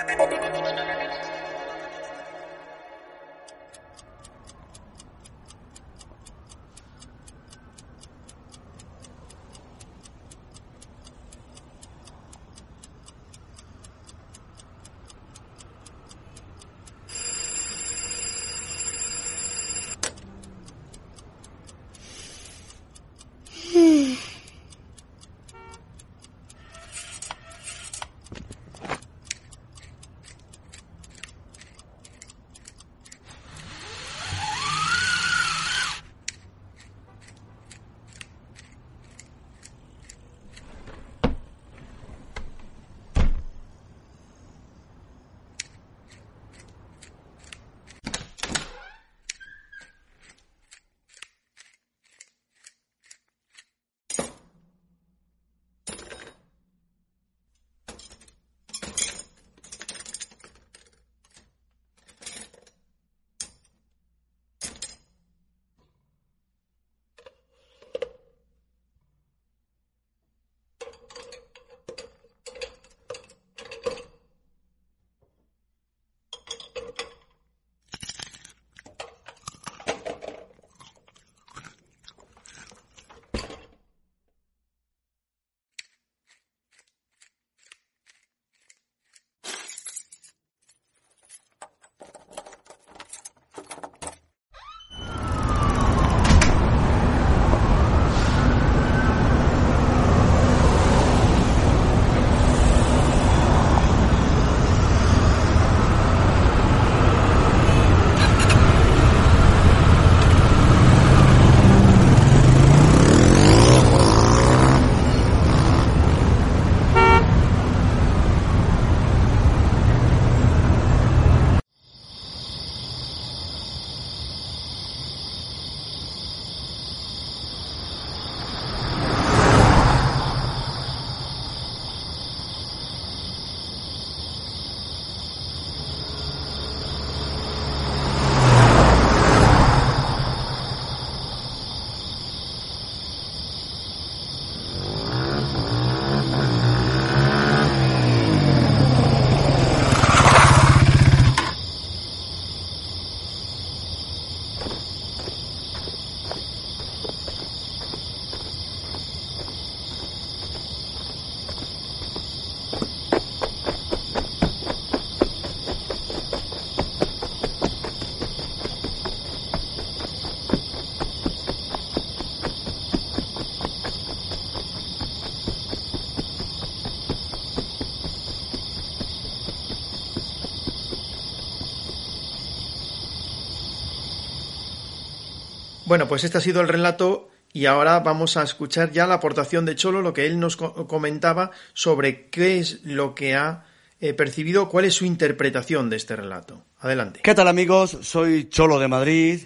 Bueno, 185.88 186.10
pues 186.10 186.26
este 186.26 186.38
ha 186.38 186.42
sido 186.42 186.60
el 186.60 186.68
relato 186.68 187.30
y 187.54 187.66
ahora 187.66 188.02
vamos 188.02 188.36
a 188.36 188.44
escuchar 188.44 188.92
ya 188.92 189.08
la 189.08 189.14
aportación 189.16 189.64
de 189.64 189.76
Cholo, 189.76 190.02
lo 190.02 190.12
que 190.12 190.26
él 190.26 190.38
nos 190.38 190.58
comentaba 190.58 191.52
sobre 191.74 192.28
qué 192.28 192.60
es 192.60 192.82
lo 192.84 193.16
que 193.16 193.36
ha 193.36 193.64
eh, 194.02 194.14
percibido, 194.14 194.68
cuál 194.68 194.84
es 194.84 194.96
su 194.96 195.06
interpretación 195.06 195.90
de 195.90 195.96
este 195.96 196.18
relato. 196.18 196.66
Adelante. 196.80 197.22
¿Qué 197.24 197.34
tal 197.34 197.48
amigos? 197.48 198.00
Soy 198.02 198.50
Cholo 198.50 198.80
de 198.80 198.90
Madrid. 198.90 199.44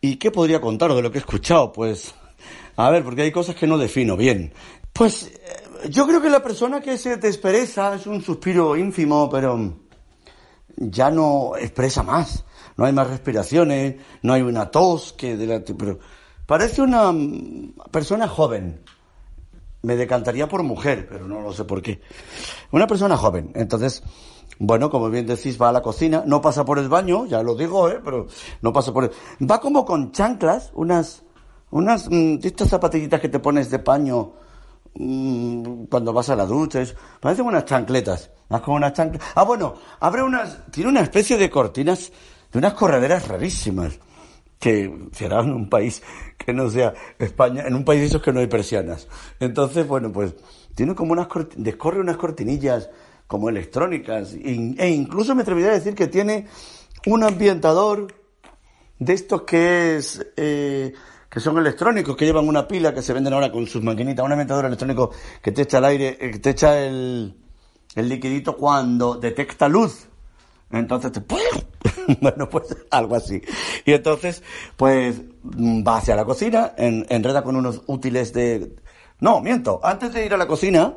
¿Y 0.00 0.16
qué 0.16 0.30
podría 0.30 0.58
contaros 0.58 0.96
de 0.96 1.02
lo 1.02 1.12
que 1.12 1.18
he 1.18 1.20
escuchado? 1.20 1.70
Pues, 1.70 2.14
a 2.76 2.88
ver, 2.88 3.04
porque 3.04 3.20
hay 3.20 3.30
cosas 3.30 3.54
que 3.54 3.66
no 3.66 3.76
defino 3.76 4.16
bien. 4.16 4.54
Pues, 4.94 5.24
eh, 5.24 5.90
yo 5.90 6.06
creo 6.06 6.22
que 6.22 6.30
la 6.30 6.42
persona 6.42 6.80
que 6.80 6.96
se 6.96 7.18
despereza 7.18 7.94
es 7.94 8.06
un 8.06 8.22
suspiro 8.22 8.74
ínfimo, 8.74 9.28
pero 9.28 9.76
ya 10.78 11.10
no 11.10 11.52
expresa 11.58 12.02
más 12.02 12.46
no 12.78 12.84
hay 12.84 12.92
más 12.92 13.10
respiraciones, 13.10 13.96
no 14.22 14.32
hay 14.32 14.42
una 14.42 14.70
tos 14.70 15.12
que 15.12 15.36
de 15.36 15.46
la, 15.46 15.60
pero 15.76 15.98
parece 16.46 16.80
una 16.80 17.12
persona 17.90 18.28
joven. 18.28 18.80
Me 19.82 19.96
decantaría 19.96 20.48
por 20.48 20.62
mujer, 20.62 21.06
pero 21.08 21.26
no 21.26 21.40
lo 21.40 21.52
sé 21.52 21.64
por 21.64 21.82
qué. 21.82 22.00
Una 22.70 22.86
persona 22.86 23.16
joven. 23.16 23.50
Entonces, 23.54 24.02
bueno, 24.60 24.90
como 24.90 25.10
bien 25.10 25.26
decís, 25.26 25.60
va 25.60 25.70
a 25.70 25.72
la 25.72 25.82
cocina, 25.82 26.22
no 26.24 26.40
pasa 26.40 26.64
por 26.64 26.78
el 26.78 26.88
baño, 26.88 27.26
ya 27.26 27.42
lo 27.42 27.56
digo, 27.56 27.88
¿eh? 27.88 28.00
pero 28.04 28.26
no 28.62 28.72
pasa 28.72 28.92
por 28.92 29.04
el... 29.04 29.10
Va 29.48 29.60
como 29.60 29.84
con 29.84 30.12
chanclas, 30.12 30.70
unas, 30.74 31.24
unas, 31.70 32.08
mm, 32.08 32.38
estas 32.42 32.68
zapatillitas 32.68 33.20
que 33.20 33.28
te 33.28 33.40
pones 33.40 33.70
de 33.70 33.80
paño 33.80 34.34
mm, 34.94 35.84
cuando 35.84 36.12
vas 36.12 36.30
a 36.30 36.36
la 36.36 36.46
ducha, 36.46 36.82
parecen 37.20 37.46
unas 37.46 37.64
chancletas, 37.64 38.30
más 38.48 38.60
como 38.60 38.76
unas 38.76 38.92
chanclas. 38.92 39.22
Ah, 39.34 39.44
bueno, 39.44 39.74
abre 39.98 40.22
unas, 40.22 40.70
tiene 40.70 40.90
una 40.90 41.00
especie 41.00 41.36
de 41.36 41.50
cortinas 41.50 42.12
de 42.52 42.58
unas 42.58 42.74
correderas 42.74 43.28
rarísimas 43.28 43.98
que 44.58 44.92
será 45.12 45.40
en 45.40 45.52
un 45.52 45.68
país 45.68 46.02
que 46.36 46.52
no 46.52 46.68
sea 46.70 46.94
España, 47.18 47.64
en 47.66 47.74
un 47.74 47.84
país 47.84 48.00
de 48.00 48.06
esos 48.06 48.22
que 48.22 48.32
no 48.32 48.40
hay 48.40 48.46
persianas. 48.46 49.08
Entonces, 49.38 49.86
bueno, 49.86 50.12
pues 50.12 50.34
tiene 50.74 50.94
como 50.94 51.12
unas 51.12 51.28
descorre 51.56 52.00
unas 52.00 52.16
cortinillas 52.16 52.90
como 53.26 53.48
electrónicas 53.48 54.34
e 54.34 54.88
incluso 54.88 55.34
me 55.34 55.42
atrevería 55.42 55.70
a 55.70 55.74
decir 55.74 55.94
que 55.94 56.06
tiene 56.06 56.46
un 57.06 57.22
ambientador 57.22 58.08
de 58.98 59.12
estos 59.12 59.42
que 59.42 59.96
es 59.96 60.26
eh, 60.36 60.92
que 61.28 61.40
son 61.40 61.58
electrónicos, 61.58 62.16
que 62.16 62.24
llevan 62.24 62.48
una 62.48 62.66
pila 62.66 62.94
que 62.94 63.02
se 63.02 63.12
venden 63.12 63.34
ahora 63.34 63.52
con 63.52 63.66
sus 63.66 63.82
maquinitas, 63.82 64.24
un 64.24 64.32
ambientador 64.32 64.64
electrónico 64.64 65.10
que 65.42 65.52
te 65.52 65.62
echa 65.62 65.78
el 65.78 65.84
aire, 65.84 66.16
eh, 66.20 66.30
que 66.32 66.38
te 66.38 66.50
echa 66.50 66.80
el, 66.80 67.36
el 67.94 68.08
liquidito 68.08 68.56
cuando 68.56 69.14
detecta 69.16 69.68
luz. 69.68 70.07
Entonces, 70.70 71.12
bueno, 72.20 72.48
pues 72.48 72.76
algo 72.90 73.16
así. 73.16 73.42
Y 73.84 73.92
entonces, 73.92 74.42
pues 74.76 75.20
va 75.42 75.98
hacia 75.98 76.16
la 76.16 76.24
cocina, 76.24 76.72
en, 76.76 77.06
enreda 77.08 77.42
con 77.42 77.56
unos 77.56 77.82
útiles 77.86 78.32
de... 78.32 78.76
No, 79.20 79.40
miento, 79.40 79.80
antes 79.82 80.12
de 80.12 80.24
ir 80.24 80.34
a 80.34 80.36
la 80.36 80.46
cocina, 80.46 80.94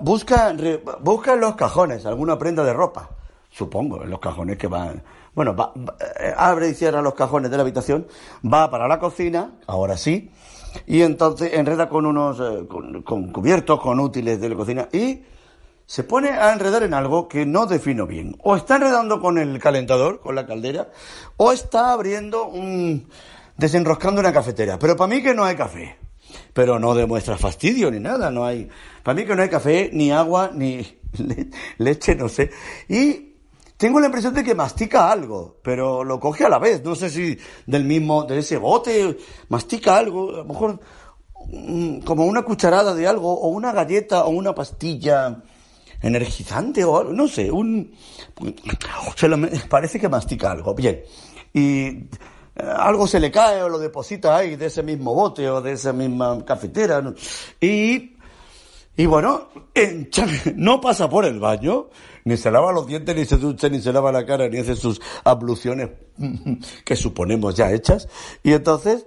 busca, 0.00 0.54
busca 1.00 1.34
en 1.34 1.40
los 1.40 1.56
cajones 1.56 2.06
alguna 2.06 2.38
prenda 2.38 2.64
de 2.64 2.72
ropa. 2.72 3.10
Supongo, 3.50 4.02
en 4.02 4.10
los 4.10 4.20
cajones 4.20 4.58
que 4.58 4.66
van... 4.66 5.02
Bueno, 5.34 5.54
va, 5.54 5.72
eh, 6.20 6.32
abre 6.36 6.70
y 6.70 6.74
cierra 6.74 7.02
los 7.02 7.14
cajones 7.14 7.50
de 7.50 7.58
la 7.58 7.62
habitación, 7.62 8.06
va 8.42 8.70
para 8.70 8.88
la 8.88 8.98
cocina, 8.98 9.58
ahora 9.66 9.98
sí, 9.98 10.30
y 10.86 11.02
entonces 11.02 11.52
enreda 11.52 11.90
con 11.90 12.06
unos 12.06 12.40
eh, 12.40 12.66
con 12.66 13.32
cubiertos, 13.32 13.78
con 13.80 14.00
útiles 14.00 14.40
de 14.40 14.48
la 14.48 14.56
cocina 14.56 14.88
y 14.90 15.20
se 15.86 16.02
pone 16.02 16.30
a 16.30 16.52
enredar 16.52 16.82
en 16.82 16.94
algo 16.94 17.28
que 17.28 17.46
no 17.46 17.66
defino 17.66 18.06
bien. 18.06 18.36
O 18.42 18.56
está 18.56 18.76
enredando 18.76 19.20
con 19.20 19.38
el 19.38 19.58
calentador, 19.60 20.20
con 20.20 20.34
la 20.34 20.46
caldera, 20.46 20.90
o 21.36 21.52
está 21.52 21.92
abriendo 21.92 22.46
un... 22.46 23.08
desenroscando 23.56 24.20
una 24.20 24.32
cafetera. 24.32 24.78
Pero 24.78 24.96
para 24.96 25.14
mí 25.14 25.22
que 25.22 25.34
no 25.34 25.44
hay 25.44 25.54
café. 25.56 25.96
Pero 26.52 26.78
no 26.80 26.94
demuestra 26.94 27.38
fastidio 27.38 27.90
ni 27.90 28.00
nada, 28.00 28.30
no 28.30 28.44
hay... 28.44 28.68
Para 29.04 29.14
mí 29.14 29.24
que 29.24 29.36
no 29.36 29.42
hay 29.42 29.48
café, 29.48 29.90
ni 29.92 30.10
agua, 30.10 30.50
ni 30.52 30.78
le- 31.18 31.50
leche, 31.78 32.16
no 32.16 32.28
sé. 32.28 32.50
Y 32.88 33.34
tengo 33.76 34.00
la 34.00 34.06
impresión 34.06 34.34
de 34.34 34.42
que 34.42 34.54
mastica 34.56 35.12
algo, 35.12 35.58
pero 35.62 36.02
lo 36.02 36.18
coge 36.18 36.44
a 36.44 36.48
la 36.48 36.58
vez. 36.58 36.82
No 36.82 36.96
sé 36.96 37.10
si 37.10 37.38
del 37.66 37.84
mismo, 37.84 38.24
de 38.24 38.38
ese 38.38 38.56
bote, 38.56 39.16
mastica 39.50 39.96
algo, 39.96 40.30
a 40.30 40.38
lo 40.38 40.44
mejor 40.46 40.80
mm, 41.46 41.98
como 42.00 42.24
una 42.24 42.42
cucharada 42.42 42.92
de 42.92 43.06
algo, 43.06 43.32
o 43.38 43.48
una 43.48 43.70
galleta, 43.72 44.24
o 44.24 44.30
una 44.30 44.52
pastilla 44.54 45.42
energizante, 46.02 46.84
o 46.84 47.04
no 47.04 47.28
sé, 47.28 47.50
un... 47.50 47.94
Se 49.16 49.66
parece 49.68 49.98
que 49.98 50.08
mastica 50.08 50.52
algo, 50.52 50.74
bien. 50.74 51.02
Y 51.52 51.86
eh, 51.86 52.06
algo 52.76 53.06
se 53.06 53.20
le 53.20 53.30
cae 53.30 53.62
o 53.62 53.68
lo 53.68 53.78
deposita 53.78 54.36
ahí 54.36 54.56
de 54.56 54.66
ese 54.66 54.82
mismo 54.82 55.14
bote 55.14 55.48
o 55.48 55.60
de 55.60 55.72
esa 55.72 55.92
misma 55.92 56.44
cafetera. 56.44 57.02
Y 57.60 58.16
y 58.96 59.04
bueno, 59.04 59.48
no 60.56 60.80
pasa 60.80 61.08
por 61.10 61.26
el 61.26 61.38
baño, 61.38 61.88
ni 62.24 62.36
se 62.38 62.50
lava 62.50 62.72
los 62.72 62.86
dientes, 62.86 63.14
ni 63.14 63.26
se 63.26 63.36
ducha, 63.36 63.68
ni 63.68 63.80
se 63.80 63.92
lava 63.92 64.10
la 64.10 64.24
cara, 64.24 64.48
ni 64.48 64.58
hace 64.58 64.74
sus 64.74 65.00
abluciones 65.22 65.90
que 66.84 66.96
suponemos 66.96 67.54
ya 67.54 67.70
hechas. 67.70 68.08
Y 68.42 68.54
entonces, 68.54 69.06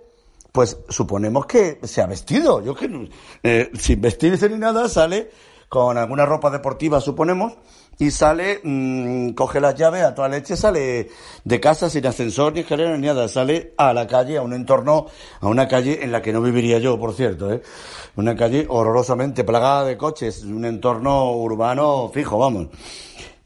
pues 0.52 0.78
suponemos 0.90 1.48
que 1.48 1.80
se 1.84 2.02
ha 2.02 2.06
vestido. 2.06 2.64
Yo 2.64 2.76
que 2.76 3.10
eh, 3.42 3.72
sin 3.80 4.00
vestirse 4.00 4.48
ni 4.48 4.58
nada 4.58 4.88
sale 4.90 5.32
con 5.70 5.98
alguna 6.00 6.26
ropa 6.26 6.50
deportiva, 6.50 7.00
suponemos, 7.00 7.54
y 8.00 8.12
sale, 8.12 8.62
mm, 8.64 9.32
coge 9.32 9.60
las 9.60 9.76
llaves 9.76 10.04
a 10.04 10.16
toda 10.16 10.30
leche, 10.30 10.58
sale 10.58 11.10
de 11.44 11.60
casa 11.60 11.90
sin 11.90 12.08
ascensor 12.08 12.54
ni 12.54 12.62
escalera 12.62 12.98
ni 12.98 13.06
nada, 13.06 13.28
sale 13.28 13.74
a 13.78 13.94
la 13.94 14.08
calle, 14.08 14.38
a 14.38 14.42
un 14.42 14.54
entorno, 14.54 15.08
a 15.40 15.48
una 15.48 15.68
calle 15.68 16.04
en 16.04 16.12
la 16.12 16.22
que 16.22 16.34
no 16.34 16.42
viviría 16.42 16.80
yo, 16.80 16.98
por 17.00 17.14
cierto, 17.14 17.54
¿eh? 17.54 17.62
Una 18.16 18.36
calle 18.36 18.66
horrorosamente 18.68 19.44
plagada 19.44 19.84
de 19.84 19.98
coches, 19.98 20.44
un 20.44 20.66
entorno 20.66 21.34
urbano 21.34 22.10
fijo, 22.12 22.38
vamos. 22.38 22.68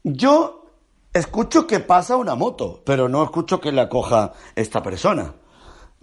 Yo 0.02 0.64
escucho 1.12 1.66
que 1.66 1.80
pasa 1.80 2.16
una 2.16 2.34
moto, 2.34 2.80
pero 2.86 3.08
no 3.08 3.22
escucho 3.22 3.60
que 3.60 3.72
la 3.72 3.88
coja 3.88 4.32
esta 4.54 4.82
persona. 4.82 5.34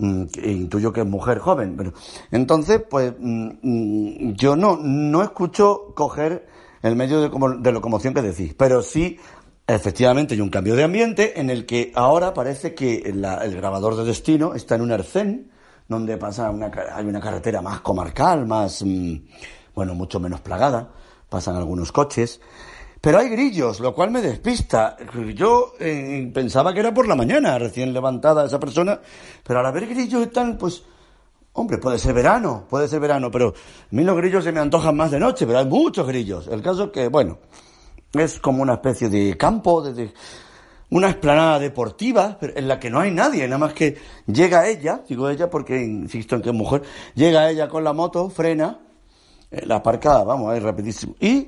Mm, 0.02 0.24
Intuyo 0.44 0.92
que 0.92 1.02
es 1.02 1.06
mujer 1.08 1.38
joven, 1.38 1.76
pero 1.78 1.94
entonces, 2.32 2.82
pues 2.90 3.14
mm, 3.20 3.50
mm, 3.62 4.34
yo 4.34 4.56
no, 4.56 4.78
no 4.82 5.22
escucho 5.22 5.94
coger 5.94 6.48
el 6.82 6.96
medio 6.96 7.22
de, 7.22 7.30
de 7.60 7.72
locomoción 7.72 8.12
que 8.16 8.24
decís, 8.24 8.56
pero 8.58 8.82
sí, 8.82 9.20
efectivamente, 9.68 10.34
hay 10.34 10.42
un 10.42 10.50
cambio 10.50 10.76
de 10.76 10.84
ambiente 10.86 11.40
en 11.40 11.52
el 11.52 11.68
que 11.68 11.92
ahora 11.94 12.34
parece 12.34 12.74
que 12.74 13.12
la- 13.16 13.46
el 13.46 13.56
grabador 13.56 13.96
de 13.96 14.04
destino 14.06 14.56
está 14.56 14.74
en 14.74 14.82
un 14.82 14.92
arcén, 14.92 15.52
donde 15.88 16.18
pasa 16.18 16.50
una, 16.50 16.72
hay 16.96 17.06
una 17.06 17.20
carretera 17.20 17.62
más 17.62 17.82
comarcal, 17.82 18.48
más, 18.48 18.84
bueno, 19.76 19.94
mucho 19.94 20.20
menos 20.20 20.42
plagada, 20.42 20.90
pasan 21.30 21.56
algunos 21.58 21.92
coches, 21.92 22.42
pero 23.02 23.18
hay 23.18 23.30
grillos, 23.30 23.80
lo 23.80 23.96
cual 23.96 24.12
me 24.12 24.22
despista. 24.22 24.96
Yo 25.36 25.74
eh, 25.80 26.30
pensaba 26.34 26.72
que 26.74 26.80
era 26.82 26.94
por 26.94 27.08
la 27.08 27.16
mañana, 27.16 27.58
recién 27.58 27.92
levantada 27.94 28.46
esa 28.46 28.60
persona, 28.60 29.00
pero 29.44 29.60
al 29.60 29.66
haber 29.66 29.88
grillos 29.88 30.22
están, 30.22 30.58
pues, 30.58 30.84
hombre, 31.54 31.80
puede 31.80 31.98
ser 31.98 32.14
verano, 32.14 32.66
puede 32.70 32.88
ser 32.88 33.00
verano, 33.00 33.32
pero 33.32 33.50
a 33.50 33.96
mí 33.96 34.04
los 34.04 34.16
grillos 34.16 34.44
se 34.44 34.52
me 34.52 34.60
antojan 34.60 34.96
más 34.96 35.10
de 35.12 35.20
noche, 35.20 35.48
pero 35.48 35.60
hay 35.60 35.66
muchos 35.66 36.06
grillos. 36.08 36.48
El 36.48 36.62
caso 36.62 36.86
es 36.86 36.92
que, 36.92 37.08
bueno, 37.08 37.40
es 38.14 38.40
como 38.40 38.62
una 38.62 38.74
especie 38.74 39.10
de 39.10 39.36
campo, 39.36 39.82
de, 39.82 39.94
de- 39.94 40.14
una 40.92 41.10
explanada 41.10 41.58
deportiva, 41.58 42.38
en 42.42 42.68
la 42.68 42.78
que 42.78 42.90
no 42.90 43.00
hay 43.00 43.12
nadie, 43.12 43.48
nada 43.48 43.58
más 43.60 43.74
que 43.74 43.98
llega 44.28 44.68
ella, 44.68 45.02
digo 45.08 45.30
ella 45.30 45.50
porque 45.50 45.82
insisto 45.82 46.36
en 46.36 46.42
que 46.42 46.50
es 46.50 46.56
mujer, 46.56 46.84
llega 47.16 47.50
ella 47.50 47.70
con 47.70 47.84
la 47.86 47.94
moto, 47.94 48.30
frena, 48.30 48.78
eh, 49.50 49.66
la 49.66 49.78
aparca, 49.78 50.22
vamos, 50.26 50.52
ahí 50.52 50.60
rapidísimo. 50.60 51.16
Y 51.22 51.48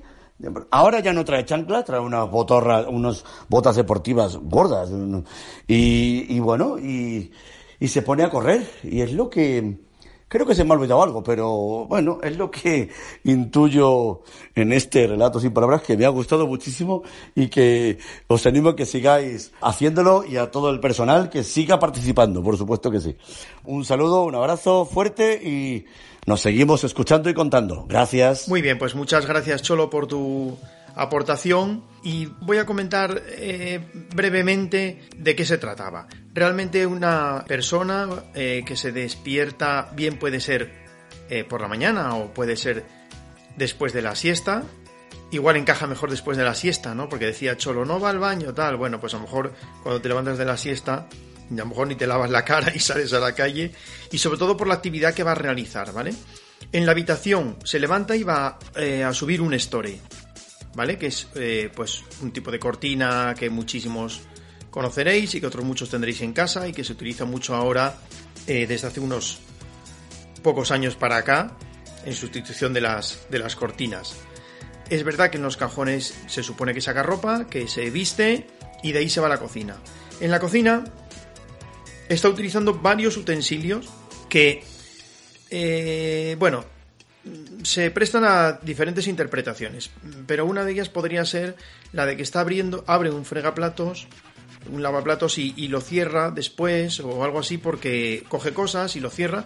ahora 0.72 1.00
ya 1.00 1.14
no 1.14 1.26
trae 1.26 1.46
chanclas, 1.46 1.86
trae 1.86 2.00
unas 2.00 2.30
botorras, 2.30 2.86
unas 2.89 3.24
botas 3.50 3.76
deportivas 3.76 4.38
gordas. 4.38 4.89
y 5.68 6.39
bueno, 6.39 6.78
y, 6.80 7.32
y 7.80 7.88
se 7.89 8.02
pone 8.02 8.24
a 8.24 8.30
correr. 8.30 8.66
Y 8.84 9.02
es 9.02 9.12
lo 9.12 9.30
que, 9.30 9.78
creo 10.34 10.48
que 10.48 10.56
se 10.56 10.64
me 10.64 10.72
ha 10.72 10.78
olvidado 10.78 11.04
algo, 11.04 11.22
pero 11.22 11.86
bueno, 11.86 12.20
es 12.24 12.38
lo 12.38 12.50
que 12.50 12.89
intuyo 13.24 14.22
en 14.56 14.74
este 14.74 15.06
relato 15.06 15.39
sin 15.39 15.54
palabras 15.54 15.84
que 15.84 15.96
me 15.96 16.06
ha 16.06 16.10
gustado 16.10 16.48
muchísimo 16.48 17.04
y 17.36 17.50
que 17.50 18.00
os 18.28 18.46
animo 18.48 18.70
a 18.70 18.76
que 18.76 18.86
sigáis 18.86 19.52
haciéndolo 19.62 20.24
y 20.26 20.38
a 20.38 20.50
todo 20.50 20.70
el 20.70 20.80
personal 20.80 21.30
que 21.30 21.44
siga 21.44 21.78
participando, 21.78 22.41
por 22.41 22.58
supuesto 22.58 22.89
que 22.89 23.00
sí. 23.00 23.16
Un 23.66 23.86
saludo, 23.86 24.24
un 24.24 24.34
abrazo 24.34 24.86
fuerte 24.86 25.39
y 25.44 25.86
nos 26.26 26.41
seguimos 26.41 26.84
escuchando 26.84 27.30
y 27.30 27.34
contando. 27.34 27.86
Gracias. 27.88 28.47
Muy 28.47 28.61
bien, 28.61 28.78
pues 28.78 28.95
muchas 28.95 29.26
gracias 29.26 29.61
Cholo 29.61 29.89
por 29.89 30.07
tu 30.07 30.57
aportación 30.95 31.84
y 32.03 32.28
voy 32.41 32.57
a 32.57 32.65
comentar 32.65 33.21
eh, 33.28 33.80
brevemente 34.13 35.01
de 35.17 35.36
qué 35.36 35.45
se 35.45 35.57
trataba. 35.57 36.07
Realmente 36.34 36.86
una 36.86 37.43
persona 37.47 38.07
eh, 38.34 38.63
que 38.65 38.76
se 38.76 38.91
despierta 38.91 39.89
bien 39.95 40.17
puede 40.17 40.39
ser 40.39 40.71
eh, 41.30 41.43
por 41.43 41.61
la 41.61 41.67
mañana 41.67 42.15
o 42.15 42.34
puede 42.34 42.55
ser 42.55 42.86
después 43.57 43.93
de 43.93 44.01
la 44.01 44.15
siesta. 44.15 44.63
Igual 45.32 45.57
encaja 45.57 45.88
mejor 45.88 46.11
después 46.11 46.38
de 46.38 46.43
la 46.43 46.53
siesta, 46.53 46.93
¿no? 46.93 47.09
Porque 47.09 47.26
decía 47.26 47.57
Cholo, 47.57 47.86
no 47.86 47.99
va 47.99 48.11
al 48.11 48.19
baño, 48.19 48.53
tal. 48.53 48.78
Bueno, 48.78 48.99
pues 48.99 49.13
a 49.15 49.17
lo 49.17 49.24
mejor 49.24 49.53
cuando 49.82 49.99
te 49.99 50.09
levantas 50.09 50.38
de 50.38 50.45
la 50.45 50.57
siesta, 50.57 51.07
a 51.52 51.56
lo 51.56 51.66
mejor 51.66 51.88
ni 51.88 51.96
te 51.96 52.08
lavas 52.08 52.30
la 52.30 52.44
cara 52.46 52.72
y 52.76 52.80
sales 52.80 53.14
a 53.14 53.20
la 53.20 53.34
calle. 53.34 53.72
Y 54.12 54.18
sobre 54.18 54.38
todo 54.38 54.58
por 54.58 54.68
la 54.68 54.76
actividad 54.76 55.14
que 55.14 55.24
va 55.24 55.32
a 55.32 55.36
realizar, 55.36 55.91
¿vale? 55.94 56.14
En 56.72 56.86
la 56.86 56.91
habitación 56.91 57.58
se 57.64 57.80
levanta 57.80 58.16
y 58.16 58.24
va 58.24 58.58
eh, 58.76 59.04
a 59.04 59.14
subir 59.14 59.41
un 59.41 59.54
story, 59.54 60.00
¿vale? 60.76 60.98
Que 60.98 61.08
es 61.08 61.28
eh, 61.36 61.70
pues 61.74 62.04
un 62.22 62.32
tipo 62.32 62.52
de 62.52 62.60
cortina 62.60 63.36
que 63.38 63.50
muchísimos 63.50 64.22
conoceréis 64.70 65.36
y 65.36 65.41
que 65.41 65.48
otros 65.48 65.64
muchos 65.64 65.89
tendréis 65.89 66.22
en 66.22 66.34
casa 66.34 66.68
y 66.68 66.72
que 66.72 66.84
se 66.84 66.94
utiliza 66.94 67.26
mucho 67.26 67.56
ahora 67.56 67.96
eh, 68.48 68.66
desde 68.66 68.88
hace 68.88 69.00
unos 69.00 69.39
pocos 70.41 70.72
años 70.72 70.96
para 70.96 71.18
acá 71.18 71.56
en 72.06 72.14
sustitución 72.14 72.74
de 72.74 72.82
las, 72.82 73.28
de 73.30 73.39
las 73.39 73.56
cortinas. 73.56 74.16
Es 74.89 75.04
verdad 75.04 75.30
que 75.30 75.38
en 75.38 75.44
los 75.44 75.58
cajones 75.58 76.14
se 76.28 76.44
supone 76.44 76.74
que 76.74 76.82
saca 76.82 77.04
ropa, 77.04 77.48
que 77.48 77.68
se 77.68 77.89
viste 77.89 78.48
y 78.82 78.91
de 78.91 79.00
ahí 79.00 79.10
se 79.10 79.22
va 79.22 79.28
a 79.28 79.30
la 79.30 79.38
cocina. 79.38 79.78
En 80.20 80.32
la 80.32 80.39
cocina 80.39 80.84
está 82.14 82.30
utilizando 82.30 82.74
varios 82.74 83.18
utensilios 83.18 83.88
que, 84.30 84.64
eh, 85.49 86.36
bueno, 86.39 86.66
se 87.64 87.91
prestan 87.91 88.26
a 88.26 88.53
diferentes 88.61 89.07
interpretaciones, 89.07 89.89
pero 90.28 90.45
una 90.45 90.66
de 90.66 90.74
ellas 90.74 90.89
podría 90.89 91.24
ser 91.26 91.55
la 91.93 92.05
de 92.05 92.18
que 92.18 92.24
está 92.24 92.41
abriendo, 92.41 92.84
abre 92.88 93.11
un 93.11 93.26
fregaplatos, 93.26 94.07
un 94.72 94.82
lavaplatos 94.82 95.38
y, 95.38 95.68
lo 95.68 95.82
cierra 95.82 96.32
después 96.32 96.99
o 96.99 97.24
algo 97.24 97.39
así 97.39 97.57
porque 97.57 98.24
coge 98.28 98.53
cosas 98.53 98.95
y 98.95 98.99
lo 98.99 99.09
cierra 99.09 99.45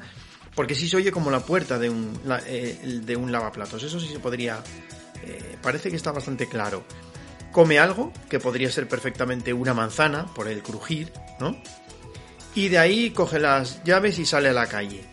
porque 0.55 0.73
sí 0.73 0.87
se 0.87 0.97
oye 0.97 1.11
como 1.11 1.29
la 1.29 1.41
puerta 1.41 1.77
de 1.77 1.89
un, 1.89 2.19
eh, 2.47 3.01
de 3.03 3.15
un 3.15 3.31
lavaplatos. 3.31 3.83
Eso 3.83 3.99
sí 3.99 4.07
se 4.07 4.17
podría... 4.17 4.63
eh, 5.23 5.55
parece 5.61 5.91
que 5.91 5.95
está 5.95 6.11
bastante 6.11 6.49
claro. 6.49 6.83
Come 7.51 7.77
algo, 7.77 8.11
que 8.27 8.39
podría 8.39 8.71
ser 8.71 8.87
perfectamente 8.87 9.53
una 9.53 9.75
manzana, 9.75 10.25
por 10.33 10.47
el 10.47 10.63
crujir, 10.63 11.11
¿no? 11.39 11.61
Y 12.57 12.69
de 12.69 12.79
ahí 12.79 13.11
coge 13.11 13.37
las 13.37 13.83
llaves 13.83 14.17
y 14.17 14.25
sale 14.25 14.49
a 14.49 14.53
la 14.53 14.65
calle. 14.65 15.05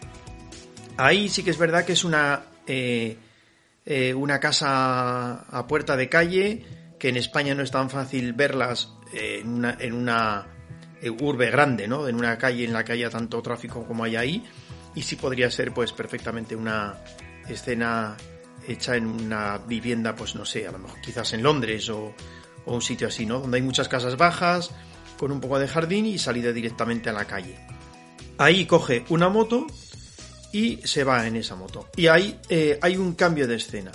Ahí 0.96 1.28
sí 1.28 1.42
que 1.42 1.50
es 1.50 1.58
verdad 1.58 1.84
que 1.84 1.92
es 1.92 2.02
una, 2.02 2.44
eh, 2.66 3.18
eh, 3.84 4.14
una 4.14 4.40
casa 4.40 5.44
a 5.50 5.66
puerta 5.66 5.94
de 5.94 6.08
calle, 6.08 6.64
que 6.98 7.10
en 7.10 7.18
España 7.18 7.54
no 7.54 7.62
es 7.62 7.70
tan 7.70 7.90
fácil 7.90 8.32
verlas 8.32 8.94
eh, 9.12 9.40
en 9.42 9.50
una, 9.50 9.76
en 9.78 9.92
una 9.92 10.46
urbe 11.20 11.50
grande, 11.50 11.86
¿no? 11.86 12.08
En 12.08 12.16
una 12.16 12.38
calle 12.38 12.64
en 12.64 12.72
la 12.72 12.82
que 12.82 12.92
haya 12.92 13.10
tanto 13.10 13.42
tráfico 13.42 13.86
como 13.86 14.04
hay 14.04 14.16
ahí. 14.16 14.44
Y 14.94 15.02
sí 15.02 15.16
podría 15.16 15.50
ser 15.50 15.74
pues 15.74 15.92
perfectamente 15.92 16.56
una 16.56 16.94
escena 17.46 18.16
hecha 18.66 18.96
en 18.96 19.04
una 19.04 19.58
vivienda, 19.58 20.16
pues 20.16 20.34
no 20.34 20.46
sé, 20.46 20.66
a 20.66 20.72
lo 20.72 20.78
mejor 20.78 20.98
quizás 21.02 21.34
en 21.34 21.42
Londres 21.42 21.90
o, 21.90 22.14
o 22.64 22.74
un 22.74 22.80
sitio 22.80 23.08
así, 23.08 23.26
¿no? 23.26 23.40
Donde 23.40 23.58
hay 23.58 23.62
muchas 23.62 23.90
casas 23.90 24.16
bajas, 24.16 24.70
con 25.24 25.32
un 25.32 25.40
poco 25.40 25.58
de 25.58 25.66
jardín 25.66 26.04
y 26.04 26.18
salida 26.18 26.52
directamente 26.52 27.08
a 27.08 27.14
la 27.14 27.24
calle. 27.24 27.56
Ahí 28.36 28.66
coge 28.66 29.06
una 29.08 29.30
moto 29.30 29.66
y 30.52 30.80
se 30.84 31.02
va 31.02 31.26
en 31.26 31.36
esa 31.36 31.56
moto. 31.56 31.88
Y 31.96 32.08
ahí 32.08 32.38
eh, 32.50 32.78
hay 32.82 32.98
un 32.98 33.14
cambio 33.14 33.48
de 33.48 33.54
escena. 33.54 33.90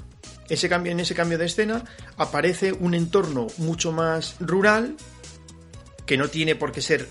Ese 0.50 0.68
cambio, 0.68 0.92
en 0.92 1.00
ese 1.00 1.14
cambio 1.14 1.38
de 1.38 1.46
escena 1.46 1.84
aparece 2.18 2.74
un 2.74 2.96
entorno 2.96 3.46
mucho 3.60 3.92
más 3.92 4.38
rural, 4.40 4.98
que 6.08 6.18
no 6.18 6.30
tiene 6.30 6.56
por 6.56 6.72
qué 6.72 6.82
ser 6.82 7.08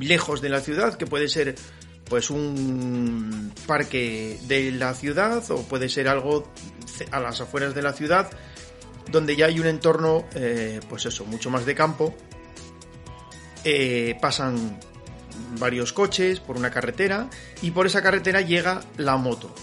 lejos 0.00 0.40
de 0.40 0.48
la 0.48 0.60
ciudad, 0.60 0.96
que 0.96 1.06
puede 1.06 1.28
ser 1.28 1.54
pues 2.10 2.30
un 2.30 3.52
parque 3.68 4.40
de 4.48 4.72
la 4.72 4.92
ciudad 4.94 5.48
o 5.52 5.62
puede 5.68 5.88
ser 5.88 6.08
algo 6.08 6.50
a 7.12 7.20
las 7.20 7.40
afueras 7.40 7.76
de 7.76 7.82
la 7.82 7.92
ciudad 7.92 8.28
donde 9.12 9.36
ya 9.36 9.46
hay 9.46 9.60
un 9.60 9.66
entorno, 9.66 10.24
eh, 10.34 10.80
pues 10.88 11.06
eso, 11.06 11.24
mucho 11.26 11.48
más 11.48 11.64
de 11.64 11.76
campo. 11.76 12.12
Eh, 13.64 14.18
pasan 14.20 14.78
varios 15.58 15.92
coches 15.92 16.40
por 16.40 16.56
una 16.56 16.70
carretera 16.70 17.28
y 17.60 17.70
por 17.70 17.86
esa 17.86 18.02
carretera 18.02 18.40
llega 18.40 18.82
la 18.96 19.16
moto. 19.16 19.54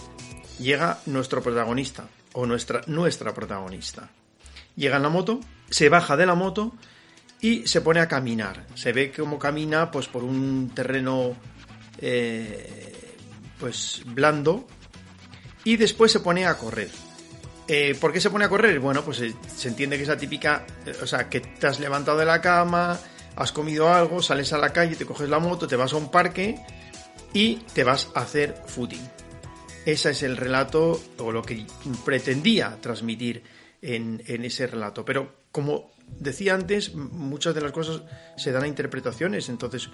Llega 0.60 1.00
nuestro 1.06 1.42
protagonista 1.42 2.08
o 2.34 2.46
nuestra, 2.46 2.82
nuestra 2.88 3.34
protagonista. 3.34 4.10
Llega 4.76 4.98
en 4.98 5.04
la 5.04 5.10
moto, 5.10 5.40
se 5.70 5.90
baja 5.90 6.16
de 6.16 6.26
la 6.26 6.36
moto 6.36 6.74
y 7.42 7.68
se 7.68 7.82
pone 7.82 8.00
a 8.00 8.08
caminar. 8.08 8.66
Se 8.76 8.94
ve 8.94 9.12
como 9.12 9.40
camina 9.40 9.92
pues 9.92 10.08
por 10.08 10.24
un 10.24 10.72
terreno 10.74 11.36
eh, 12.00 13.18
pues 13.60 14.04
blando 14.06 14.68
y 15.64 15.78
después 15.78 16.12
se 16.12 16.20
pone 16.20 16.46
a 16.46 16.58
correr. 16.58 16.90
Eh, 17.68 17.96
¿Por 18.00 18.12
qué 18.12 18.20
se 18.20 18.30
pone 18.30 18.46
a 18.46 18.50
correr? 18.50 18.80
Bueno, 18.80 19.04
pues 19.04 19.22
eh, 19.22 19.36
se 19.56 19.68
entiende 19.68 19.96
que 19.96 20.04
es 20.04 20.10
la 20.10 20.18
típica, 20.18 20.66
o 21.04 21.06
sea, 21.06 21.30
que 21.30 21.40
te 21.40 21.68
has 21.68 21.80
levantado 21.80 22.18
de 22.18 22.26
la 22.26 22.42
cama, 22.42 23.00
has 23.40 23.54
comido 23.54 23.92
algo, 23.92 24.22
sales 24.22 24.52
a 24.52 24.58
la 24.58 24.74
calle, 24.74 24.98
te 24.98 25.06
coges 25.06 25.30
la 25.30 25.40
moto, 25.40 25.66
te 25.66 25.78
vas 25.78 25.94
a 25.94 25.96
un 25.96 26.12
parque 26.12 26.60
y 27.34 27.56
te 27.74 27.86
vas 27.86 28.10
a 28.14 28.20
hacer 28.20 28.54
footing. 28.68 29.10
Ese 29.86 30.12
es 30.12 30.24
el 30.24 30.36
relato 30.36 31.02
o 31.18 31.32
lo 31.32 31.42
que 31.42 31.66
pretendía 32.04 32.78
transmitir 32.82 33.42
en, 33.82 34.22
ese 34.28 34.68
relato. 34.68 35.06
Pero 35.06 35.38
como 35.54 35.90
decía 36.20 36.54
antes, 36.54 36.94
muchas 36.94 37.56
de 37.56 37.62
las 37.62 37.72
cosas 37.72 38.02
se 38.36 38.52
dan 38.52 38.64
a 38.64 38.68
interpretaciones, 38.68 39.48
entonces 39.48 39.90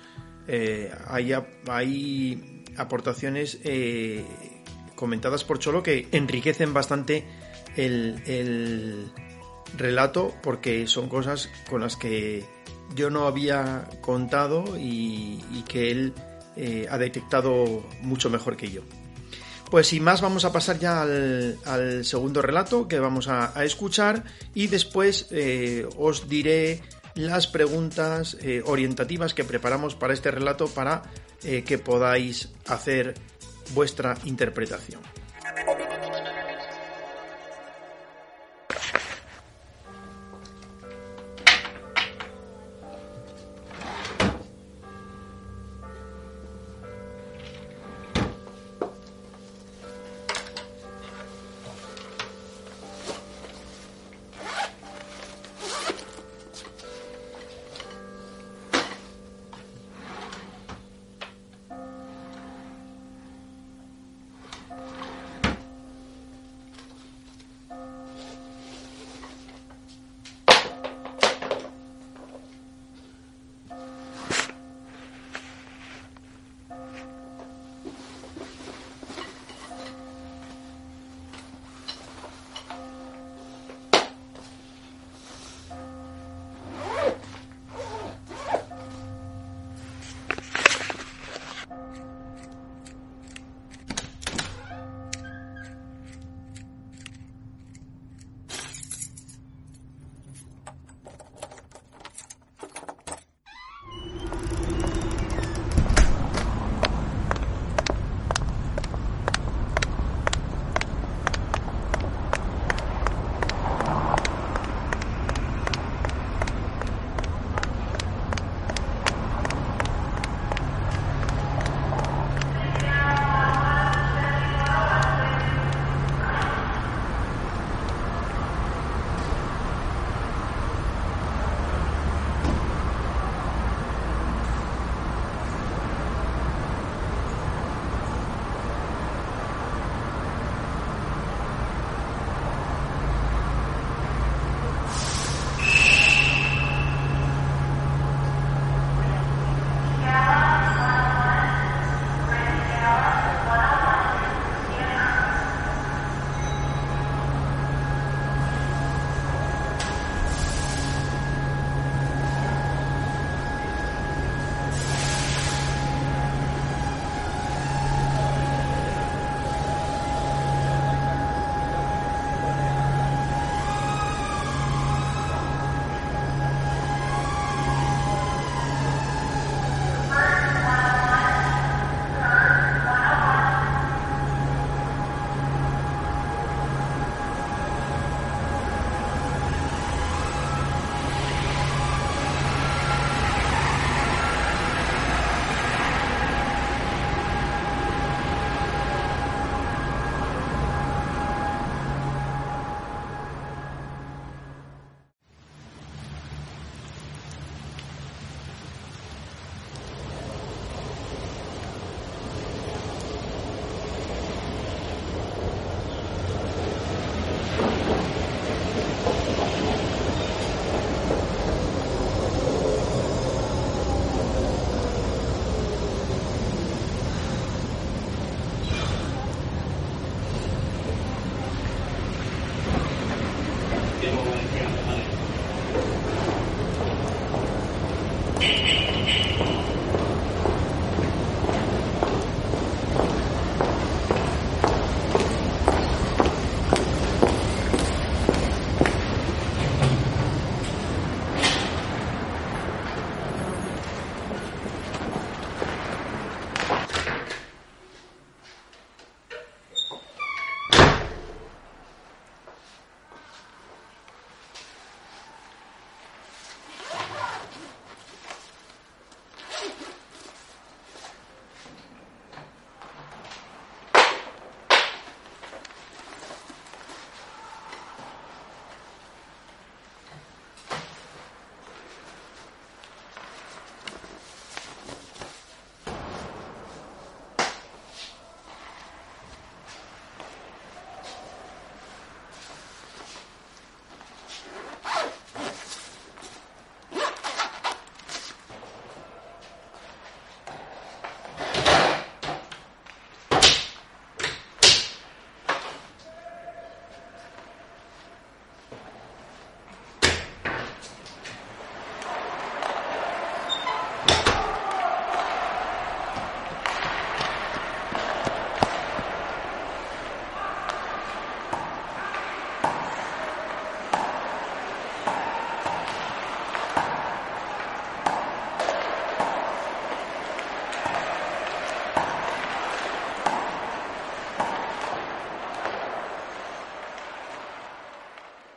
eh, 0.47 0.91
hay, 1.07 1.33
hay, 1.67 2.63
aportaciones 2.77 3.59
eh, 3.63 4.25
comentadas 4.95 5.43
por 5.43 5.59
Cholo 5.59 5.83
que 5.83 6.07
enriquecen 6.11 6.73
bastante 6.73 7.25
el, 7.75 8.23
el 8.25 9.11
relato 9.77 10.33
porque 10.41 10.87
son 10.87 11.07
cosas 11.09 11.51
con 11.69 11.81
las 11.81 11.95
que 11.95 12.54
yo 12.93 13.09
no 13.09 13.27
había 13.27 13.87
contado 14.01 14.77
y, 14.77 15.41
que 15.67 15.91
él 15.91 16.13
eh, 16.55 16.87
ha 16.89 16.97
detectado 16.97 17.83
mucho 18.01 18.29
mejor 18.29 18.55
que 18.57 18.69
yo. 18.69 18.81
Pues 19.71 19.87
sin 19.87 20.03
más 20.03 20.21
vamos 20.21 20.45
a 20.45 20.53
pasar 20.53 20.77
ya 20.77 21.01
al, 21.01 22.05
segundo 22.05 22.41
relato 22.41 22.87
que 22.87 22.99
vamos 22.99 23.27
a, 23.27 23.51
escuchar 23.63 24.23
y 24.53 24.67
después 24.67 25.27
eh, 25.31 25.87
os 25.97 26.29
diré 26.29 26.81
las 27.15 27.47
preguntas 27.47 28.37
eh, 28.41 28.61
orientativas 28.65 29.33
que 29.33 29.43
preparamos 29.43 29.95
para 29.95 30.13
este 30.13 30.31
relato 30.31 30.67
para 30.67 31.03
que 31.41 31.77
podáis 31.77 32.49
hacer 32.65 33.13
vuestra 33.75 34.17
interpretación. 34.23 34.99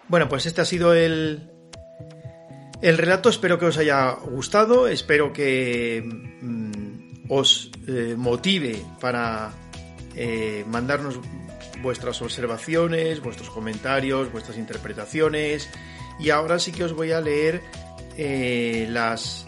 Bueno, 0.09 0.29
pues 0.29 0.47
este 0.47 0.63
ha 0.63 0.65
sido 0.65 0.95
el, 0.95 1.51
el 2.81 2.99
relato. 2.99 3.29
Espero 3.29 3.59
que 3.59 3.67
os 3.67 3.77
haya 3.77 4.11
gustado. 4.13 4.89
Espero 4.89 5.33
que 5.33 6.03
mm, 6.03 7.27
os 7.29 7.71
eh, 7.87 8.15
motive 8.17 8.83
para 9.01 9.53
eh, 10.15 10.65
mandarnos 10.67 11.21
vuestras 11.83 12.23
observaciones, 12.23 13.21
vuestros 13.21 13.51
comentarios, 13.51 14.33
vuestras 14.33 14.57
interpretaciones. 14.57 15.69
Y 16.19 16.31
ahora 16.31 16.59
sí 16.59 16.73
que 16.73 16.85
os 16.85 16.95
voy 16.95 17.13
a 17.13 17.21
leer 17.21 17.63
eh, 18.17 18.89
las 18.91 19.47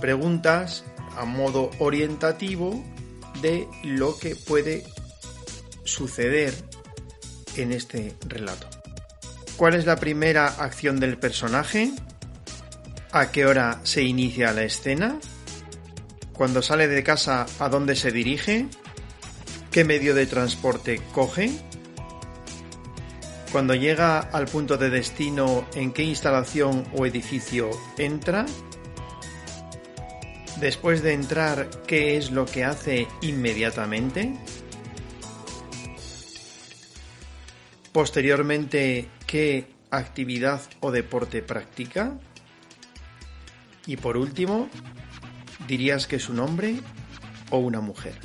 preguntas 0.00 0.84
a 1.16 1.24
modo 1.24 1.70
orientativo 1.78 2.82
de 3.42 3.68
lo 3.84 4.16
que 4.16 4.36
puede 4.36 4.84
suceder 5.84 6.54
en 7.56 7.72
este 7.72 8.14
relato. 8.28 8.71
¿Cuál 9.56 9.74
es 9.74 9.86
la 9.86 9.96
primera 9.96 10.46
acción 10.46 10.98
del 10.98 11.18
personaje? 11.18 11.92
¿A 13.12 13.30
qué 13.30 13.46
hora 13.46 13.80
se 13.84 14.02
inicia 14.02 14.52
la 14.52 14.64
escena? 14.64 15.18
Cuando 16.32 16.62
sale 16.62 16.88
de 16.88 17.02
casa, 17.04 17.46
¿a 17.58 17.68
dónde 17.68 17.94
se 17.94 18.10
dirige? 18.10 18.66
¿Qué 19.70 19.84
medio 19.84 20.14
de 20.14 20.26
transporte 20.26 21.00
coge? 21.12 21.50
Cuando 23.52 23.74
llega 23.74 24.18
al 24.18 24.46
punto 24.46 24.78
de 24.78 24.88
destino, 24.88 25.66
¿en 25.74 25.92
qué 25.92 26.02
instalación 26.04 26.84
o 26.96 27.04
edificio 27.04 27.70
entra? 27.98 28.46
Después 30.58 31.02
de 31.02 31.12
entrar, 31.12 31.68
¿qué 31.86 32.16
es 32.16 32.30
lo 32.30 32.46
que 32.46 32.64
hace 32.64 33.06
inmediatamente? 33.20 34.32
Posteriormente, 37.92 39.08
¿qué 39.26 39.66
actividad 39.90 40.62
o 40.80 40.90
deporte 40.90 41.42
practica? 41.42 42.18
Y 43.86 43.96
por 43.96 44.16
último, 44.16 44.68
¿dirías 45.68 46.06
que 46.06 46.16
es 46.16 46.30
un 46.30 46.40
hombre 46.40 46.80
o 47.50 47.58
una 47.58 47.80
mujer? 47.80 48.18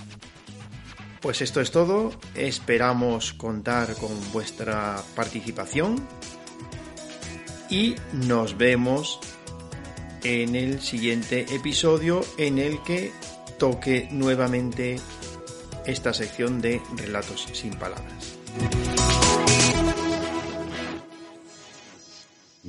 Pues 1.21 1.41
esto 1.41 1.59
es 1.59 1.71
todo, 1.71 2.11
esperamos 2.35 3.33
contar 3.33 3.95
con 3.95 4.11
vuestra 4.31 5.03
participación 5.15 6.07
y 7.69 7.95
nos 8.13 8.57
vemos 8.57 9.19
en 10.23 10.55
el 10.55 10.79
siguiente 10.79 11.45
episodio 11.53 12.21
en 12.37 12.59
el 12.59 12.81
que 12.83 13.11
toque 13.59 14.07
nuevamente 14.11 14.99
esta 15.85 16.13
sección 16.13 16.61
de 16.61 16.81
relatos 16.95 17.47
sin 17.51 17.73
palabras. 17.73 18.37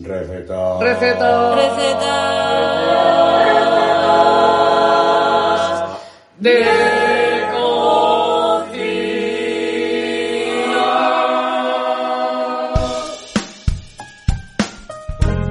Receta. 0.01 0.79
Receta. 0.79 1.55
Receta. 1.57 2.29
De 6.39 6.89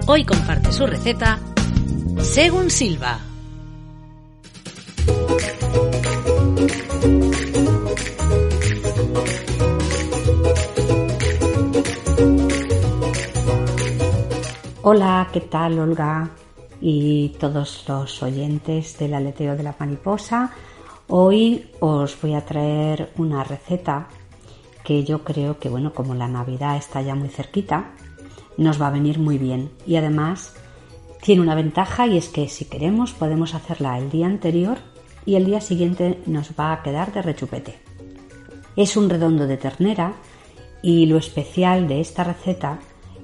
Hoy 0.10 0.24
comparte 0.24 0.72
su 0.72 0.88
receta 0.88 1.38
según 2.22 2.70
Silva. 2.70 3.27
Hola, 14.90 15.28
¿qué 15.34 15.42
tal 15.42 15.78
Olga? 15.80 16.30
Y 16.80 17.36
todos 17.42 17.84
los 17.90 18.24
oyentes 18.24 18.98
del 18.98 19.16
aleteo 19.16 19.58
de 19.58 19.64
la 19.64 19.76
mariposa. 19.78 20.54
Hoy 21.10 21.72
os 21.82 22.18
voy 22.22 22.36
a 22.36 22.46
traer 22.46 23.12
una 23.18 23.44
receta 23.44 24.08
que 24.86 25.04
yo 25.04 25.26
creo 25.26 25.60
que, 25.60 25.68
bueno, 25.68 25.94
como 25.94 26.16
la 26.16 26.30
Navidad 26.30 26.78
está 26.78 27.02
ya 27.02 27.16
muy 27.16 27.28
cerquita, 27.28 27.96
nos 28.56 28.82
va 28.82 28.88
a 28.88 28.92
venir 28.92 29.20
muy 29.20 29.38
bien. 29.38 29.72
Y 29.86 29.98
además 29.98 30.56
tiene 31.22 31.42
una 31.42 31.54
ventaja 31.56 32.08
y 32.08 32.18
es 32.18 32.30
que 32.30 32.48
si 32.48 32.64
queremos 32.64 33.12
podemos 33.12 33.56
hacerla 33.56 33.98
el 33.98 34.10
día 34.10 34.28
anterior 34.28 34.78
y 35.26 35.36
el 35.36 35.48
día 35.48 35.60
siguiente 35.60 36.22
nos 36.28 36.52
va 36.58 36.72
a 36.72 36.82
quedar 36.82 37.12
de 37.12 37.24
rechupete. 37.24 37.78
Es 38.78 38.96
un 38.96 39.10
redondo 39.10 39.48
de 39.48 39.58
ternera 39.58 40.14
y 40.82 41.08
lo 41.08 41.18
especial 41.18 41.90
de 41.90 42.00
esta 42.00 42.24
receta 42.24 42.80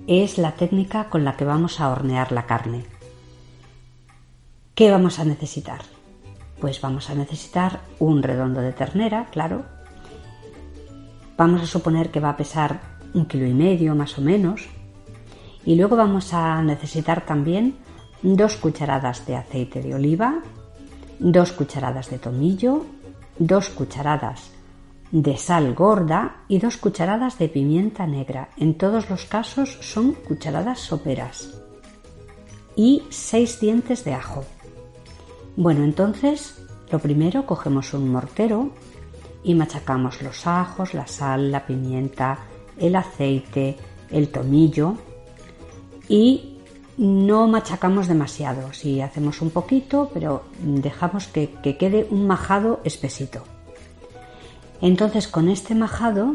es 0.08 0.38
la 0.38 0.54
técnica 0.54 1.10
con 1.10 1.24
la 1.24 1.38
que 1.38 1.46
vamos 1.46 1.80
a 1.80 1.90
hornear 1.90 2.32
la 2.32 2.46
carne. 2.46 2.86
¿Qué 4.76 4.92
vamos 4.92 5.20
a 5.20 5.26
necesitar? 5.26 5.82
Pues 6.60 6.82
vamos 6.82 7.10
a 7.10 7.16
necesitar 7.16 7.82
un 8.00 8.24
redondo 8.24 8.62
de 8.62 8.74
ternera, 8.74 9.28
claro. 9.32 9.64
Vamos 11.38 11.62
a 11.62 11.68
suponer 11.68 12.12
que 12.12 12.20
va 12.20 12.30
a 12.30 12.38
pesar 12.38 12.82
un 13.14 13.26
kilo 13.26 13.46
y 13.46 13.54
medio 13.54 13.96
más 13.96 14.18
o 14.18 14.22
menos. 14.22 14.68
Y 15.66 15.76
luego 15.76 15.96
vamos 15.96 16.34
a 16.34 16.62
necesitar 16.62 17.26
también 17.26 17.76
dos 18.22 18.56
cucharadas 18.58 19.26
de 19.26 19.36
aceite 19.36 19.82
de 19.82 19.96
oliva, 19.96 20.40
dos 21.20 21.54
cucharadas 21.54 22.10
de 22.10 22.20
tomillo, 22.20 22.86
dos 23.40 23.70
cucharadas 23.70 24.53
de 25.14 25.38
sal 25.38 25.76
gorda 25.76 26.38
y 26.48 26.57
dos 26.57 26.77
cucharadas 26.77 27.38
de 27.38 27.48
pimienta 27.48 28.07
negra. 28.07 28.49
En 28.57 28.73
todos 28.73 29.11
los 29.11 29.26
casos 29.26 29.77
son 29.80 30.14
cucharadas 30.14 30.80
soperas. 30.80 31.53
Y 32.76 33.03
seis 33.11 33.60
dientes 33.60 34.03
de 34.06 34.15
ajo. 34.15 34.44
Bueno, 35.56 35.84
entonces 35.84 36.65
lo 36.91 36.98
primero 36.98 37.45
cogemos 37.45 37.94
un 37.94 38.10
mortero 38.10 38.72
y 39.44 39.53
machacamos 39.53 40.19
los 40.23 40.48
ajos, 40.48 40.95
la 40.95 41.06
sal, 41.06 41.52
la 41.52 41.68
pimienta, 41.68 42.40
el 42.80 42.95
aceite, 42.95 43.77
el 44.10 44.30
tomillo 44.30 44.95
y 46.10 46.57
no 46.98 47.48
machacamos 47.48 48.07
demasiado. 48.07 48.73
Si 48.73 48.99
hacemos 48.99 49.44
un 49.44 49.52
poquito, 49.52 50.10
pero 50.11 50.45
dejamos 50.60 51.27
que, 51.27 51.52
que 51.61 51.77
quede 51.77 52.07
un 52.10 52.26
majado 52.26 52.81
espesito. 52.84 53.44
Entonces 54.84 55.30
con 55.30 55.48
este 55.48 55.76
majado 55.76 56.34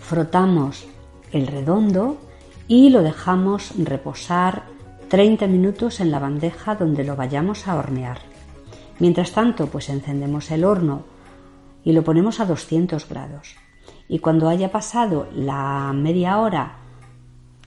frotamos 0.00 0.84
el 1.30 1.46
redondo 1.46 2.18
y 2.66 2.90
lo 2.90 3.04
dejamos 3.04 3.72
reposar 3.78 4.64
30 5.08 5.46
minutos 5.46 6.00
en 6.00 6.10
la 6.10 6.18
bandeja 6.18 6.74
donde 6.74 7.04
lo 7.04 7.14
vayamos 7.14 7.68
a 7.68 7.76
hornear. 7.76 8.18
Mientras 8.98 9.30
tanto, 9.30 9.68
pues 9.68 9.90
encendemos 9.90 10.50
el 10.50 10.64
horno 10.64 11.02
y 11.84 11.92
lo 11.92 12.02
ponemos 12.02 12.40
a 12.40 12.46
200 12.46 13.08
grados. 13.08 13.54
Y 14.08 14.18
cuando 14.18 14.48
haya 14.48 14.72
pasado 14.72 15.28
la 15.32 15.92
media 15.94 16.40
hora 16.40 16.78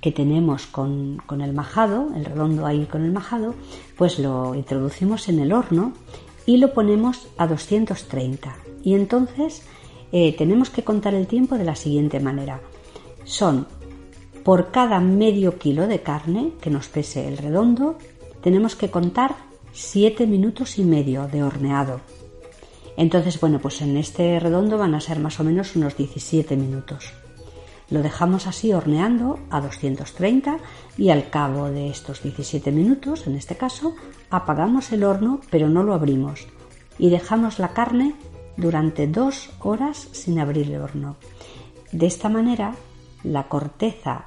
que 0.01 0.11
tenemos 0.11 0.67
con, 0.67 1.21
con, 1.25 1.39
el 1.39 1.53
majado, 1.53 2.09
el 2.17 2.25
redondo 2.25 2.65
ahí 2.65 2.85
con 2.85 3.05
el 3.05 3.13
majado, 3.13 3.55
pues 3.97 4.19
lo 4.19 4.55
introducimos 4.55 5.29
en 5.29 5.39
el 5.39 5.53
horno 5.53 5.93
y 6.45 6.57
lo 6.57 6.73
ponemos 6.73 7.29
a 7.37 7.47
230. 7.47 8.53
Y 8.83 8.95
entonces 8.95 9.63
eh, 10.11 10.35
tenemos 10.37 10.69
que 10.69 10.83
contar 10.83 11.13
el 11.13 11.27
tiempo 11.27 11.57
de 11.57 11.65
la 11.65 11.75
siguiente 11.75 12.19
manera. 12.19 12.61
Son 13.23 13.67
por 14.43 14.71
cada 14.71 14.99
medio 14.99 15.57
kilo 15.57 15.87
de 15.87 16.01
carne 16.01 16.53
que 16.61 16.69
nos 16.69 16.87
pese 16.87 17.27
el 17.27 17.37
redondo, 17.37 17.97
tenemos 18.41 18.75
que 18.75 18.89
contar 18.89 19.35
7 19.73 20.27
minutos 20.27 20.79
y 20.79 20.83
medio 20.83 21.27
de 21.27 21.43
horneado. 21.43 22.01
Entonces, 22.97 23.39
bueno, 23.39 23.59
pues 23.59 23.81
en 23.81 23.97
este 23.97 24.39
redondo 24.39 24.77
van 24.77 24.95
a 24.95 25.01
ser 25.01 25.19
más 25.19 25.39
o 25.39 25.43
menos 25.43 25.75
unos 25.75 25.95
17 25.95 26.57
minutos. 26.57 27.13
Lo 27.89 28.01
dejamos 28.01 28.47
así 28.47 28.73
horneando 28.73 29.39
a 29.49 29.61
230 29.61 30.57
y 30.97 31.09
al 31.09 31.29
cabo 31.29 31.69
de 31.69 31.89
estos 31.89 32.23
17 32.23 32.71
minutos, 32.71 33.27
en 33.27 33.35
este 33.35 33.55
caso, 33.55 33.95
apagamos 34.29 34.91
el 34.91 35.03
horno 35.03 35.41
pero 35.49 35.69
no 35.69 35.83
lo 35.83 35.93
abrimos 35.93 36.47
y 36.97 37.09
dejamos 37.09 37.59
la 37.59 37.69
carne 37.69 38.15
durante 38.57 39.07
dos 39.07 39.49
horas 39.59 40.09
sin 40.11 40.39
abrir 40.39 40.71
el 40.71 40.81
horno. 40.81 41.17
De 41.91 42.07
esta 42.07 42.29
manera, 42.29 42.75
la 43.23 43.47
corteza 43.47 44.25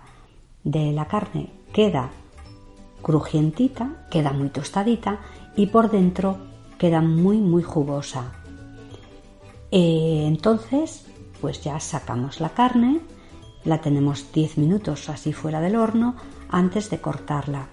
de 0.63 0.93
la 0.93 1.07
carne 1.07 1.51
queda 1.73 2.11
crujientita, 3.03 4.07
queda 4.11 4.33
muy 4.33 4.49
tostadita 4.49 5.21
y 5.57 5.67
por 5.67 5.91
dentro 5.91 6.39
queda 6.79 7.01
muy 7.01 7.39
muy 7.39 7.63
jugosa. 7.63 8.33
Eh, 9.71 10.25
entonces, 10.27 11.07
pues 11.41 11.63
ya 11.63 11.79
sacamos 11.81 12.41
la 12.41 12.51
carne, 12.51 13.01
la 13.65 13.81
tenemos 13.81 14.33
10 14.33 14.59
minutos 14.59 15.09
así 15.09 15.33
fuera 15.33 15.61
del 15.61 15.77
horno 15.77 16.17
antes 16.49 16.91
de 16.91 17.01
cortarla. 17.01 17.69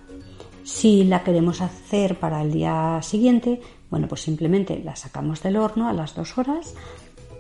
Si 0.64 1.03
la 1.03 1.23
queremos 1.23 1.61
hacer 1.61 2.19
para 2.19 2.41
el 2.41 2.52
día 2.52 2.99
siguiente, 3.02 3.61
bueno, 3.91 4.07
pues 4.07 4.22
simplemente 4.22 4.81
la 4.84 4.95
sacamos 4.95 5.43
del 5.43 5.57
horno 5.57 5.89
a 5.89 5.93
las 5.93 6.15
dos 6.15 6.38
horas 6.38 6.73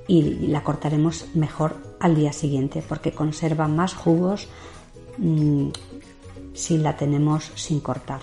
y 0.07 0.47
la 0.47 0.63
cortaremos 0.63 1.27
mejor 1.33 1.77
al 2.01 2.15
día 2.15 2.33
siguiente 2.33 2.83
porque 2.87 3.13
conserva 3.13 3.69
más 3.69 3.93
jugos, 3.93 4.49
mm, 5.17 5.69
si 6.53 6.77
la 6.77 6.97
tenemos 6.97 7.51
sin 7.55 7.79
cortar. 7.79 8.19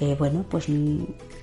Eh, 0.00 0.16
bueno, 0.18 0.44
pues 0.48 0.70
mm, 0.70 1.02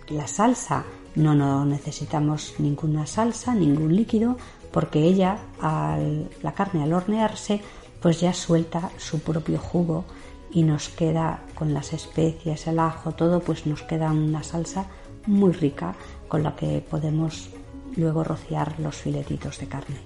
la 0.10 0.28
salsa, 0.28 0.84
no, 1.16 1.66
necesitamos 1.66 2.56
ninguna 2.58 3.06
salsa, 3.06 3.54
ningún 3.54 3.96
líquido, 3.96 4.38
porque 4.72 5.04
ella, 5.04 5.38
la 5.62 6.54
carne 6.54 6.84
al 6.84 6.92
hornearse, 6.92 7.62
pues 8.02 8.20
ya 8.20 8.34
suelta 8.34 8.90
su 8.98 9.20
propio 9.20 9.58
jugo 9.58 10.04
y 10.52 10.64
nos 10.64 10.90
queda 10.90 11.44
con 11.54 11.74
las 11.74 11.94
especias, 11.94 12.68
el 12.68 12.80
ajo, 12.80 13.14
todo, 13.14 13.40
pues 13.40 13.66
nos 13.66 13.84
queda 13.84 14.12
una 14.12 14.44
salsa 14.44 14.88
muy 15.28 15.54
rica 15.54 15.96
con 16.28 16.44
la 16.44 16.56
que 16.56 16.84
podemos 16.90 17.50
luego 17.96 18.24
rociar 18.24 18.80
los 18.80 18.96
filetitos 18.96 19.60
de 19.60 19.68
carne. 19.68 20.00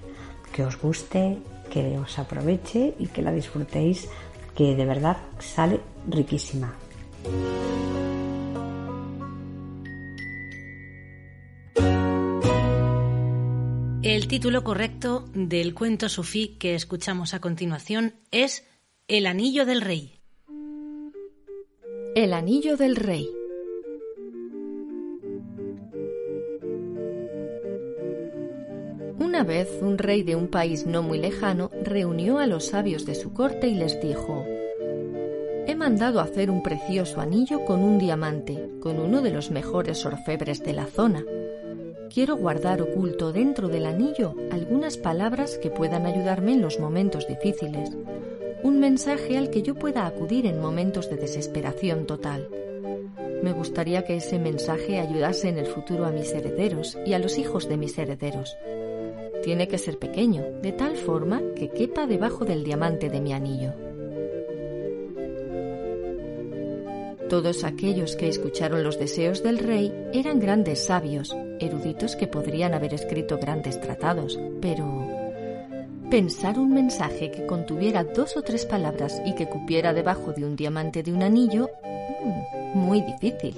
Que 0.52 0.64
os 0.64 0.80
guste, 0.80 1.38
que 1.70 1.98
os 1.98 2.18
aproveche 2.18 2.94
y 2.98 3.06
que 3.06 3.22
la 3.22 3.32
disfrutéis, 3.32 4.08
que 4.54 4.74
de 4.74 4.84
verdad 4.84 5.18
sale 5.38 5.80
riquísima. 6.08 6.74
El 14.02 14.28
título 14.28 14.64
correcto 14.64 15.28
del 15.34 15.74
cuento 15.74 16.08
sufí 16.08 16.56
que 16.58 16.74
escuchamos 16.74 17.32
a 17.34 17.40
continuación 17.40 18.14
es 18.30 18.66
El 19.08 19.26
Anillo 19.26 19.66
del 19.66 19.82
Rey. 19.82 20.20
El 22.16 22.32
Anillo 22.32 22.76
del 22.76 22.96
Rey. 22.96 23.28
Una 29.40 29.48
vez 29.48 29.80
un 29.80 29.96
rey 29.96 30.22
de 30.22 30.36
un 30.36 30.48
país 30.48 30.84
no 30.84 31.02
muy 31.02 31.16
lejano 31.16 31.70
reunió 31.82 32.40
a 32.40 32.46
los 32.46 32.66
sabios 32.66 33.06
de 33.06 33.14
su 33.14 33.32
corte 33.32 33.68
y 33.68 33.74
les 33.74 33.98
dijo, 33.98 34.44
He 35.66 35.74
mandado 35.74 36.20
hacer 36.20 36.50
un 36.50 36.62
precioso 36.62 37.22
anillo 37.22 37.64
con 37.64 37.80
un 37.80 37.98
diamante, 37.98 38.68
con 38.82 38.98
uno 39.00 39.22
de 39.22 39.30
los 39.30 39.50
mejores 39.50 40.04
orfebres 40.04 40.62
de 40.62 40.74
la 40.74 40.84
zona. 40.84 41.24
Quiero 42.12 42.36
guardar 42.36 42.82
oculto 42.82 43.32
dentro 43.32 43.68
del 43.68 43.86
anillo 43.86 44.34
algunas 44.52 44.98
palabras 44.98 45.56
que 45.56 45.70
puedan 45.70 46.04
ayudarme 46.04 46.52
en 46.52 46.60
los 46.60 46.78
momentos 46.78 47.26
difíciles, 47.26 47.96
un 48.62 48.78
mensaje 48.78 49.38
al 49.38 49.48
que 49.48 49.62
yo 49.62 49.74
pueda 49.74 50.04
acudir 50.04 50.44
en 50.44 50.60
momentos 50.60 51.08
de 51.08 51.16
desesperación 51.16 52.04
total. 52.04 52.46
Me 53.42 53.54
gustaría 53.54 54.04
que 54.04 54.16
ese 54.16 54.38
mensaje 54.38 54.98
ayudase 54.98 55.48
en 55.48 55.56
el 55.56 55.66
futuro 55.66 56.04
a 56.04 56.10
mis 56.10 56.30
herederos 56.34 56.98
y 57.06 57.14
a 57.14 57.18
los 57.18 57.38
hijos 57.38 57.70
de 57.70 57.78
mis 57.78 57.96
herederos. 57.96 58.54
Tiene 59.42 59.68
que 59.68 59.78
ser 59.78 59.98
pequeño, 59.98 60.44
de 60.62 60.72
tal 60.72 60.96
forma 60.96 61.40
que 61.56 61.68
quepa 61.70 62.06
debajo 62.06 62.44
del 62.44 62.64
diamante 62.64 63.08
de 63.08 63.20
mi 63.20 63.32
anillo. 63.32 63.72
Todos 67.30 67.62
aquellos 67.62 68.16
que 68.16 68.28
escucharon 68.28 68.82
los 68.82 68.98
deseos 68.98 69.42
del 69.42 69.58
rey 69.58 69.94
eran 70.12 70.40
grandes 70.40 70.84
sabios, 70.84 71.34
eruditos 71.60 72.16
que 72.16 72.26
podrían 72.26 72.74
haber 72.74 72.92
escrito 72.92 73.38
grandes 73.38 73.80
tratados, 73.80 74.38
pero 74.60 75.06
pensar 76.10 76.58
un 76.58 76.74
mensaje 76.74 77.30
que 77.30 77.46
contuviera 77.46 78.02
dos 78.02 78.36
o 78.36 78.42
tres 78.42 78.66
palabras 78.66 79.22
y 79.24 79.36
que 79.36 79.48
cupiera 79.48 79.92
debajo 79.92 80.32
de 80.32 80.44
un 80.44 80.56
diamante 80.56 81.04
de 81.04 81.12
un 81.12 81.22
anillo, 81.22 81.70
mm, 82.24 82.78
muy 82.78 83.00
difícil. 83.02 83.54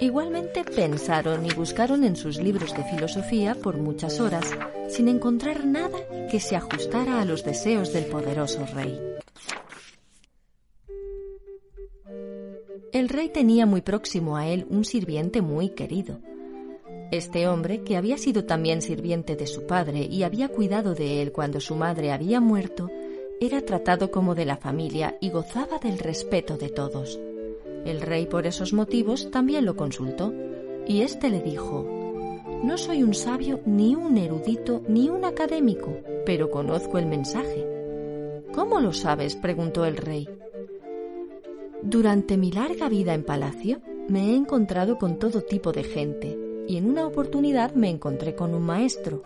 Igualmente 0.00 0.64
pensaron 0.64 1.46
y 1.46 1.54
buscaron 1.54 2.04
en 2.04 2.16
sus 2.16 2.38
libros 2.38 2.74
de 2.74 2.84
filosofía 2.84 3.54
por 3.54 3.76
muchas 3.78 4.20
horas, 4.20 4.50
sin 4.88 5.08
encontrar 5.08 5.66
nada 5.66 5.98
que 6.30 6.40
se 6.40 6.56
ajustara 6.56 7.20
a 7.20 7.24
los 7.24 7.44
deseos 7.44 7.92
del 7.92 8.06
poderoso 8.06 8.66
rey. 8.74 8.98
El 12.92 13.08
rey 13.08 13.28
tenía 13.28 13.66
muy 13.66 13.82
próximo 13.82 14.36
a 14.36 14.48
él 14.48 14.66
un 14.68 14.84
sirviente 14.84 15.42
muy 15.42 15.70
querido. 15.70 16.18
Este 17.12 17.48
hombre, 17.48 17.82
que 17.82 17.96
había 17.96 18.18
sido 18.18 18.44
también 18.44 18.82
sirviente 18.82 19.36
de 19.36 19.46
su 19.46 19.66
padre 19.66 20.00
y 20.00 20.22
había 20.22 20.48
cuidado 20.48 20.94
de 20.94 21.22
él 21.22 21.32
cuando 21.32 21.60
su 21.60 21.74
madre 21.74 22.12
había 22.12 22.40
muerto, 22.40 22.88
era 23.40 23.62
tratado 23.62 24.10
como 24.10 24.34
de 24.34 24.44
la 24.44 24.56
familia 24.56 25.16
y 25.20 25.30
gozaba 25.30 25.78
del 25.78 25.98
respeto 25.98 26.56
de 26.56 26.68
todos. 26.68 27.18
El 27.84 28.00
rey 28.00 28.26
por 28.26 28.46
esos 28.46 28.72
motivos 28.72 29.30
también 29.30 29.64
lo 29.64 29.76
consultó, 29.76 30.32
y 30.86 31.02
éste 31.02 31.30
le 31.30 31.40
dijo, 31.40 31.86
No 32.62 32.76
soy 32.78 33.02
un 33.02 33.14
sabio, 33.14 33.60
ni 33.64 33.94
un 33.94 34.18
erudito, 34.18 34.82
ni 34.88 35.08
un 35.08 35.24
académico, 35.24 35.96
pero 36.26 36.50
conozco 36.50 36.98
el 36.98 37.06
mensaje. 37.06 37.66
¿Cómo 38.52 38.80
lo 38.80 38.92
sabes? 38.92 39.36
preguntó 39.36 39.84
el 39.84 39.96
rey. 39.96 40.28
Durante 41.82 42.36
mi 42.36 42.52
larga 42.52 42.88
vida 42.88 43.14
en 43.14 43.24
palacio 43.24 43.80
me 44.08 44.30
he 44.30 44.36
encontrado 44.36 44.98
con 44.98 45.18
todo 45.18 45.40
tipo 45.42 45.72
de 45.72 45.84
gente 45.84 46.38
y 46.68 46.76
en 46.76 46.88
una 46.90 47.06
oportunidad 47.06 47.74
me 47.74 47.88
encontré 47.88 48.34
con 48.34 48.54
un 48.54 48.62
maestro. 48.62 49.22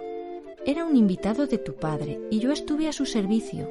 Era 0.64 0.84
un 0.84 0.96
invitado 0.96 1.46
de 1.46 1.58
tu 1.58 1.74
padre 1.74 2.20
y 2.30 2.38
yo 2.38 2.52
estuve 2.52 2.88
a 2.88 2.92
su 2.92 3.06
servicio. 3.06 3.68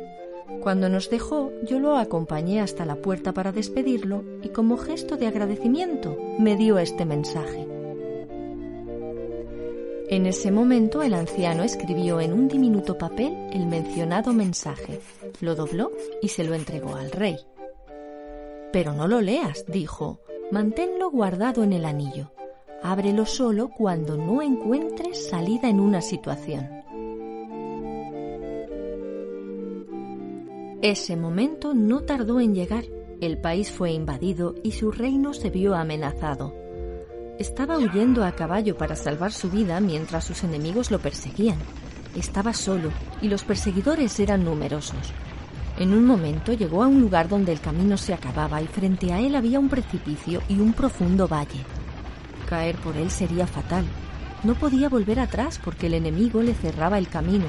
Cuando 0.61 0.89
nos 0.89 1.09
dejó, 1.09 1.51
yo 1.63 1.79
lo 1.79 1.97
acompañé 1.97 2.61
hasta 2.61 2.85
la 2.85 2.95
puerta 2.95 3.33
para 3.33 3.51
despedirlo 3.51 4.23
y 4.41 4.49
como 4.49 4.77
gesto 4.77 5.17
de 5.17 5.27
agradecimiento 5.27 6.17
me 6.39 6.55
dio 6.55 6.77
este 6.77 7.05
mensaje. 7.05 7.67
En 10.09 10.25
ese 10.25 10.51
momento 10.51 11.01
el 11.01 11.13
anciano 11.13 11.63
escribió 11.63 12.21
en 12.21 12.33
un 12.33 12.47
diminuto 12.47 12.97
papel 12.97 13.35
el 13.51 13.65
mencionado 13.65 14.31
mensaje, 14.33 14.99
lo 15.41 15.55
dobló 15.55 15.91
y 16.21 16.27
se 16.27 16.43
lo 16.43 16.53
entregó 16.53 16.95
al 16.95 17.11
rey. 17.11 17.37
Pero 18.71 18.93
no 18.93 19.07
lo 19.07 19.21
leas, 19.21 19.65
dijo, 19.67 20.19
manténlo 20.51 21.09
guardado 21.09 21.63
en 21.63 21.73
el 21.73 21.85
anillo. 21.85 22.31
Ábrelo 22.83 23.25
solo 23.25 23.69
cuando 23.69 24.17
no 24.17 24.41
encuentres 24.41 25.29
salida 25.29 25.69
en 25.69 25.79
una 25.79 26.01
situación. 26.01 26.82
Ese 30.83 31.15
momento 31.15 31.73
no 31.73 32.01
tardó 32.01 32.41
en 32.41 32.53
llegar. 32.53 32.83
El 33.21 33.37
país 33.37 33.71
fue 33.71 33.93
invadido 33.93 34.53
y 34.65 34.73
su 34.73 34.91
reino 34.91 35.33
se 35.33 35.49
vio 35.49 35.75
amenazado. 35.75 36.53
Estaba 37.39 37.77
huyendo 37.77 38.25
a 38.25 38.33
caballo 38.33 38.77
para 38.77 38.97
salvar 38.97 39.31
su 39.31 39.49
vida 39.49 39.79
mientras 39.79 40.25
sus 40.25 40.43
enemigos 40.43 40.91
lo 40.91 40.99
perseguían. 40.99 41.55
Estaba 42.17 42.51
solo 42.51 42.91
y 43.21 43.29
los 43.29 43.45
perseguidores 43.45 44.19
eran 44.19 44.43
numerosos. 44.43 45.13
En 45.79 45.93
un 45.93 46.05
momento 46.05 46.51
llegó 46.51 46.83
a 46.83 46.87
un 46.87 46.99
lugar 46.99 47.29
donde 47.29 47.53
el 47.53 47.61
camino 47.61 47.95
se 47.95 48.13
acababa 48.13 48.61
y 48.61 48.67
frente 48.67 49.13
a 49.13 49.21
él 49.21 49.37
había 49.37 49.61
un 49.61 49.69
precipicio 49.69 50.41
y 50.49 50.59
un 50.59 50.73
profundo 50.73 51.29
valle. 51.29 51.61
Caer 52.49 52.75
por 52.75 52.97
él 52.97 53.09
sería 53.09 53.47
fatal. 53.47 53.85
No 54.43 54.55
podía 54.55 54.89
volver 54.89 55.21
atrás 55.21 55.61
porque 55.63 55.87
el 55.87 55.93
enemigo 55.93 56.43
le 56.43 56.53
cerraba 56.53 56.97
el 56.97 57.07
camino. 57.07 57.45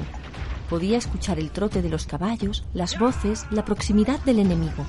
Podía 0.69 0.97
escuchar 0.97 1.39
el 1.39 1.51
trote 1.51 1.81
de 1.81 1.89
los 1.89 2.05
caballos, 2.05 2.63
las 2.73 2.97
voces, 2.97 3.45
la 3.51 3.63
proximidad 3.65 4.19
del 4.21 4.39
enemigo. 4.39 4.85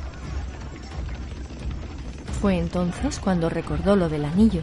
Fue 2.40 2.59
entonces 2.59 3.19
cuando 3.19 3.48
recordó 3.51 3.97
lo 3.97 4.09
del 4.09 4.24
anillo. 4.24 4.62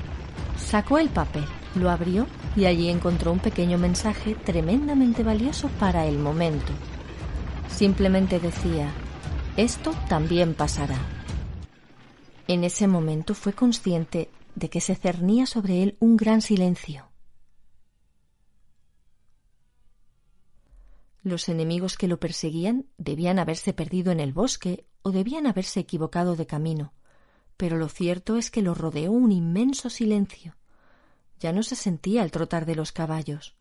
Sacó 0.57 0.99
el 0.99 1.09
papel, 1.09 1.45
lo 1.75 1.89
abrió 1.89 2.27
y 2.55 2.65
allí 2.65 2.89
encontró 2.89 3.31
un 3.31 3.39
pequeño 3.39 3.77
mensaje 3.77 4.35
tremendamente 4.35 5.23
valioso 5.23 5.69
para 5.79 6.05
el 6.05 6.17
momento. 6.19 6.71
Simplemente 7.69 8.39
decía, 8.39 8.91
esto 9.57 9.93
también 10.07 10.53
pasará. 10.53 10.97
En 12.47 12.63
ese 12.63 12.87
momento 12.87 13.35
fue 13.35 13.53
consciente 13.53 14.29
de 14.55 14.69
que 14.69 14.81
se 14.81 14.95
cernía 14.95 15.45
sobre 15.45 15.81
él 15.83 15.95
un 15.99 16.17
gran 16.17 16.41
silencio. 16.41 17.12
Los 21.23 21.47
enemigos 21.47 21.97
que 21.97 22.09
lo 22.09 22.19
perseguían 22.19 22.85
debían 22.97 23.39
haberse 23.39 23.73
perdido 23.73 24.11
en 24.11 24.19
el 24.19 24.33
bosque 24.33 24.85
o 25.01 25.11
debían 25.11 25.47
haberse 25.47 25.79
equivocado 25.79 26.35
de 26.35 26.45
camino, 26.45 26.93
pero 27.55 27.77
lo 27.77 27.87
cierto 27.87 28.37
es 28.37 28.51
que 28.51 28.61
lo 28.61 28.73
rodeó 28.73 29.11
un 29.11 29.31
inmenso 29.31 29.89
silencio. 29.89 30.57
Ya 31.39 31.53
no 31.53 31.63
se 31.63 31.75
sentía 31.75 32.23
el 32.23 32.31
trotar 32.31 32.65
de 32.65 32.75
los 32.75 32.91
caballos. 32.91 33.55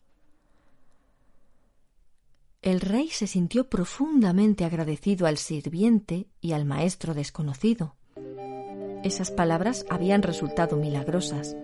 El 2.62 2.80
rey 2.80 3.08
se 3.08 3.26
sintió 3.26 3.68
profundamente 3.68 4.64
agradecido 4.64 5.26
al 5.26 5.36
sirviente 5.36 6.28
y 6.40 6.52
al 6.52 6.64
maestro 6.64 7.14
desconocido. 7.14 7.96
Esas 9.02 9.32
palabras 9.32 9.84
habían 9.90 10.22
resultado 10.22 10.76
milagrosas. 10.76 11.56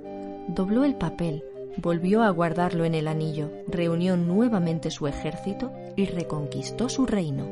Dobló 0.49 0.85
el 0.85 0.97
papel, 0.97 1.45
volvió 1.79 2.23
a 2.23 2.31
guardarlo 2.31 2.85
en 2.85 2.95
el 2.95 3.07
anillo, 3.07 3.51
reunió 3.69 4.17
nuevamente 4.17 4.91
su 4.91 5.07
ejército 5.07 5.73
y 5.97 6.07
reconquistó 6.07 6.89
su 6.89 7.07
reino. 7.07 7.47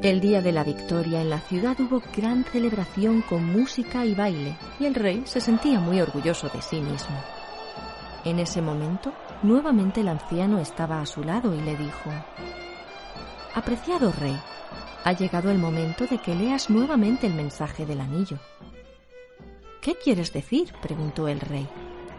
El 0.00 0.20
día 0.20 0.40
de 0.40 0.52
la 0.52 0.62
victoria 0.62 1.20
en 1.20 1.30
la 1.30 1.40
ciudad 1.40 1.76
hubo 1.80 2.00
gran 2.16 2.44
celebración 2.44 3.20
con 3.22 3.44
música 3.44 4.06
y 4.06 4.14
baile, 4.14 4.56
y 4.78 4.86
el 4.86 4.94
rey 4.94 5.22
se 5.26 5.40
sentía 5.40 5.80
muy 5.80 6.00
orgulloso 6.00 6.48
de 6.48 6.62
sí 6.62 6.80
mismo. 6.80 7.16
En 8.24 8.38
ese 8.38 8.62
momento, 8.62 9.12
nuevamente 9.42 10.02
el 10.02 10.08
anciano 10.08 10.60
estaba 10.60 11.00
a 11.00 11.06
su 11.06 11.24
lado 11.24 11.52
y 11.52 11.60
le 11.60 11.76
dijo 11.76 12.10
Apreciado 13.54 14.12
rey, 14.12 14.38
Ha 15.04 15.12
llegado 15.12 15.50
el 15.50 15.58
momento 15.58 16.06
de 16.06 16.18
que 16.18 16.34
leas 16.34 16.70
nuevamente 16.70 17.26
el 17.26 17.34
mensaje 17.34 17.84
del 17.84 18.00
anillo. 18.00 18.38
¿Qué 19.88 19.96
quieres 19.96 20.34
decir? 20.34 20.74
preguntó 20.82 21.28
el 21.28 21.40
rey. 21.40 21.66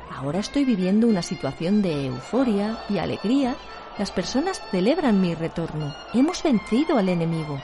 Ahora 0.10 0.40
estoy 0.40 0.66
viviendo 0.66 1.06
una 1.06 1.22
situación 1.22 1.84
de 1.84 2.08
euforia 2.08 2.80
y 2.90 2.98
alegría. 2.98 3.56
Las 4.00 4.10
personas 4.10 4.60
celebran 4.72 5.22
mi 5.22 5.36
retorno. 5.36 5.94
Hemos 6.16 6.42
vencido 6.42 6.98
al 6.98 7.10
enemigo. 7.10 7.62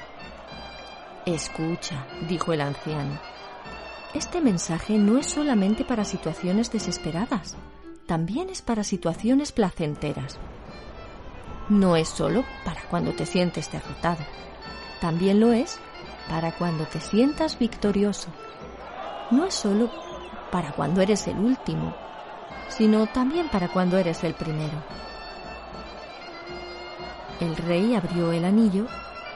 Escucha, 1.26 2.06
dijo 2.30 2.54
el 2.54 2.62
anciano. 2.62 3.20
Este 4.14 4.42
mensaje 4.42 5.00
no 5.00 5.18
es 5.18 5.26
solamente 5.26 5.84
para 5.84 6.06
situaciones 6.06 6.72
desesperadas, 6.72 7.56
también 8.06 8.52
es 8.52 8.62
para 8.62 8.84
situaciones 8.84 9.52
placenteras. 9.52 10.38
No 11.68 11.96
es 11.96 12.10
solo 12.10 12.46
para 12.64 12.82
cuando 12.92 13.14
te 13.14 13.26
sientes 13.26 13.72
derrotado, 13.72 14.24
también 15.02 15.40
lo 15.40 15.52
es 15.52 15.80
para 16.30 16.52
cuando 16.52 16.86
te 16.86 17.02
sientas 17.02 17.58
victorioso. 17.58 18.30
No 19.32 19.46
es 19.46 19.54
solo 19.54 19.90
para 20.52 20.72
cuando 20.72 21.02
eres 21.02 21.28
el 21.28 21.38
último, 21.38 21.96
sino 22.70 23.08
también 23.08 23.50
para 23.50 23.68
cuando 23.68 23.98
eres 23.98 24.24
el 24.24 24.34
primero. 24.34 24.84
El 27.40 27.56
rey 27.58 27.96
abrió 27.96 28.32
el 28.32 28.46
anillo 28.46 28.88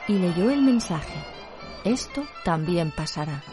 y 0.08 0.14
leyó 0.14 0.50
el 0.52 0.62
mensaje. 0.62 1.20
Esto 1.84 2.24
también 2.46 2.92
pasará. 2.92 3.44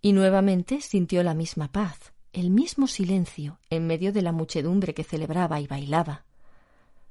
Y 0.00 0.12
nuevamente 0.12 0.80
sintió 0.80 1.22
la 1.22 1.34
misma 1.34 1.70
paz, 1.70 2.12
el 2.32 2.50
mismo 2.50 2.86
silencio 2.86 3.58
en 3.70 3.86
medio 3.86 4.12
de 4.12 4.22
la 4.22 4.32
muchedumbre 4.32 4.94
que 4.94 5.04
celebraba 5.04 5.60
y 5.60 5.66
bailaba. 5.66 6.24